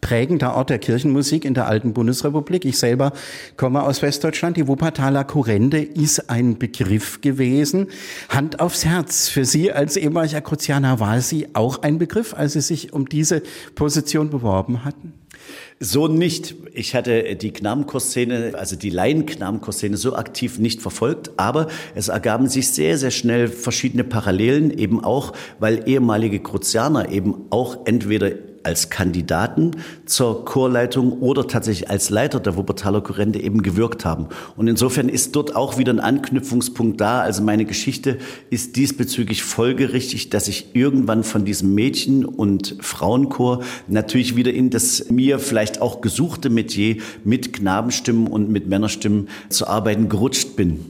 prägender 0.00 0.54
Ort 0.54 0.70
der 0.70 0.78
Kirchenmusik 0.78 1.44
in 1.44 1.54
der 1.54 1.66
alten 1.66 1.92
Bundesrepublik. 1.92 2.64
Ich 2.64 2.78
selber 2.78 3.12
komme 3.56 3.82
aus 3.82 4.02
Westdeutschland. 4.02 4.56
Die 4.56 4.68
Wuppertaler 4.68 5.24
Kurrende 5.24 5.82
ist 5.82 6.30
ein 6.30 6.58
Begriff 6.58 7.20
gewesen. 7.20 7.88
Hand 8.28 8.60
aufs 8.60 8.84
Herz. 8.84 9.28
Für 9.28 9.44
Sie 9.44 9.72
als 9.72 9.96
ehemaliger 9.96 10.40
Kruzianer 10.40 11.00
war 11.00 11.20
sie 11.20 11.48
auch 11.54 11.82
ein 11.82 11.98
Begriff, 11.98 12.34
als 12.34 12.52
Sie 12.54 12.60
sich 12.60 12.92
um 12.92 13.08
diese 13.08 13.42
Position 13.74 14.30
beworben 14.30 14.84
hatten? 14.84 15.12
So 15.80 16.08
nicht. 16.08 16.56
Ich 16.74 16.94
hatte 16.94 17.36
die 17.36 17.52
Knabenchorszene, 17.52 18.54
also 18.56 18.74
die 18.74 18.90
Laien-Knabenchorszene 18.90 19.96
so 19.96 20.16
aktiv 20.16 20.58
nicht 20.58 20.82
verfolgt, 20.82 21.30
aber 21.36 21.68
es 21.94 22.08
ergaben 22.08 22.48
sich 22.48 22.68
sehr, 22.68 22.98
sehr 22.98 23.12
schnell 23.12 23.48
verschiedene 23.48 24.02
Parallelen, 24.02 24.76
eben 24.76 25.04
auch, 25.04 25.32
weil 25.60 25.88
ehemalige 25.88 26.40
Kruzianer 26.40 27.10
eben 27.10 27.46
auch 27.50 27.86
entweder 27.86 28.30
als 28.68 28.90
Kandidaten 28.90 29.72
zur 30.04 30.44
Chorleitung 30.44 31.20
oder 31.20 31.48
tatsächlich 31.48 31.90
als 31.90 32.10
Leiter 32.10 32.38
der 32.38 32.56
Wuppertaler 32.56 33.00
Chorende 33.00 33.40
eben 33.40 33.62
gewirkt 33.62 34.04
haben. 34.04 34.28
Und 34.56 34.68
insofern 34.68 35.08
ist 35.08 35.34
dort 35.34 35.56
auch 35.56 35.78
wieder 35.78 35.92
ein 35.92 36.00
Anknüpfungspunkt 36.00 37.00
da. 37.00 37.20
Also 37.20 37.42
meine 37.42 37.64
Geschichte 37.64 38.18
ist 38.50 38.76
diesbezüglich 38.76 39.42
folgerichtig, 39.42 40.28
dass 40.28 40.48
ich 40.48 40.74
irgendwann 40.74 41.24
von 41.24 41.44
diesem 41.44 41.74
Mädchen- 41.74 42.26
und 42.26 42.76
Frauenchor 42.80 43.62
natürlich 43.88 44.36
wieder 44.36 44.52
in 44.52 44.70
das 44.70 45.10
mir 45.10 45.38
vielleicht 45.38 45.80
auch 45.80 46.02
gesuchte 46.02 46.50
Metier 46.50 46.98
mit 47.24 47.54
Knabenstimmen 47.54 48.26
und 48.26 48.50
mit 48.50 48.68
Männerstimmen 48.68 49.28
zu 49.48 49.66
arbeiten 49.66 50.08
gerutscht 50.08 50.56
bin. 50.56 50.84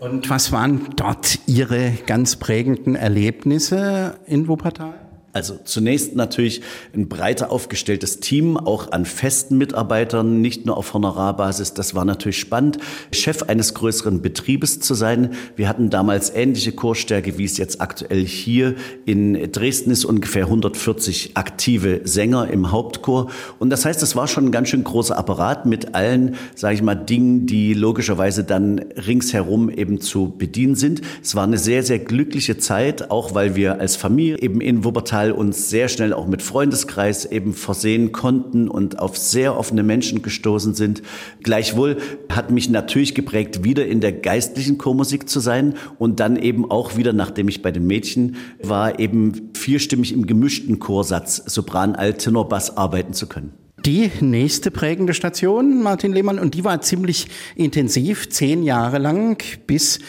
Und 0.00 0.30
was 0.30 0.52
waren 0.52 0.80
dort 0.96 1.40
Ihre 1.46 1.92
ganz 2.06 2.36
prägenden 2.36 2.94
Erlebnisse 2.94 4.14
in 4.26 4.48
Wuppertal? 4.48 4.94
Also 5.34 5.58
zunächst 5.62 6.16
natürlich 6.16 6.62
ein 6.94 7.06
breiter 7.06 7.52
aufgestelltes 7.52 8.18
Team, 8.18 8.56
auch 8.56 8.92
an 8.92 9.04
festen 9.04 9.58
Mitarbeitern, 9.58 10.40
nicht 10.40 10.64
nur 10.64 10.78
auf 10.78 10.94
Honorarbasis. 10.94 11.74
Das 11.74 11.94
war 11.94 12.06
natürlich 12.06 12.38
spannend, 12.38 12.78
Chef 13.12 13.42
eines 13.42 13.74
größeren 13.74 14.22
Betriebes 14.22 14.80
zu 14.80 14.94
sein. 14.94 15.34
Wir 15.54 15.68
hatten 15.68 15.90
damals 15.90 16.30
ähnliche 16.30 16.72
Chorstärke, 16.72 17.36
wie 17.36 17.44
es 17.44 17.58
jetzt 17.58 17.82
aktuell 17.82 18.24
hier 18.24 18.74
in 19.04 19.52
Dresden 19.52 19.90
ist, 19.90 20.06
ungefähr 20.06 20.44
140 20.44 21.36
aktive 21.36 22.00
Sänger 22.04 22.48
im 22.50 22.72
Hauptchor. 22.72 23.30
Und 23.58 23.68
das 23.68 23.84
heißt, 23.84 24.02
es 24.02 24.16
war 24.16 24.28
schon 24.28 24.46
ein 24.46 24.52
ganz 24.52 24.70
schön 24.70 24.82
großer 24.82 25.18
Apparat 25.18 25.66
mit 25.66 25.94
allen, 25.94 26.36
sage 26.54 26.76
ich 26.76 26.82
mal, 26.82 26.94
Dingen, 26.94 27.46
die 27.46 27.74
logischerweise 27.74 28.44
dann 28.44 28.78
ringsherum 28.78 29.68
eben 29.68 30.00
zu 30.00 30.34
bedienen 30.38 30.74
sind. 30.74 31.02
Es 31.22 31.34
war 31.34 31.44
eine 31.44 31.58
sehr, 31.58 31.82
sehr 31.82 31.98
glückliche 31.98 32.56
Zeit, 32.56 33.10
auch 33.10 33.34
weil 33.34 33.56
wir 33.56 33.78
als 33.78 33.94
Familie 33.94 34.38
eben 34.38 34.62
in 34.62 34.84
Wuppertal 34.84 35.17
Teil 35.18 35.32
uns 35.32 35.68
sehr 35.68 35.88
schnell 35.88 36.12
auch 36.12 36.28
mit 36.28 36.42
Freundeskreis 36.42 37.24
eben 37.24 37.52
versehen 37.52 38.12
konnten 38.12 38.68
und 38.68 39.00
auf 39.00 39.18
sehr 39.18 39.58
offene 39.58 39.82
Menschen 39.82 40.22
gestoßen 40.22 40.74
sind. 40.74 41.02
Gleichwohl 41.42 41.96
hat 42.28 42.52
mich 42.52 42.70
natürlich 42.70 43.16
geprägt, 43.16 43.64
wieder 43.64 43.84
in 43.84 44.00
der 44.00 44.12
geistlichen 44.12 44.78
Chormusik 44.78 45.28
zu 45.28 45.40
sein 45.40 45.74
und 45.98 46.20
dann 46.20 46.36
eben 46.36 46.70
auch 46.70 46.96
wieder, 46.96 47.12
nachdem 47.12 47.48
ich 47.48 47.62
bei 47.62 47.72
den 47.72 47.84
Mädchen 47.84 48.36
war, 48.62 49.00
eben 49.00 49.50
vierstimmig 49.56 50.12
im 50.12 50.24
gemischten 50.24 50.78
Chorsatz 50.78 51.42
Sopran, 51.46 51.96
Alt, 51.96 52.18
Tenor, 52.18 52.48
Bass 52.48 52.76
arbeiten 52.76 53.12
zu 53.12 53.26
können 53.26 53.52
die 53.84 54.10
nächste 54.20 54.70
prägende 54.72 55.14
Station, 55.14 55.82
Martin 55.82 56.12
Lehmann, 56.12 56.40
und 56.40 56.54
die 56.54 56.64
war 56.64 56.80
ziemlich 56.82 57.28
intensiv, 57.54 58.28
zehn 58.28 58.64
Jahre 58.64 58.98
lang, 58.98 59.42
bis 59.66 60.00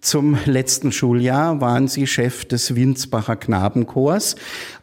zum 0.00 0.38
letzten 0.44 0.92
Schuljahr 0.92 1.60
waren 1.60 1.88
Sie 1.88 2.06
Chef 2.06 2.44
des 2.44 2.74
Winsbacher 2.74 3.36
Knabenchors. 3.36 4.36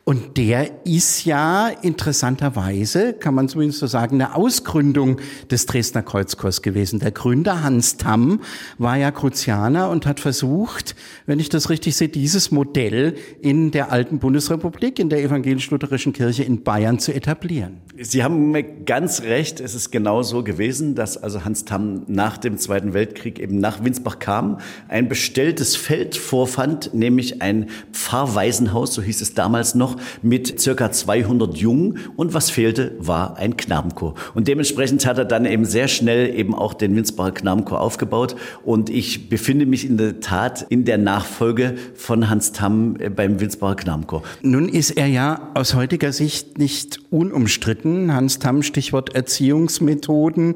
Und 0.07 0.37
der 0.37 0.85
ist 0.85 1.25
ja 1.25 1.67
interessanterweise, 1.67 3.13
kann 3.13 3.33
man 3.33 3.49
zumindest 3.49 3.79
so 3.79 3.87
sagen, 3.87 4.21
eine 4.21 4.35
Ausgründung 4.35 5.19
des 5.49 5.65
Dresdner 5.65 6.03
Kreuzchors 6.03 6.61
gewesen. 6.61 6.99
Der 6.99 7.09
Gründer 7.09 7.63
Hans 7.63 7.97
Tamm 7.97 8.41
war 8.77 8.97
ja 8.97 9.09
Kruzianer 9.09 9.89
und 9.89 10.05
hat 10.05 10.19
versucht, 10.19 10.95
wenn 11.25 11.39
ich 11.39 11.49
das 11.49 11.71
richtig 11.71 11.95
sehe, 11.95 12.07
dieses 12.07 12.51
Modell 12.51 13.15
in 13.41 13.71
der 13.71 13.91
alten 13.91 14.19
Bundesrepublik, 14.19 14.99
in 14.99 15.09
der 15.09 15.23
evangelisch-lutherischen 15.23 16.13
Kirche 16.13 16.43
in 16.43 16.61
Bayern 16.61 16.99
zu 16.99 17.11
etablieren. 17.11 17.81
Sie 17.99 18.23
haben 18.23 18.53
ganz 18.85 19.23
recht. 19.23 19.59
Es 19.59 19.73
ist 19.73 19.89
genau 19.89 20.21
so 20.21 20.43
gewesen, 20.43 20.93
dass 20.93 21.17
also 21.17 21.45
Hans 21.45 21.65
Tamm 21.65 22.03
nach 22.05 22.37
dem 22.37 22.59
Zweiten 22.59 22.93
Weltkrieg 22.93 23.39
eben 23.39 23.57
nach 23.57 23.83
Winsbach 23.83 24.19
kam, 24.19 24.59
ein 24.87 25.09
bestelltes 25.09 25.75
Feld 25.75 26.15
vorfand, 26.15 26.93
nämlich 26.93 27.41
ein 27.41 27.69
Pfarrwaisenhaus, 27.91 28.93
so 28.93 29.01
hieß 29.01 29.21
es 29.21 29.33
damals 29.33 29.73
noch, 29.73 29.94
mit 30.21 30.59
circa 30.59 30.91
200 30.91 31.57
Jungen. 31.57 31.99
Und 32.15 32.33
was 32.33 32.49
fehlte, 32.49 32.93
war 32.99 33.37
ein 33.37 33.57
Knabenchor. 33.57 34.15
Und 34.33 34.47
dementsprechend 34.47 35.05
hat 35.05 35.17
er 35.17 35.25
dann 35.25 35.45
eben 35.45 35.65
sehr 35.65 35.87
schnell 35.87 36.33
eben 36.35 36.55
auch 36.55 36.73
den 36.73 36.95
Winsbacher 36.95 37.31
Knabenchor 37.31 37.81
aufgebaut. 37.81 38.35
Und 38.63 38.89
ich 38.89 39.29
befinde 39.29 39.65
mich 39.65 39.87
in 39.87 39.97
der 39.97 40.19
Tat 40.19 40.65
in 40.69 40.85
der 40.85 40.97
Nachfolge 40.97 41.75
von 41.95 42.29
Hans 42.29 42.51
Tamm 42.51 42.97
äh, 42.99 43.09
beim 43.09 43.39
Winsbacher 43.39 43.75
Knabenchor. 43.75 44.23
Nun 44.41 44.69
ist 44.69 44.91
er 44.91 45.07
ja 45.07 45.51
aus 45.53 45.75
heutiger 45.75 46.11
Sicht 46.11 46.57
nicht 46.57 46.99
unumstritten. 47.09 48.13
Hans 48.13 48.39
Tamm, 48.39 48.63
Stichwort 48.63 49.15
Erziehungsmethoden 49.15 50.55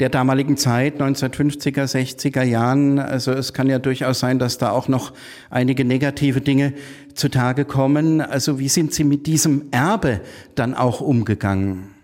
der 0.00 0.08
damaligen 0.08 0.56
Zeit, 0.56 1.00
1950er, 1.00 1.84
60er 1.84 2.42
Jahren. 2.42 2.98
Also 2.98 3.32
es 3.32 3.52
kann 3.52 3.68
ja 3.68 3.78
durchaus 3.78 4.18
sein, 4.18 4.38
dass 4.38 4.58
da 4.58 4.70
auch 4.70 4.88
noch 4.88 5.12
einige 5.50 5.84
negative 5.84 6.40
Dinge 6.40 6.74
zutage 7.14 7.64
kommen. 7.64 8.20
Also 8.20 8.58
wie 8.58 8.68
sind 8.68 8.92
Sie 8.92 9.04
mit 9.04 9.26
diesem 9.26 9.66
Erbe 9.70 10.20
dann 10.54 10.74
auch 10.74 11.00
umgegangen? 11.00 11.94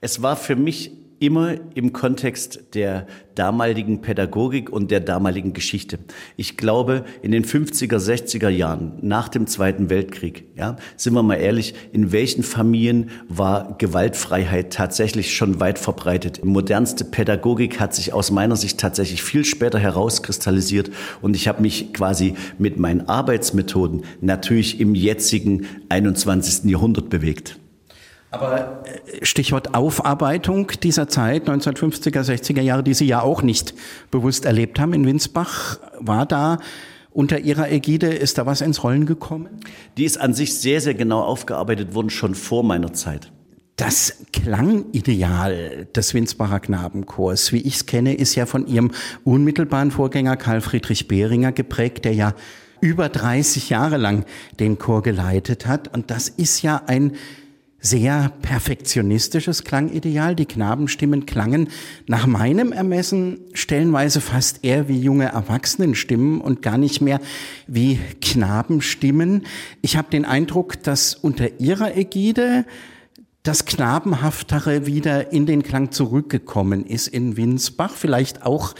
Es 0.00 0.22
war 0.22 0.36
für 0.36 0.56
mich 0.56 0.92
immer 1.18 1.54
im 1.74 1.92
Kontext 1.92 2.74
der 2.74 3.06
damaligen 3.34 4.00
Pädagogik 4.00 4.70
und 4.70 4.90
der 4.90 5.00
damaligen 5.00 5.52
Geschichte. 5.52 5.98
Ich 6.36 6.56
glaube, 6.56 7.04
in 7.22 7.32
den 7.32 7.44
50er, 7.44 7.98
60er 7.98 8.48
Jahren 8.48 8.98
nach 9.02 9.28
dem 9.28 9.46
Zweiten 9.46 9.90
Weltkrieg, 9.90 10.44
ja, 10.56 10.76
sind 10.96 11.14
wir 11.14 11.22
mal 11.22 11.36
ehrlich, 11.36 11.74
in 11.92 12.12
welchen 12.12 12.42
Familien 12.42 13.10
war 13.28 13.76
Gewaltfreiheit 13.78 14.72
tatsächlich 14.72 15.34
schon 15.34 15.60
weit 15.60 15.78
verbreitet? 15.78 16.44
Modernste 16.44 17.04
Pädagogik 17.04 17.78
hat 17.78 17.94
sich 17.94 18.12
aus 18.12 18.30
meiner 18.30 18.56
Sicht 18.56 18.80
tatsächlich 18.80 19.22
viel 19.22 19.44
später 19.44 19.78
herauskristallisiert 19.78 20.90
und 21.20 21.36
ich 21.36 21.48
habe 21.48 21.62
mich 21.62 21.92
quasi 21.92 22.34
mit 22.58 22.78
meinen 22.78 23.08
Arbeitsmethoden 23.08 24.04
natürlich 24.20 24.80
im 24.80 24.94
jetzigen 24.94 25.66
21. 25.88 26.70
Jahrhundert 26.70 27.10
bewegt. 27.10 27.58
Aber 28.30 28.82
äh, 28.84 29.24
Stichwort 29.24 29.74
Aufarbeitung 29.74 30.72
dieser 30.82 31.08
Zeit, 31.08 31.48
1950er, 31.48 32.22
60er 32.22 32.60
Jahre, 32.60 32.82
die 32.82 32.94
Sie 32.94 33.06
ja 33.06 33.22
auch 33.22 33.42
nicht 33.42 33.74
bewusst 34.10 34.44
erlebt 34.44 34.78
haben 34.78 34.92
in 34.92 35.06
Winsbach, 35.06 35.78
war 35.98 36.26
da 36.26 36.58
unter 37.10 37.38
Ihrer 37.38 37.70
Ägide, 37.70 38.08
ist 38.08 38.36
da 38.36 38.44
was 38.44 38.60
ins 38.60 38.82
Rollen 38.82 39.06
gekommen? 39.06 39.48
Die 39.96 40.04
ist 40.04 40.20
an 40.20 40.34
sich 40.34 40.58
sehr, 40.58 40.80
sehr 40.80 40.94
genau 40.94 41.22
aufgearbeitet 41.22 41.94
worden, 41.94 42.10
schon 42.10 42.34
vor 42.34 42.62
meiner 42.62 42.92
Zeit. 42.92 43.32
Das 43.76 44.24
Klangideal 44.32 45.86
des 45.94 46.14
Winsbacher 46.14 46.60
Knabenchors, 46.60 47.52
wie 47.52 47.60
ich 47.60 47.76
es 47.76 47.86
kenne, 47.86 48.14
ist 48.14 48.34
ja 48.34 48.46
von 48.46 48.66
ihrem 48.66 48.90
unmittelbaren 49.24 49.90
Vorgänger 49.90 50.36
Karl 50.36 50.62
Friedrich 50.62 51.08
Behringer 51.08 51.52
geprägt, 51.52 52.06
der 52.06 52.14
ja 52.14 52.34
über 52.80 53.08
30 53.08 53.70
Jahre 53.70 53.96
lang 53.98 54.24
den 54.60 54.78
Chor 54.78 55.02
geleitet 55.02 55.66
hat. 55.66 55.94
Und 55.94 56.10
das 56.10 56.28
ist 56.28 56.62
ja 56.62 56.82
ein 56.86 57.12
sehr 57.78 58.32
perfektionistisches 58.42 59.64
Klangideal. 59.64 60.34
Die 60.34 60.46
Knabenstimmen 60.46 61.26
klangen 61.26 61.68
nach 62.06 62.26
meinem 62.26 62.72
Ermessen 62.72 63.40
stellenweise 63.52 64.20
fast 64.20 64.64
eher 64.64 64.88
wie 64.88 65.00
junge 65.00 65.26
Erwachsenenstimmen 65.26 66.40
und 66.40 66.62
gar 66.62 66.78
nicht 66.78 67.00
mehr 67.00 67.20
wie 67.66 68.00
Knabenstimmen. 68.20 69.46
Ich 69.82 69.96
habe 69.96 70.10
den 70.10 70.24
Eindruck, 70.24 70.82
dass 70.82 71.14
unter 71.14 71.60
ihrer 71.60 71.96
Ägide 71.96 72.64
das 73.42 73.64
Knabenhaftere 73.64 74.86
wieder 74.86 75.32
in 75.32 75.46
den 75.46 75.62
Klang 75.62 75.92
zurückgekommen 75.92 76.84
ist 76.84 77.06
in 77.06 77.36
Winsbach, 77.36 77.94
vielleicht 77.94 78.42
auch 78.42 78.74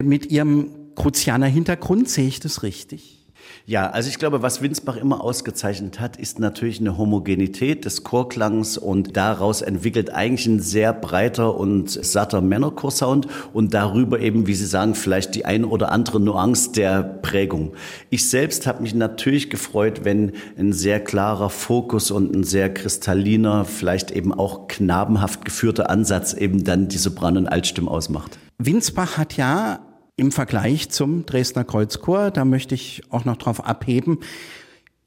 mit 0.00 0.30
ihrem 0.30 0.70
Kruzianer 0.94 1.46
Hintergrund, 1.46 2.08
sehe 2.08 2.28
ich 2.28 2.38
das 2.38 2.62
richtig? 2.62 3.23
Ja, 3.66 3.88
also 3.88 4.10
ich 4.10 4.18
glaube, 4.18 4.42
was 4.42 4.60
Winsbach 4.60 4.96
immer 4.98 5.24
ausgezeichnet 5.24 5.98
hat, 5.98 6.18
ist 6.18 6.38
natürlich 6.38 6.80
eine 6.80 6.98
Homogenität 6.98 7.86
des 7.86 8.04
Chorklangs 8.04 8.76
und 8.76 9.16
daraus 9.16 9.62
entwickelt 9.62 10.10
eigentlich 10.10 10.44
ein 10.46 10.60
sehr 10.60 10.92
breiter 10.92 11.56
und 11.56 11.88
satter 11.88 12.42
Männerchorsound 12.42 13.26
und 13.54 13.72
darüber 13.72 14.20
eben, 14.20 14.46
wie 14.46 14.54
Sie 14.54 14.66
sagen, 14.66 14.94
vielleicht 14.94 15.34
die 15.34 15.46
ein 15.46 15.64
oder 15.64 15.92
andere 15.92 16.20
Nuance 16.20 16.72
der 16.72 17.02
Prägung. 17.02 17.72
Ich 18.10 18.28
selbst 18.28 18.66
habe 18.66 18.82
mich 18.82 18.94
natürlich 18.94 19.48
gefreut, 19.48 20.04
wenn 20.04 20.32
ein 20.58 20.74
sehr 20.74 21.00
klarer 21.00 21.48
Fokus 21.48 22.10
und 22.10 22.36
ein 22.36 22.44
sehr 22.44 22.72
kristalliner, 22.72 23.64
vielleicht 23.64 24.10
eben 24.10 24.34
auch 24.34 24.68
knabenhaft 24.68 25.42
geführter 25.42 25.88
Ansatz 25.88 26.34
eben 26.34 26.64
dann 26.64 26.88
die 26.88 26.98
Sopran- 26.98 27.38
und 27.38 27.46
Altstimme 27.48 27.90
ausmacht. 27.90 28.38
Winsbach 28.58 29.16
hat 29.16 29.38
ja 29.38 29.80
im 30.16 30.32
Vergleich 30.32 30.90
zum 30.90 31.26
Dresdner 31.26 31.64
Kreuzchor, 31.64 32.30
da 32.30 32.44
möchte 32.44 32.74
ich 32.74 33.02
auch 33.10 33.24
noch 33.24 33.36
drauf 33.36 33.64
abheben, 33.64 34.20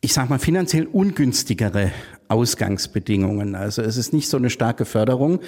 ich 0.01 0.13
sage 0.13 0.29
mal 0.29 0.39
finanziell 0.39 0.85
ungünstigere 0.85 1.91
Ausgangsbedingungen. 2.27 3.55
Also 3.55 3.81
es 3.81 3.97
ist 3.97 4.13
nicht 4.13 4.29
so 4.29 4.37
eine 4.37 4.49
starke 4.49 4.85
Förderung 4.85 5.39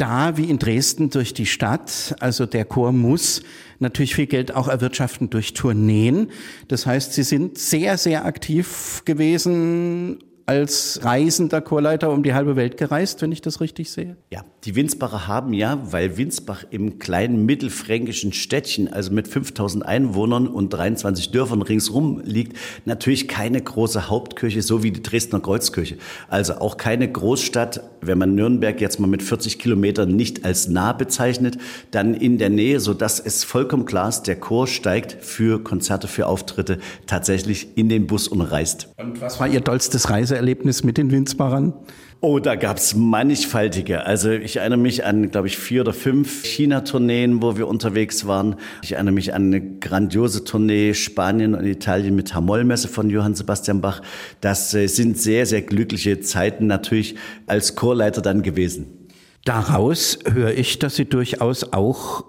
da 0.00 0.38
wie 0.38 0.44
in 0.44 0.58
Dresden 0.58 1.10
durch 1.10 1.34
die 1.34 1.44
Stadt. 1.44 2.16
Also 2.20 2.46
der 2.46 2.64
Chor 2.64 2.90
muss 2.90 3.42
natürlich 3.80 4.14
viel 4.14 4.26
Geld 4.26 4.54
auch 4.54 4.66
erwirtschaften 4.66 5.28
durch 5.28 5.52
Tourneen. 5.52 6.30
Das 6.68 6.86
heißt, 6.86 7.12
sie 7.12 7.22
sind 7.22 7.58
sehr, 7.58 7.98
sehr 7.98 8.24
aktiv 8.24 9.02
gewesen 9.04 10.20
als 10.50 10.98
reisender 11.04 11.60
Chorleiter 11.60 12.10
um 12.10 12.24
die 12.24 12.34
halbe 12.34 12.56
Welt 12.56 12.76
gereist, 12.76 13.22
wenn 13.22 13.30
ich 13.30 13.40
das 13.40 13.60
richtig 13.60 13.88
sehe? 13.92 14.16
Ja, 14.30 14.44
die 14.64 14.74
Winsbacher 14.74 15.28
haben 15.28 15.52
ja, 15.52 15.78
weil 15.92 16.16
Winsbach 16.16 16.64
im 16.70 16.98
kleinen 16.98 17.46
mittelfränkischen 17.46 18.32
Städtchen, 18.32 18.92
also 18.92 19.12
mit 19.12 19.28
5000 19.28 19.86
Einwohnern 19.86 20.48
und 20.48 20.70
23 20.70 21.30
Dörfern 21.30 21.62
ringsrum 21.62 22.20
liegt, 22.24 22.56
natürlich 22.84 23.28
keine 23.28 23.62
große 23.62 24.10
Hauptkirche, 24.10 24.60
so 24.62 24.82
wie 24.82 24.90
die 24.90 25.02
Dresdner 25.02 25.38
Kreuzkirche. 25.38 25.98
Also 26.28 26.54
auch 26.54 26.76
keine 26.76 27.08
Großstadt, 27.08 27.84
wenn 28.00 28.18
man 28.18 28.34
Nürnberg 28.34 28.80
jetzt 28.80 28.98
mal 28.98 29.06
mit 29.06 29.22
40 29.22 29.60
Kilometern 29.60 30.16
nicht 30.16 30.44
als 30.44 30.66
nah 30.66 30.92
bezeichnet, 30.92 31.58
dann 31.92 32.14
in 32.14 32.38
der 32.38 32.50
Nähe, 32.50 32.80
so 32.80 32.92
dass 32.92 33.20
es 33.20 33.44
vollkommen 33.44 33.84
klar 33.84 34.08
ist, 34.08 34.22
der 34.22 34.34
Chor 34.34 34.66
steigt 34.66 35.16
für 35.24 35.62
Konzerte, 35.62 36.08
für 36.08 36.26
Auftritte 36.26 36.78
tatsächlich 37.06 37.68
in 37.76 37.88
den 37.88 38.08
Bus 38.08 38.26
und 38.26 38.40
reist. 38.40 38.88
Und 38.96 39.20
was 39.20 39.38
war 39.38 39.46
Ihr 39.46 39.62
tollstes 39.62 40.10
Reise? 40.10 40.39
Erlebnis 40.40 40.82
mit 40.82 40.96
den 40.96 41.10
Winzbachern? 41.10 41.74
Oh, 42.22 42.38
da 42.38 42.54
gab's 42.54 42.94
mannigfaltige. 42.94 44.04
Also 44.04 44.30
ich 44.30 44.56
erinnere 44.56 44.78
mich 44.78 45.04
an, 45.04 45.30
glaube 45.30 45.48
ich, 45.48 45.56
vier 45.58 45.82
oder 45.82 45.92
fünf 45.92 46.44
China-Tourneen, 46.44 47.42
wo 47.42 47.56
wir 47.56 47.68
unterwegs 47.68 48.26
waren. 48.26 48.56
Ich 48.82 48.92
erinnere 48.92 49.14
mich 49.14 49.32
an 49.32 49.46
eine 49.46 49.60
grandiose 49.78 50.44
Tournee 50.44 50.92
Spanien 50.92 51.54
und 51.54 51.64
Italien 51.64 52.14
mit 52.14 52.34
Hamollmesse 52.34 52.88
von 52.88 53.08
Johann 53.08 53.34
Sebastian 53.34 53.80
Bach. 53.80 54.02
Das 54.40 54.74
äh, 54.74 54.86
sind 54.86 55.18
sehr, 55.18 55.46
sehr 55.46 55.62
glückliche 55.62 56.20
Zeiten 56.20 56.66
natürlich 56.66 57.16
als 57.46 57.74
Chorleiter 57.74 58.20
dann 58.20 58.42
gewesen. 58.42 58.86
Daraus 59.44 60.18
höre 60.30 60.52
ich, 60.52 60.78
dass 60.78 60.96
Sie 60.96 61.06
durchaus 61.06 61.72
auch 61.72 62.24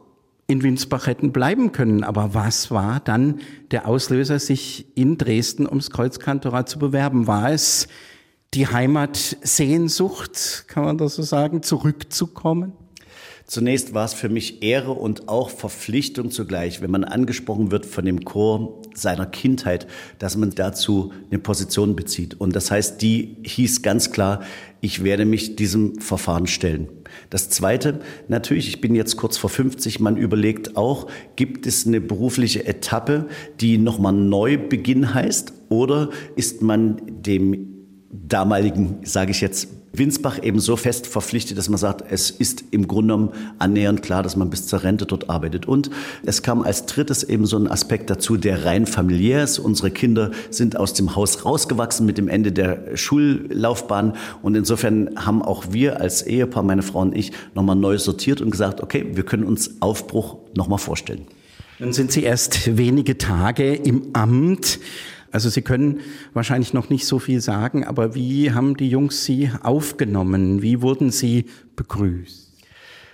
in 0.51 0.63
Winsbach 0.63 1.07
hätten 1.07 1.31
bleiben 1.31 1.71
können. 1.71 2.03
Aber 2.03 2.33
was 2.33 2.69
war 2.71 2.99
dann 2.99 3.39
der 3.71 3.87
Auslöser, 3.87 4.37
sich 4.39 4.85
in 4.95 5.17
Dresden 5.17 5.65
ums 5.65 5.89
Kreuzkantorat 5.89 6.69
zu 6.69 6.77
bewerben? 6.77 7.25
War 7.27 7.51
es 7.51 7.87
die 8.53 8.67
Heimatsehnsucht, 8.67 10.65
kann 10.67 10.83
man 10.83 10.97
das 10.97 11.15
so 11.15 11.23
sagen, 11.23 11.63
zurückzukommen? 11.63 12.73
Zunächst 13.45 13.93
war 13.93 14.05
es 14.05 14.13
für 14.13 14.29
mich 14.29 14.63
Ehre 14.63 14.91
und 14.91 15.27
auch 15.27 15.49
Verpflichtung 15.49 16.31
zugleich, 16.31 16.81
wenn 16.81 16.91
man 16.91 17.03
angesprochen 17.03 17.71
wird 17.71 17.85
von 17.85 18.05
dem 18.05 18.23
Chor 18.23 18.81
seiner 18.93 19.25
Kindheit, 19.25 19.87
dass 20.19 20.37
man 20.37 20.51
dazu 20.51 21.11
eine 21.29 21.39
Position 21.39 21.95
bezieht. 21.95 22.39
Und 22.39 22.55
das 22.55 22.71
heißt, 22.71 23.01
die 23.01 23.37
hieß 23.43 23.81
ganz 23.81 24.11
klar, 24.11 24.41
ich 24.79 25.03
werde 25.03 25.25
mich 25.25 25.55
diesem 25.55 25.99
Verfahren 25.99 26.47
stellen. 26.47 26.87
Das 27.29 27.49
Zweite, 27.49 27.99
natürlich, 28.27 28.67
ich 28.67 28.81
bin 28.81 28.95
jetzt 28.95 29.17
kurz 29.17 29.37
vor 29.37 29.49
50, 29.49 29.99
man 29.99 30.17
überlegt 30.17 30.77
auch, 30.77 31.07
gibt 31.35 31.65
es 31.67 31.85
eine 31.87 32.01
berufliche 32.01 32.65
Etappe, 32.65 33.27
die 33.59 33.77
nochmal 33.77 34.13
Neubeginn 34.13 35.13
heißt, 35.13 35.53
oder 35.69 36.09
ist 36.35 36.61
man 36.61 37.01
dem 37.07 37.67
damaligen, 38.11 38.99
sage 39.03 39.31
ich 39.31 39.41
jetzt, 39.41 39.69
Winsbach 39.93 40.41
eben 40.41 40.59
so 40.59 40.77
fest 40.77 41.07
verpflichtet, 41.07 41.57
dass 41.57 41.67
man 41.69 41.77
sagt, 41.77 42.09
es 42.09 42.31
ist 42.31 42.63
im 42.71 42.87
Grunde 42.87 43.13
genommen 43.13 43.29
annähernd 43.59 44.01
klar, 44.01 44.23
dass 44.23 44.35
man 44.35 44.49
bis 44.49 44.67
zur 44.67 44.83
Rente 44.83 45.05
dort 45.05 45.29
arbeitet. 45.29 45.67
Und 45.67 45.89
es 46.25 46.43
kam 46.43 46.61
als 46.61 46.85
drittes 46.85 47.23
eben 47.23 47.45
so 47.45 47.57
ein 47.57 47.67
Aspekt 47.67 48.09
dazu, 48.09 48.37
der 48.37 48.65
rein 48.65 48.85
familiär 48.85 49.43
ist. 49.43 49.59
Unsere 49.59 49.91
Kinder 49.91 50.31
sind 50.49 50.77
aus 50.77 50.93
dem 50.93 51.15
Haus 51.15 51.43
rausgewachsen 51.43 52.05
mit 52.05 52.17
dem 52.17 52.29
Ende 52.29 52.51
der 52.51 52.95
Schullaufbahn. 52.95 54.13
Und 54.41 54.55
insofern 54.55 55.09
haben 55.17 55.41
auch 55.41 55.65
wir 55.71 55.99
als 55.99 56.21
Ehepaar, 56.21 56.63
meine 56.63 56.83
Frau 56.83 57.01
und 57.01 57.15
ich, 57.15 57.31
nochmal 57.53 57.75
neu 57.75 57.97
sortiert 57.97 58.41
und 58.41 58.51
gesagt, 58.51 58.81
okay, 58.81 59.05
wir 59.13 59.23
können 59.23 59.43
uns 59.43 59.81
Aufbruch 59.81 60.37
nochmal 60.55 60.79
vorstellen. 60.79 61.27
Nun 61.79 61.93
sind 61.93 62.11
Sie 62.11 62.23
erst 62.23 62.77
wenige 62.77 63.17
Tage 63.17 63.73
im 63.73 64.09
Amt. 64.13 64.79
Also 65.31 65.49
Sie 65.49 65.61
können 65.61 66.01
wahrscheinlich 66.33 66.73
noch 66.73 66.89
nicht 66.89 67.05
so 67.05 67.19
viel 67.19 67.41
sagen, 67.41 67.85
aber 67.85 68.15
wie 68.15 68.51
haben 68.51 68.75
die 68.75 68.89
Jungs 68.89 69.23
Sie 69.23 69.49
aufgenommen? 69.63 70.61
Wie 70.61 70.81
wurden 70.81 71.11
Sie 71.11 71.45
begrüßt? 71.75 72.51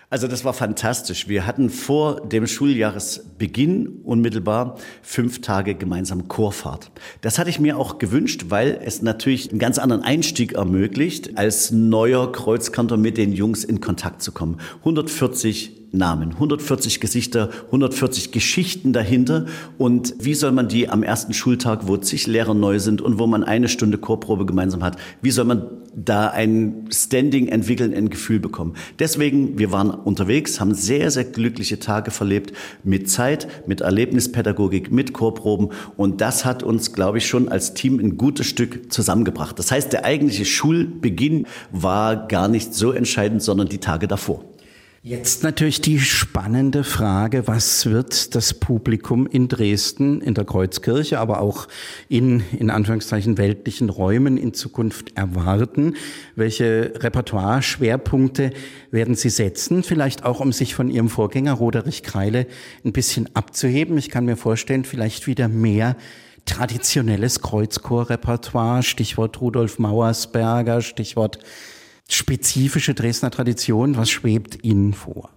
Also 0.10 0.30
das 0.30 0.46
war 0.46 0.54
fantastisch. 0.54 1.28
Wir 1.28 1.46
hatten 1.46 1.70
vor 1.70 2.22
dem 2.22 2.48
Schuljahresbeginn 2.48 4.04
unmittelbar 4.06 4.78
fünf 5.02 5.42
Tage 5.42 5.76
gemeinsam 5.76 6.30
Chorfahrt. 6.30 6.92
Das 7.20 7.38
hatte 7.38 7.50
ich 7.50 7.60
mir 7.60 7.78
auch 7.78 7.98
gewünscht, 7.98 8.46
weil 8.48 8.80
es 8.82 9.02
natürlich 9.02 9.50
einen 9.50 9.60
ganz 9.60 9.78
anderen 9.78 10.04
Einstieg 10.04 10.54
ermöglicht, 10.54 11.38
als 11.38 11.72
neuer 11.72 12.32
Kreuzkantor 12.32 12.98
mit 12.98 13.18
den 13.18 13.34
Jungs 13.34 13.66
in 13.66 13.82
Kontakt 13.82 14.22
zu 14.22 14.32
kommen. 14.32 14.62
140 14.80 15.87
Namen, 15.92 16.34
140 16.34 17.00
Gesichter, 17.00 17.50
140 17.68 18.32
Geschichten 18.32 18.94
dahinter. 18.94 19.46
Und 19.78 20.14
wie 20.20 20.34
soll 20.34 20.52
man 20.52 20.68
die 20.68 20.90
am 20.90 21.04
ersten 21.04 21.34
Schultag, 21.34 21.88
wo 21.88 21.98
zig 21.98 22.28
Lehrer 22.28 22.54
neu 22.54 22.80
sind 22.80 23.02
und 23.02 23.20
wo 23.20 23.28
man 23.28 23.44
eine 23.44 23.70
Stunde 23.70 23.98
Chorprobe 23.98 24.46
gemeinsam 24.46 24.84
hat, 24.84 24.98
wie 25.22 25.32
soll 25.32 25.46
man 25.46 25.68
da 25.96 26.28
ein 26.28 26.88
Standing 26.92 27.48
entwickeln, 27.48 27.94
ein 27.94 28.10
Gefühl 28.10 28.40
bekommen? 28.40 28.76
Deswegen, 29.00 29.58
wir 29.58 29.72
waren 29.72 29.90
unterwegs, 29.90 30.60
haben 30.60 30.74
sehr, 30.74 31.10
sehr 31.10 31.24
glückliche 31.24 31.80
Tage 31.80 32.12
verlebt 32.12 32.54
mit 32.84 33.10
Zeit, 33.10 33.48
mit 33.68 33.82
Erlebnispädagogik, 33.82 34.92
mit 34.92 35.14
Chorproben. 35.14 35.70
Und 35.96 36.22
das 36.22 36.46
hat 36.46 36.64
uns, 36.64 36.94
glaube 36.94 37.18
ich, 37.20 37.28
schon 37.28 37.50
als 37.50 37.74
Team 37.74 38.00
ein 38.00 38.18
gutes 38.18 38.48
Stück 38.48 38.92
zusammengebracht. 38.92 39.58
Das 39.58 39.72
heißt, 39.72 39.92
der 39.94 40.06
eigentliche 40.06 40.46
Schulbeginn 40.46 41.48
war 41.72 42.28
gar 42.28 42.48
nicht 42.48 42.74
so 42.74 42.92
entscheidend, 42.92 43.42
sondern 43.42 43.70
die 43.70 43.80
Tage 43.80 44.08
davor. 44.08 44.44
Jetzt 45.10 45.42
natürlich 45.42 45.80
die 45.80 46.02
spannende 46.02 46.84
Frage, 46.84 47.48
was 47.48 47.86
wird 47.86 48.36
das 48.36 48.54
Publikum 48.54 49.26
in 49.26 49.48
Dresden, 49.48 50.20
in 50.20 50.34
der 50.34 50.44
Kreuzkirche, 50.44 51.18
aber 51.18 51.40
auch 51.40 51.70
in, 52.10 52.44
in 52.60 52.70
Anführungszeichen, 52.70 53.38
weltlichen 53.38 53.88
Räumen 53.88 54.36
in 54.36 54.54
Zukunft 54.54 55.16
erwarten? 55.16 55.96
Welche 56.36 56.92
Repertoire-Schwerpunkte 56.98 58.52
werden 58.92 59.16
Sie 59.16 59.30
setzen? 59.30 59.82
Vielleicht 59.82 60.26
auch, 60.26 60.42
um 60.42 60.52
sich 60.52 60.76
von 60.76 60.90
Ihrem 60.90 61.08
Vorgänger 61.08 61.54
Roderich 61.54 62.04
Kreile 62.04 62.46
ein 62.84 62.92
bisschen 62.92 63.34
abzuheben. 63.34 63.98
Ich 63.98 64.10
kann 64.10 64.26
mir 64.26 64.36
vorstellen, 64.36 64.84
vielleicht 64.84 65.26
wieder 65.26 65.48
mehr 65.48 65.96
traditionelles 66.44 67.42
Kreuzchor-Repertoire, 67.42 68.84
Stichwort 68.84 69.40
Rudolf 69.40 69.80
Mauersberger, 69.80 70.82
Stichwort 70.82 71.40
spezifische 72.10 72.94
Dresdner 72.94 73.32
Tradition? 73.32 73.98
Was 73.98 74.10
schwebt 74.10 74.64
Ihnen 74.64 74.94
vor? 74.94 75.30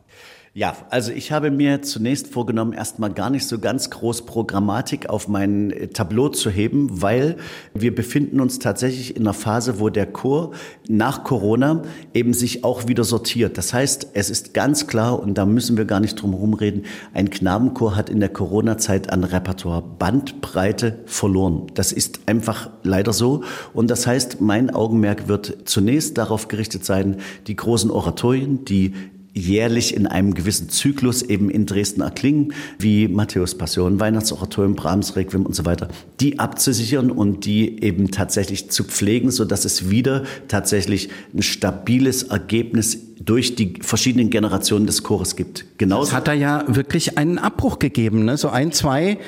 Ja, 0.52 0.74
also 0.90 1.12
ich 1.12 1.30
habe 1.30 1.52
mir 1.52 1.80
zunächst 1.82 2.26
vorgenommen, 2.26 2.72
erstmal 2.72 3.12
gar 3.12 3.30
nicht 3.30 3.46
so 3.46 3.60
ganz 3.60 3.88
groß 3.88 4.26
Programmatik 4.26 5.08
auf 5.08 5.28
mein 5.28 5.70
äh, 5.70 5.86
Tableau 5.86 6.28
zu 6.28 6.50
heben, 6.50 7.00
weil 7.00 7.36
wir 7.72 7.94
befinden 7.94 8.40
uns 8.40 8.58
tatsächlich 8.58 9.14
in 9.14 9.22
einer 9.22 9.32
Phase, 9.32 9.78
wo 9.78 9.90
der 9.90 10.06
Chor 10.06 10.50
nach 10.88 11.22
Corona 11.22 11.82
eben 12.14 12.34
sich 12.34 12.64
auch 12.64 12.88
wieder 12.88 13.04
sortiert. 13.04 13.58
Das 13.58 13.72
heißt, 13.72 14.08
es 14.14 14.28
ist 14.28 14.52
ganz 14.52 14.88
klar, 14.88 15.20
und 15.20 15.38
da 15.38 15.46
müssen 15.46 15.76
wir 15.76 15.84
gar 15.84 16.00
nicht 16.00 16.20
drum 16.20 16.32
herum 16.32 16.54
reden, 16.54 16.82
ein 17.14 17.30
Knabenchor 17.30 17.94
hat 17.94 18.10
in 18.10 18.18
der 18.18 18.30
Corona-Zeit 18.30 19.08
an 19.08 19.22
Repertoire 19.22 19.82
Bandbreite 19.82 20.98
verloren. 21.06 21.68
Das 21.74 21.92
ist 21.92 22.22
einfach 22.26 22.70
leider 22.82 23.12
so. 23.12 23.44
Und 23.72 23.88
das 23.88 24.04
heißt, 24.04 24.40
mein 24.40 24.70
Augenmerk 24.70 25.28
wird 25.28 25.58
zunächst 25.66 26.18
darauf 26.18 26.48
gerichtet 26.48 26.84
sein, 26.84 27.18
die 27.46 27.54
großen 27.54 27.92
Oratorien, 27.92 28.64
die 28.64 28.94
jährlich 29.32 29.94
in 29.94 30.06
einem 30.06 30.34
gewissen 30.34 30.68
Zyklus 30.68 31.22
eben 31.22 31.50
in 31.50 31.66
Dresden 31.66 32.00
erklingen, 32.00 32.52
wie 32.78 33.08
Matthäus 33.08 33.56
Passion, 33.56 34.00
Weihnachtsoratorium, 34.00 34.74
Brahms 34.74 35.16
Requiem 35.16 35.46
und 35.46 35.54
so 35.54 35.64
weiter, 35.64 35.88
die 36.20 36.38
abzusichern 36.38 37.10
und 37.10 37.44
die 37.44 37.82
eben 37.82 38.10
tatsächlich 38.10 38.70
zu 38.70 38.84
pflegen, 38.84 39.30
so 39.30 39.44
dass 39.44 39.64
es 39.64 39.90
wieder 39.90 40.24
tatsächlich 40.48 41.08
ein 41.34 41.42
stabiles 41.42 42.24
Ergebnis 42.24 42.98
durch 43.20 43.54
die 43.54 43.74
verschiedenen 43.80 44.30
Generationen 44.30 44.86
des 44.86 45.02
Chores 45.02 45.36
gibt. 45.36 45.66
Genauso. 45.78 46.10
Es 46.10 46.14
hat 46.14 46.26
da 46.26 46.32
ja 46.32 46.64
wirklich 46.66 47.18
einen 47.18 47.38
Abbruch 47.38 47.78
gegeben, 47.78 48.24
ne? 48.24 48.36
so 48.36 48.48
ein, 48.48 48.72
zwei 48.72 49.18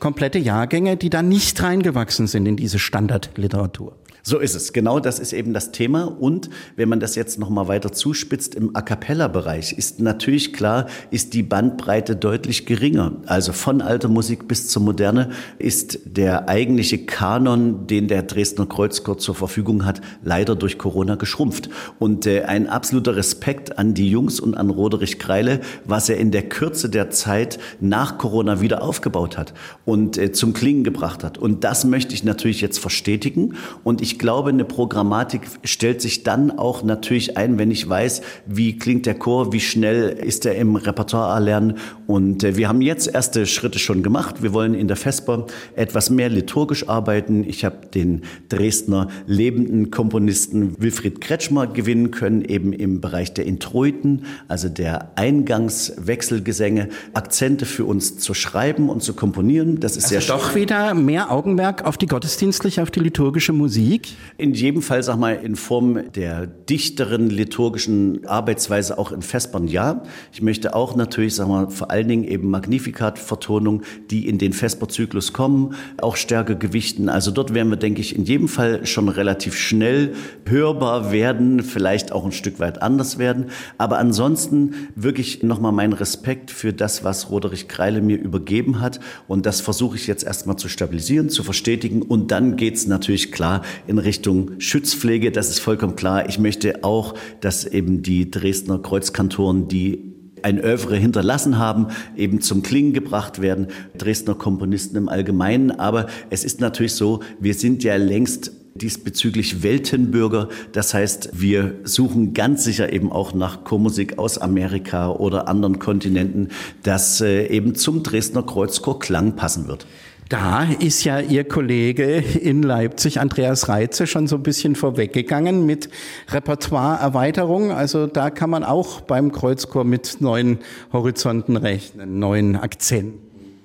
komplette 0.00 0.38
Jahrgänge, 0.38 0.96
die 0.96 1.10
da 1.10 1.22
nicht 1.22 1.62
reingewachsen 1.62 2.26
sind 2.26 2.46
in 2.46 2.56
diese 2.56 2.80
Standardliteratur. 2.80 3.96
So 4.24 4.38
ist 4.38 4.54
es. 4.54 4.72
Genau 4.72 5.00
das 5.00 5.18
ist 5.18 5.32
eben 5.32 5.52
das 5.52 5.72
Thema. 5.72 6.04
Und 6.04 6.48
wenn 6.76 6.88
man 6.88 7.00
das 7.00 7.16
jetzt 7.16 7.40
noch 7.40 7.50
mal 7.50 7.66
weiter 7.66 7.92
zuspitzt 7.92 8.54
im 8.54 8.76
A 8.76 8.80
cappella 8.80 9.26
Bereich, 9.26 9.72
ist 9.72 9.98
natürlich 9.98 10.52
klar, 10.52 10.86
ist 11.10 11.34
die 11.34 11.42
Bandbreite 11.42 12.14
deutlich 12.14 12.64
geringer. 12.64 13.12
Also 13.26 13.52
von 13.52 13.82
alter 13.82 14.08
Musik 14.08 14.46
bis 14.46 14.68
zur 14.68 14.82
Moderne 14.82 15.30
ist 15.58 15.98
der 16.04 16.48
eigentliche 16.48 17.04
Kanon, 17.04 17.88
den 17.88 18.06
der 18.06 18.22
Dresdner 18.22 18.66
Kreuzchor 18.66 19.18
zur 19.18 19.34
Verfügung 19.34 19.84
hat, 19.84 20.00
leider 20.22 20.54
durch 20.54 20.78
Corona 20.78 21.16
geschrumpft. 21.16 21.68
Und 21.98 22.24
äh, 22.26 22.42
ein 22.42 22.68
absoluter 22.68 23.16
Respekt 23.16 23.76
an 23.76 23.94
die 23.94 24.08
Jungs 24.08 24.38
und 24.38 24.54
an 24.56 24.70
Roderich 24.70 25.18
Kreile, 25.18 25.60
was 25.84 26.08
er 26.08 26.18
in 26.18 26.30
der 26.30 26.48
Kürze 26.48 26.88
der 26.88 27.10
Zeit 27.10 27.58
nach 27.80 28.18
Corona 28.18 28.60
wieder 28.60 28.82
aufgebaut 28.82 29.36
hat 29.36 29.52
und 29.84 30.16
äh, 30.16 30.30
zum 30.30 30.52
Klingen 30.52 30.84
gebracht 30.84 31.24
hat. 31.24 31.38
Und 31.38 31.64
das 31.64 31.84
möchte 31.84 32.14
ich 32.14 32.22
natürlich 32.22 32.60
jetzt 32.60 32.78
verstetigen. 32.78 33.54
Und 33.82 34.00
ich 34.00 34.11
ich 34.12 34.18
glaube, 34.18 34.50
eine 34.50 34.66
Programmatik 34.66 35.40
stellt 35.64 36.02
sich 36.02 36.22
dann 36.22 36.50
auch 36.50 36.82
natürlich 36.82 37.38
ein, 37.38 37.56
wenn 37.56 37.70
ich 37.70 37.88
weiß, 37.88 38.20
wie 38.44 38.76
klingt 38.76 39.06
der 39.06 39.14
Chor, 39.14 39.54
wie 39.54 39.60
schnell 39.60 40.10
ist 40.10 40.44
er 40.44 40.54
im 40.56 40.76
Repertoire 40.76 41.32
erlernen. 41.32 41.78
Und 42.12 42.44
äh, 42.44 42.58
wir 42.58 42.68
haben 42.68 42.82
jetzt 42.82 43.06
erste 43.06 43.46
Schritte 43.46 43.78
schon 43.78 44.02
gemacht. 44.02 44.42
Wir 44.42 44.52
wollen 44.52 44.74
in 44.74 44.86
der 44.86 44.98
Vesper 44.98 45.46
etwas 45.76 46.10
mehr 46.10 46.28
liturgisch 46.28 46.86
arbeiten. 46.86 47.42
Ich 47.48 47.64
habe 47.64 47.86
den 47.86 48.20
Dresdner 48.50 49.08
lebenden 49.26 49.90
Komponisten 49.90 50.74
Wilfried 50.78 51.22
Kretschmer 51.22 51.66
gewinnen 51.66 52.10
können, 52.10 52.44
eben 52.44 52.74
im 52.74 53.00
Bereich 53.00 53.32
der 53.32 53.46
Introiten, 53.46 54.26
also 54.46 54.68
der 54.68 55.12
Eingangswechselgesänge, 55.16 56.90
Akzente 57.14 57.64
für 57.64 57.86
uns 57.86 58.18
zu 58.18 58.34
schreiben 58.34 58.90
und 58.90 59.02
zu 59.02 59.14
komponieren. 59.14 59.80
Das 59.80 59.96
ist 59.96 60.12
also 60.12 60.20
sehr 60.20 60.36
doch 60.36 60.54
wieder 60.54 60.92
mehr 60.92 61.32
Augenmerk 61.32 61.86
auf 61.86 61.96
die 61.96 62.08
gottesdienstliche, 62.08 62.82
auf 62.82 62.90
die 62.90 63.00
liturgische 63.00 63.54
Musik. 63.54 64.10
In 64.36 64.52
jedem 64.52 64.82
Fall, 64.82 65.02
sag 65.02 65.18
mal, 65.18 65.36
in 65.42 65.56
Form 65.56 66.12
der 66.12 66.46
dichteren 66.46 67.30
liturgischen 67.30 68.26
Arbeitsweise 68.26 68.98
auch 68.98 69.12
in 69.12 69.22
Vespern, 69.22 69.66
ja. 69.66 70.02
Ich 70.30 70.42
möchte 70.42 70.74
auch 70.74 70.94
natürlich, 70.94 71.36
sag 71.36 71.48
mal, 71.48 71.70
vor 71.70 71.90
allen 72.02 72.08
Dingen 72.08 72.24
eben 72.24 72.50
Magnificat-Vertonungen, 72.50 73.82
die 74.10 74.28
in 74.28 74.38
den 74.38 74.52
Vesperzyklus 74.52 75.32
kommen, 75.32 75.74
auch 76.00 76.16
stärker 76.16 76.56
gewichten. 76.56 77.08
Also 77.08 77.30
dort 77.30 77.54
werden 77.54 77.70
wir, 77.70 77.76
denke 77.76 78.00
ich, 78.00 78.16
in 78.16 78.24
jedem 78.24 78.48
Fall 78.48 78.84
schon 78.86 79.08
relativ 79.08 79.56
schnell 79.56 80.14
hörbar 80.48 81.12
werden, 81.12 81.62
vielleicht 81.62 82.10
auch 82.10 82.24
ein 82.24 82.32
Stück 82.32 82.58
weit 82.58 82.82
anders 82.82 83.18
werden. 83.18 83.46
Aber 83.78 83.98
ansonsten 83.98 84.74
wirklich 84.96 85.44
nochmal 85.44 85.70
mein 85.70 85.92
Respekt 85.92 86.50
für 86.50 86.72
das, 86.72 87.04
was 87.04 87.30
Roderich 87.30 87.68
Kreile 87.68 88.02
mir 88.02 88.18
übergeben 88.18 88.80
hat. 88.80 88.98
Und 89.28 89.46
das 89.46 89.60
versuche 89.60 89.96
ich 89.96 90.08
jetzt 90.08 90.24
erstmal 90.24 90.56
zu 90.56 90.68
stabilisieren, 90.68 91.28
zu 91.28 91.44
verstetigen. 91.44 92.02
Und 92.02 92.32
dann 92.32 92.56
geht's 92.56 92.86
natürlich 92.88 93.30
klar 93.30 93.62
in 93.86 93.98
Richtung 93.98 94.58
Schützpflege. 94.58 95.30
Das 95.30 95.50
ist 95.50 95.60
vollkommen 95.60 95.94
klar. 95.94 96.28
Ich 96.28 96.40
möchte 96.40 96.82
auch, 96.82 97.14
dass 97.40 97.64
eben 97.64 98.02
die 98.02 98.28
Dresdner 98.28 98.80
Kreuzkantoren, 98.80 99.68
die 99.68 100.11
ein 100.42 100.58
Övre 100.58 100.96
hinterlassen 100.96 101.58
haben, 101.58 101.88
eben 102.16 102.40
zum 102.40 102.62
Klingen 102.62 102.92
gebracht 102.92 103.40
werden, 103.40 103.68
Dresdner 103.96 104.34
Komponisten 104.34 104.96
im 104.96 105.08
Allgemeinen. 105.08 105.70
Aber 105.70 106.06
es 106.30 106.44
ist 106.44 106.60
natürlich 106.60 106.94
so, 106.94 107.20
wir 107.40 107.54
sind 107.54 107.84
ja 107.84 107.96
längst 107.96 108.52
diesbezüglich 108.74 109.62
Weltenbürger. 109.62 110.48
Das 110.72 110.94
heißt, 110.94 111.30
wir 111.34 111.74
suchen 111.84 112.34
ganz 112.34 112.64
sicher 112.64 112.92
eben 112.92 113.12
auch 113.12 113.34
nach 113.34 113.64
Chormusik 113.64 114.18
aus 114.18 114.38
Amerika 114.38 115.10
oder 115.10 115.48
anderen 115.48 115.78
Kontinenten, 115.78 116.48
das 116.82 117.20
äh, 117.20 117.46
eben 117.48 117.74
zum 117.74 118.02
Dresdner 118.02 118.42
Kreuzchor 118.42 118.98
Klang 118.98 119.36
passen 119.36 119.68
wird. 119.68 119.86
Da 120.32 120.64
ist 120.78 121.04
ja 121.04 121.20
Ihr 121.20 121.44
Kollege 121.44 122.14
in 122.16 122.62
Leipzig, 122.62 123.20
Andreas 123.20 123.68
Reitze, 123.68 124.06
schon 124.06 124.26
so 124.26 124.36
ein 124.36 124.42
bisschen 124.42 124.76
vorweggegangen 124.76 125.66
mit 125.66 125.90
Repertoireerweiterung. 126.30 127.70
Also 127.70 128.06
da 128.06 128.30
kann 128.30 128.48
man 128.48 128.64
auch 128.64 129.02
beim 129.02 129.30
Kreuzchor 129.30 129.84
mit 129.84 130.22
neuen 130.22 130.60
Horizonten 130.90 131.58
rechnen, 131.58 132.18
neuen 132.18 132.56
Akzenten. 132.56 133.18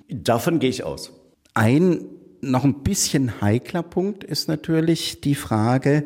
Davon 0.09 0.59
gehe 0.59 0.69
ich 0.69 0.83
aus. 0.83 1.13
Ein 1.53 2.03
noch 2.41 2.65
ein 2.65 2.83
bisschen 2.83 3.39
heikler 3.39 3.81
Punkt 3.81 4.25
ist 4.25 4.49
natürlich 4.49 5.21
die 5.21 5.35
Frage, 5.35 6.03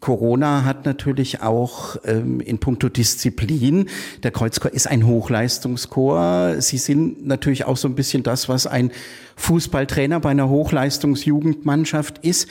Corona 0.00 0.64
hat 0.64 0.86
natürlich 0.86 1.42
auch 1.42 1.96
ähm, 2.04 2.40
in 2.40 2.58
puncto 2.58 2.88
Disziplin, 2.88 3.88
der 4.22 4.30
Kreuzchor 4.30 4.72
ist 4.72 4.86
ein 4.86 5.06
Hochleistungschor. 5.06 6.60
Sie 6.60 6.78
sind 6.78 7.26
natürlich 7.26 7.64
auch 7.64 7.76
so 7.76 7.88
ein 7.88 7.94
bisschen 7.94 8.22
das, 8.22 8.48
was 8.48 8.66
ein 8.66 8.92
Fußballtrainer 9.36 10.20
bei 10.20 10.30
einer 10.30 10.48
Hochleistungsjugendmannschaft 10.48 12.18
ist. 12.18 12.48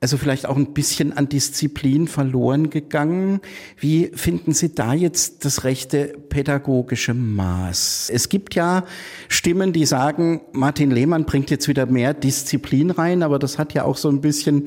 Also 0.00 0.16
vielleicht 0.16 0.46
auch 0.46 0.56
ein 0.56 0.74
bisschen 0.74 1.12
an 1.12 1.28
Disziplin 1.28 2.06
verloren 2.06 2.70
gegangen. 2.70 3.40
Wie 3.76 4.12
finden 4.14 4.52
Sie 4.52 4.72
da 4.72 4.94
jetzt 4.94 5.44
das 5.44 5.64
rechte 5.64 6.16
pädagogische 6.28 7.14
Maß? 7.14 8.10
Es 8.12 8.28
gibt 8.28 8.54
ja 8.54 8.84
Stimmen, 9.28 9.72
die 9.72 9.86
sagen, 9.86 10.40
Martin 10.52 10.92
Lehmann 10.92 11.24
bringt 11.24 11.50
jetzt 11.50 11.66
wieder 11.66 11.86
mehr 11.86 12.14
Disziplin 12.14 12.92
rein, 12.92 13.24
aber 13.24 13.40
das 13.40 13.58
hat 13.58 13.74
ja 13.74 13.84
auch 13.84 13.96
so 13.96 14.08
ein 14.08 14.20
bisschen 14.20 14.66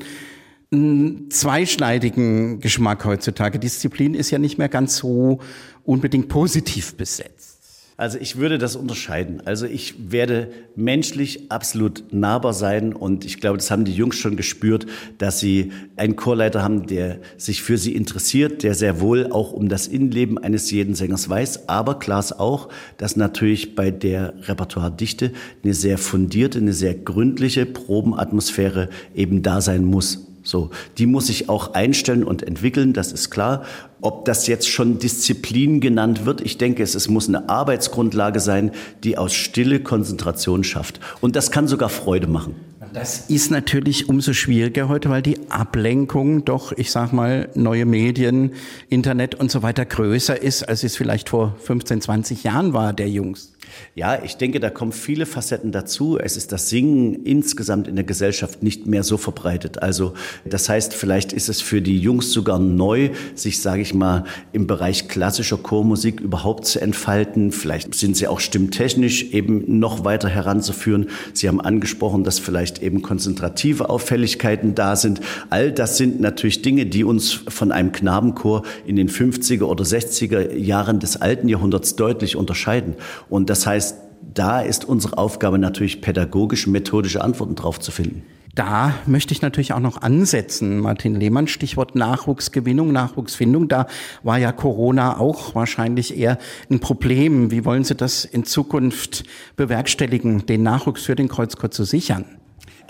einen 0.72 1.30
zweischneidigen 1.30 2.60
Geschmack 2.60 3.04
heutzutage. 3.04 3.58
Disziplin 3.58 4.14
ist 4.14 4.30
ja 4.30 4.38
nicht 4.38 4.58
mehr 4.58 4.68
ganz 4.68 4.96
so 4.96 5.40
unbedingt 5.84 6.28
positiv 6.28 6.94
besetzt. 6.94 7.52
Also 7.98 8.18
ich 8.18 8.36
würde 8.36 8.58
das 8.58 8.74
unterscheiden. 8.74 9.42
Also 9.44 9.66
ich 9.66 10.10
werde 10.10 10.50
menschlich 10.74 11.52
absolut 11.52 12.04
nahbar 12.10 12.54
sein 12.54 12.94
und 12.94 13.24
ich 13.24 13.38
glaube, 13.38 13.58
das 13.58 13.70
haben 13.70 13.84
die 13.84 13.92
Jungs 13.92 14.16
schon 14.16 14.36
gespürt, 14.36 14.86
dass 15.18 15.40
sie 15.40 15.72
einen 15.96 16.16
Chorleiter 16.16 16.62
haben, 16.62 16.86
der 16.86 17.20
sich 17.36 17.62
für 17.62 17.76
sie 17.76 17.94
interessiert, 17.94 18.62
der 18.62 18.74
sehr 18.74 19.00
wohl 19.00 19.30
auch 19.30 19.52
um 19.52 19.68
das 19.68 19.86
Innenleben 19.86 20.38
eines 20.38 20.70
jeden 20.70 20.94
Sängers 20.94 21.28
weiß. 21.28 21.68
Aber 21.68 21.98
klar 21.98 22.18
ist 22.18 22.40
auch, 22.40 22.70
dass 22.96 23.14
natürlich 23.14 23.76
bei 23.76 23.90
der 23.90 24.34
Repertoiredichte 24.48 25.30
eine 25.62 25.74
sehr 25.74 25.98
fundierte, 25.98 26.58
eine 26.58 26.72
sehr 26.72 26.94
gründliche 26.94 27.66
Probenatmosphäre 27.66 28.88
eben 29.14 29.42
da 29.42 29.60
sein 29.60 29.84
muss. 29.84 30.31
So, 30.42 30.70
die 30.98 31.06
muss 31.06 31.28
ich 31.28 31.48
auch 31.48 31.74
einstellen 31.74 32.24
und 32.24 32.42
entwickeln, 32.42 32.92
das 32.92 33.12
ist 33.12 33.30
klar. 33.30 33.64
Ob 34.00 34.24
das 34.24 34.48
jetzt 34.48 34.68
schon 34.68 34.98
Disziplin 34.98 35.80
genannt 35.80 36.26
wird, 36.26 36.40
ich 36.40 36.58
denke, 36.58 36.82
es, 36.82 36.96
es 36.96 37.08
muss 37.08 37.28
eine 37.28 37.48
Arbeitsgrundlage 37.48 38.40
sein, 38.40 38.72
die 39.04 39.16
aus 39.16 39.32
Stille 39.32 39.80
Konzentration 39.80 40.64
schafft. 40.64 40.98
Und 41.20 41.36
das 41.36 41.52
kann 41.52 41.68
sogar 41.68 41.88
Freude 41.88 42.26
machen. 42.26 42.56
Das 42.92 43.30
ist 43.30 43.50
natürlich 43.50 44.08
umso 44.08 44.34
schwieriger 44.34 44.88
heute, 44.88 45.08
weil 45.08 45.22
die 45.22 45.50
Ablenkung 45.50 46.44
doch, 46.44 46.72
ich 46.72 46.90
sag 46.90 47.12
mal, 47.12 47.48
neue 47.54 47.86
Medien, 47.86 48.52
Internet 48.90 49.34
und 49.34 49.50
so 49.50 49.62
weiter 49.62 49.86
größer 49.86 50.40
ist, 50.42 50.64
als 50.64 50.82
es 50.82 50.96
vielleicht 50.96 51.30
vor 51.30 51.56
15, 51.60 52.02
20 52.02 52.44
Jahren 52.44 52.74
war, 52.74 52.92
der 52.92 53.08
Jungs. 53.08 53.52
Ja, 53.94 54.22
ich 54.22 54.36
denke, 54.36 54.60
da 54.60 54.70
kommen 54.70 54.92
viele 54.92 55.26
Facetten 55.26 55.72
dazu. 55.72 56.18
Es 56.18 56.36
ist 56.36 56.52
das 56.52 56.68
Singen 56.68 57.24
insgesamt 57.24 57.88
in 57.88 57.96
der 57.96 58.04
Gesellschaft 58.04 58.62
nicht 58.62 58.86
mehr 58.86 59.02
so 59.02 59.16
verbreitet. 59.16 59.82
Also 59.82 60.14
das 60.44 60.68
heißt, 60.68 60.94
vielleicht 60.94 61.32
ist 61.32 61.48
es 61.48 61.60
für 61.60 61.82
die 61.82 61.98
Jungs 61.98 62.32
sogar 62.32 62.58
neu, 62.58 63.10
sich, 63.34 63.60
sage 63.60 63.82
ich 63.82 63.94
mal, 63.94 64.24
im 64.52 64.66
Bereich 64.66 65.08
klassischer 65.08 65.58
Chormusik 65.58 66.20
überhaupt 66.20 66.66
zu 66.66 66.80
entfalten. 66.80 67.52
Vielleicht 67.52 67.94
sind 67.94 68.16
sie 68.16 68.28
auch 68.28 68.40
stimmtechnisch 68.40 69.32
eben 69.32 69.78
noch 69.78 70.04
weiter 70.04 70.28
heranzuführen. 70.28 71.08
Sie 71.32 71.48
haben 71.48 71.60
angesprochen, 71.60 72.24
dass 72.24 72.38
vielleicht 72.38 72.82
eben 72.82 73.02
konzentrative 73.02 73.90
Auffälligkeiten 73.90 74.74
da 74.74 74.96
sind. 74.96 75.20
All 75.50 75.72
das 75.72 75.96
sind 75.96 76.20
natürlich 76.20 76.62
Dinge, 76.62 76.86
die 76.86 77.04
uns 77.04 77.32
von 77.48 77.72
einem 77.72 77.92
Knabenchor 77.92 78.62
in 78.86 78.96
den 78.96 79.08
50er 79.08 79.64
oder 79.64 79.84
60er 79.84 80.54
Jahren 80.56 81.00
des 81.00 81.20
alten 81.20 81.48
Jahrhunderts 81.48 81.96
deutlich 81.96 82.36
unterscheiden. 82.36 82.94
Und 83.28 83.50
das 83.50 83.61
heißt, 83.66 83.96
da 84.34 84.60
ist 84.60 84.84
unsere 84.84 85.18
Aufgabe 85.18 85.58
natürlich 85.58 86.00
pädagogische, 86.00 86.70
methodische 86.70 87.22
Antworten 87.22 87.54
drauf 87.54 87.80
zu 87.80 87.90
finden. 87.90 88.22
Da 88.54 88.94
möchte 89.06 89.32
ich 89.32 89.40
natürlich 89.40 89.72
auch 89.72 89.80
noch 89.80 90.02
ansetzen, 90.02 90.78
Martin 90.78 91.14
Lehmann, 91.14 91.48
Stichwort 91.48 91.94
Nachwuchsgewinnung, 91.94 92.92
Nachwuchsfindung. 92.92 93.68
Da 93.68 93.86
war 94.22 94.38
ja 94.38 94.52
Corona 94.52 95.18
auch 95.18 95.54
wahrscheinlich 95.54 96.18
eher 96.18 96.36
ein 96.70 96.78
Problem. 96.78 97.50
Wie 97.50 97.64
wollen 97.64 97.84
Sie 97.84 97.94
das 97.94 98.26
in 98.26 98.44
Zukunft 98.44 99.24
bewerkstelligen, 99.56 100.44
den 100.44 100.62
Nachwuchs 100.62 101.04
für 101.04 101.16
den 101.16 101.28
Kreuzchor 101.28 101.70
zu 101.70 101.84
sichern? 101.84 102.26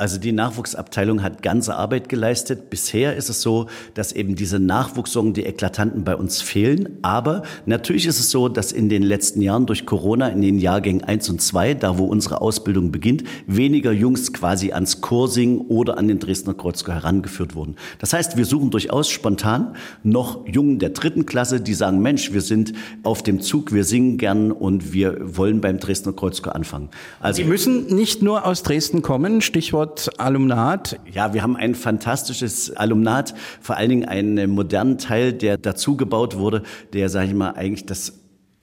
Also 0.02 0.18
die 0.18 0.32
Nachwuchsabteilung 0.32 1.22
hat 1.22 1.44
ganze 1.44 1.76
Arbeit 1.76 2.08
geleistet. 2.08 2.70
Bisher 2.70 3.14
ist 3.14 3.28
es 3.28 3.40
so, 3.40 3.68
dass 3.94 4.10
eben 4.10 4.34
diese 4.34 4.58
Nachwuchssorgen, 4.58 5.32
die 5.32 5.44
Eklatanten 5.44 6.02
bei 6.02 6.16
uns 6.16 6.42
fehlen. 6.42 6.98
Aber 7.02 7.44
natürlich 7.66 8.06
ist 8.06 8.18
es 8.18 8.28
so, 8.32 8.48
dass 8.48 8.72
in 8.72 8.88
den 8.88 9.04
letzten 9.04 9.42
Jahren 9.42 9.64
durch 9.64 9.86
Corona 9.86 10.26
in 10.26 10.42
den 10.42 10.58
Jahrgängen 10.58 11.04
1 11.04 11.30
und 11.30 11.40
2, 11.40 11.74
da 11.74 11.98
wo 11.98 12.06
unsere 12.06 12.40
Ausbildung 12.40 12.90
beginnt, 12.90 13.22
weniger 13.46 13.92
Jungs 13.92 14.32
quasi 14.32 14.72
ans 14.72 15.00
Chorsingen 15.00 15.60
oder 15.68 15.98
an 15.98 16.08
den 16.08 16.18
Dresdner 16.18 16.54
Kreuzchor 16.54 16.96
herangeführt 16.96 17.54
wurden. 17.54 17.76
Das 18.00 18.12
heißt, 18.12 18.36
wir 18.36 18.44
suchen 18.44 18.72
durchaus 18.72 19.08
spontan 19.08 19.76
noch 20.02 20.48
Jungen 20.48 20.80
der 20.80 20.90
dritten 20.90 21.26
Klasse, 21.26 21.60
die 21.60 21.74
sagen, 21.74 22.00
Mensch, 22.00 22.32
wir 22.32 22.40
sind 22.40 22.72
auf 23.04 23.22
dem 23.22 23.40
Zug, 23.40 23.72
wir 23.72 23.84
singen 23.84 24.18
gern 24.18 24.50
und 24.50 24.92
wir 24.92 25.36
wollen 25.36 25.60
beim 25.60 25.78
Dresdner 25.78 26.12
Kreuzchor 26.12 26.56
anfangen. 26.56 26.88
Also, 27.20 27.36
Sie 27.36 27.44
müssen 27.44 27.86
nicht 27.86 28.20
nur 28.20 28.44
aus 28.46 28.64
Dresden 28.64 29.02
kommen, 29.02 29.42
Stichwort 29.42 29.91
Stichwort 29.92 30.20
Alumnat. 30.20 30.98
Ja, 31.12 31.34
wir 31.34 31.42
haben 31.42 31.56
ein 31.56 31.74
fantastisches 31.74 32.74
Alumnat, 32.74 33.34
vor 33.60 33.76
allen 33.76 33.90
Dingen 33.90 34.04
einen 34.08 34.50
modernen 34.50 34.98
Teil, 34.98 35.32
der 35.32 35.58
dazu 35.58 35.96
gebaut 35.96 36.36
wurde, 36.36 36.62
der, 36.92 37.08
sage 37.08 37.28
ich 37.28 37.34
mal, 37.34 37.50
eigentlich 37.50 37.86
das 37.86 38.14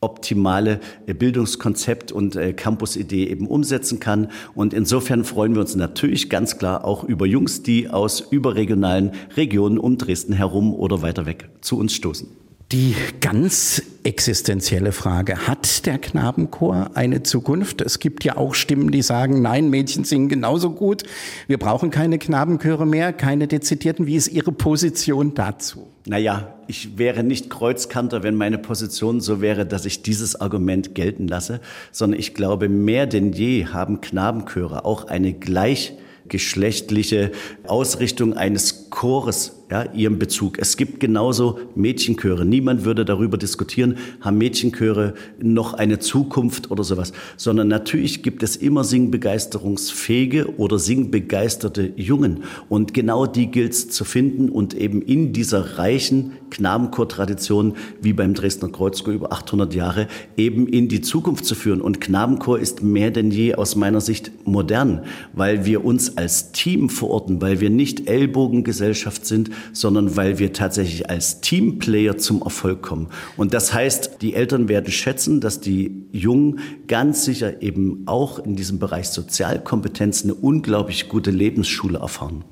optimale 0.01 0.79
Bildungskonzept 1.05 2.11
und 2.11 2.35
äh, 2.35 2.53
Campus-Idee 2.53 3.25
eben 3.27 3.47
umsetzen 3.47 3.99
kann. 3.99 4.29
Und 4.55 4.73
insofern 4.73 5.25
freuen 5.25 5.53
wir 5.53 5.61
uns 5.61 5.75
natürlich 5.75 6.29
ganz 6.29 6.57
klar 6.57 6.85
auch 6.85 7.03
über 7.03 7.25
Jungs, 7.25 7.63
die 7.63 7.89
aus 7.89 8.21
überregionalen 8.21 9.11
Regionen 9.35 9.77
um 9.77 9.97
Dresden 9.97 10.33
herum 10.33 10.73
oder 10.73 11.01
weiter 11.01 11.25
weg 11.25 11.49
zu 11.61 11.77
uns 11.77 11.93
stoßen. 11.93 12.29
Die 12.71 12.95
ganz 13.19 13.81
existenzielle 14.03 14.91
Frage, 14.91 15.47
hat 15.47 15.87
der 15.87 15.97
Knabenchor 15.97 16.91
eine 16.93 17.23
Zukunft? 17.23 17.81
Es 17.81 17.97
gibt 17.97 18.23
ja 18.23 18.37
auch 18.37 18.53
Stimmen, 18.53 18.91
die 18.91 19.01
sagen, 19.01 19.41
nein, 19.41 19.71
Mädchen 19.71 20.03
singen 20.03 20.29
genauso 20.29 20.69
gut. 20.69 21.01
Wir 21.47 21.57
brauchen 21.57 21.89
keine 21.89 22.19
Knabenchöre 22.19 22.85
mehr, 22.85 23.11
keine 23.11 23.47
dezidierten. 23.47 24.05
Wie 24.05 24.15
ist 24.15 24.27
Ihre 24.27 24.51
Position 24.51 25.33
dazu? 25.33 25.87
Naja, 26.05 26.53
ich 26.67 26.99
wäre 26.99 27.23
nicht 27.23 27.49
Kreuzkanter, 27.49 28.21
wenn 28.21 28.35
meine 28.35 28.59
Position 28.59 29.19
so 29.19 29.41
wäre, 29.41 29.65
dass 29.65 29.85
ich 29.85 30.03
dieses 30.03 30.39
Argument 30.39 30.93
gelten 30.93 31.27
lasse, 31.27 31.61
sondern 31.91 32.19
ich 32.19 32.35
glaube, 32.35 32.69
mehr 32.69 33.07
denn 33.07 33.33
je 33.33 33.65
haben 33.65 33.99
Knabenchöre 33.99 34.85
auch 34.85 35.07
eine 35.07 35.33
gleichgeschlechtliche 35.33 37.31
Ausrichtung 37.65 38.37
eines 38.37 38.91
Chores 38.91 39.58
ja, 39.71 39.91
ihrem 39.93 40.17
Bezug. 40.17 40.57
Es 40.57 40.77
gibt 40.77 40.99
genauso 40.99 41.59
Mädchenchöre. 41.75 42.43
Niemand 42.43 42.85
würde 42.85 43.05
darüber 43.05 43.37
diskutieren, 43.37 43.97
haben 44.19 44.37
Mädchenchöre 44.39 45.13
noch 45.39 45.75
eine 45.75 45.99
Zukunft 45.99 46.71
oder 46.71 46.83
sowas. 46.83 47.13
Sondern 47.37 47.67
natürlich 47.67 48.23
gibt 48.23 48.41
es 48.41 48.55
immer 48.55 48.83
singbegeisterungsfähige 48.83 50.57
oder 50.57 50.79
singbegeisterte 50.79 51.93
Jungen. 51.95 52.43
Und 52.67 52.95
genau 52.95 53.27
die 53.27 53.51
gilt 53.51 53.73
es 53.73 53.89
zu 53.89 54.05
finden 54.05 54.49
und 54.49 54.73
eben 54.73 55.03
in 55.03 55.33
dieser 55.33 55.77
reichen 55.77 56.33
Knabenchor-Tradition, 56.49 57.75
wie 58.01 58.13
beim 58.13 58.33
Dresdner 58.33 58.69
Kreuzchor 58.69 59.13
über 59.13 59.31
800 59.31 59.75
Jahre, 59.75 60.07
eben 60.35 60.67
in 60.67 60.87
die 60.87 61.01
Zukunft 61.01 61.45
zu 61.45 61.53
führen. 61.53 61.81
Und 61.81 62.01
Knabenchor 62.01 62.57
ist 62.57 62.81
mehr 62.81 63.11
denn 63.11 63.29
je 63.29 63.53
aus 63.53 63.75
meiner 63.75 64.01
Sicht 64.01 64.31
modern, 64.45 65.03
weil 65.33 65.65
wir 65.65 65.85
uns 65.85 66.17
als 66.17 66.51
Team 66.53 66.89
verorten, 66.89 67.39
weil 67.39 67.59
wir 67.59 67.69
nicht 67.69 68.07
Ellbogengesellschaft 68.07 69.27
sind, 69.27 69.51
sondern 69.73 70.15
weil 70.15 70.39
wir 70.39 70.53
tatsächlich 70.53 71.09
als 71.09 71.41
Teamplayer 71.41 72.17
zum 72.17 72.41
Erfolg 72.41 72.81
kommen. 72.81 73.07
Und 73.37 73.53
das 73.53 73.73
heißt, 73.73 74.21
die 74.21 74.33
Eltern 74.33 74.69
werden 74.69 74.91
schätzen, 74.91 75.41
dass 75.41 75.59
die 75.59 76.05
Jungen 76.11 76.59
ganz 76.87 77.25
sicher 77.25 77.61
eben 77.61 78.03
auch 78.05 78.39
in 78.39 78.55
diesem 78.55 78.79
Bereich 78.79 79.09
Sozialkompetenz 79.09 80.23
eine 80.23 80.33
unglaublich 80.33 81.09
gute 81.09 81.31
Lebensschule 81.31 81.99
erfahren. 81.99 82.43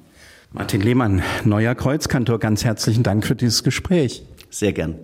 Martin 0.53 0.81
Lehmann, 0.81 1.21
neuer 1.43 1.75
Kreuzkantor, 1.75 2.39
ganz 2.39 2.63
herzlichen 2.63 3.03
Dank 3.03 3.25
für 3.25 3.35
dieses 3.35 3.63
Gespräch. 3.63 4.23
Sehr 4.49 4.73
gern. 4.73 4.95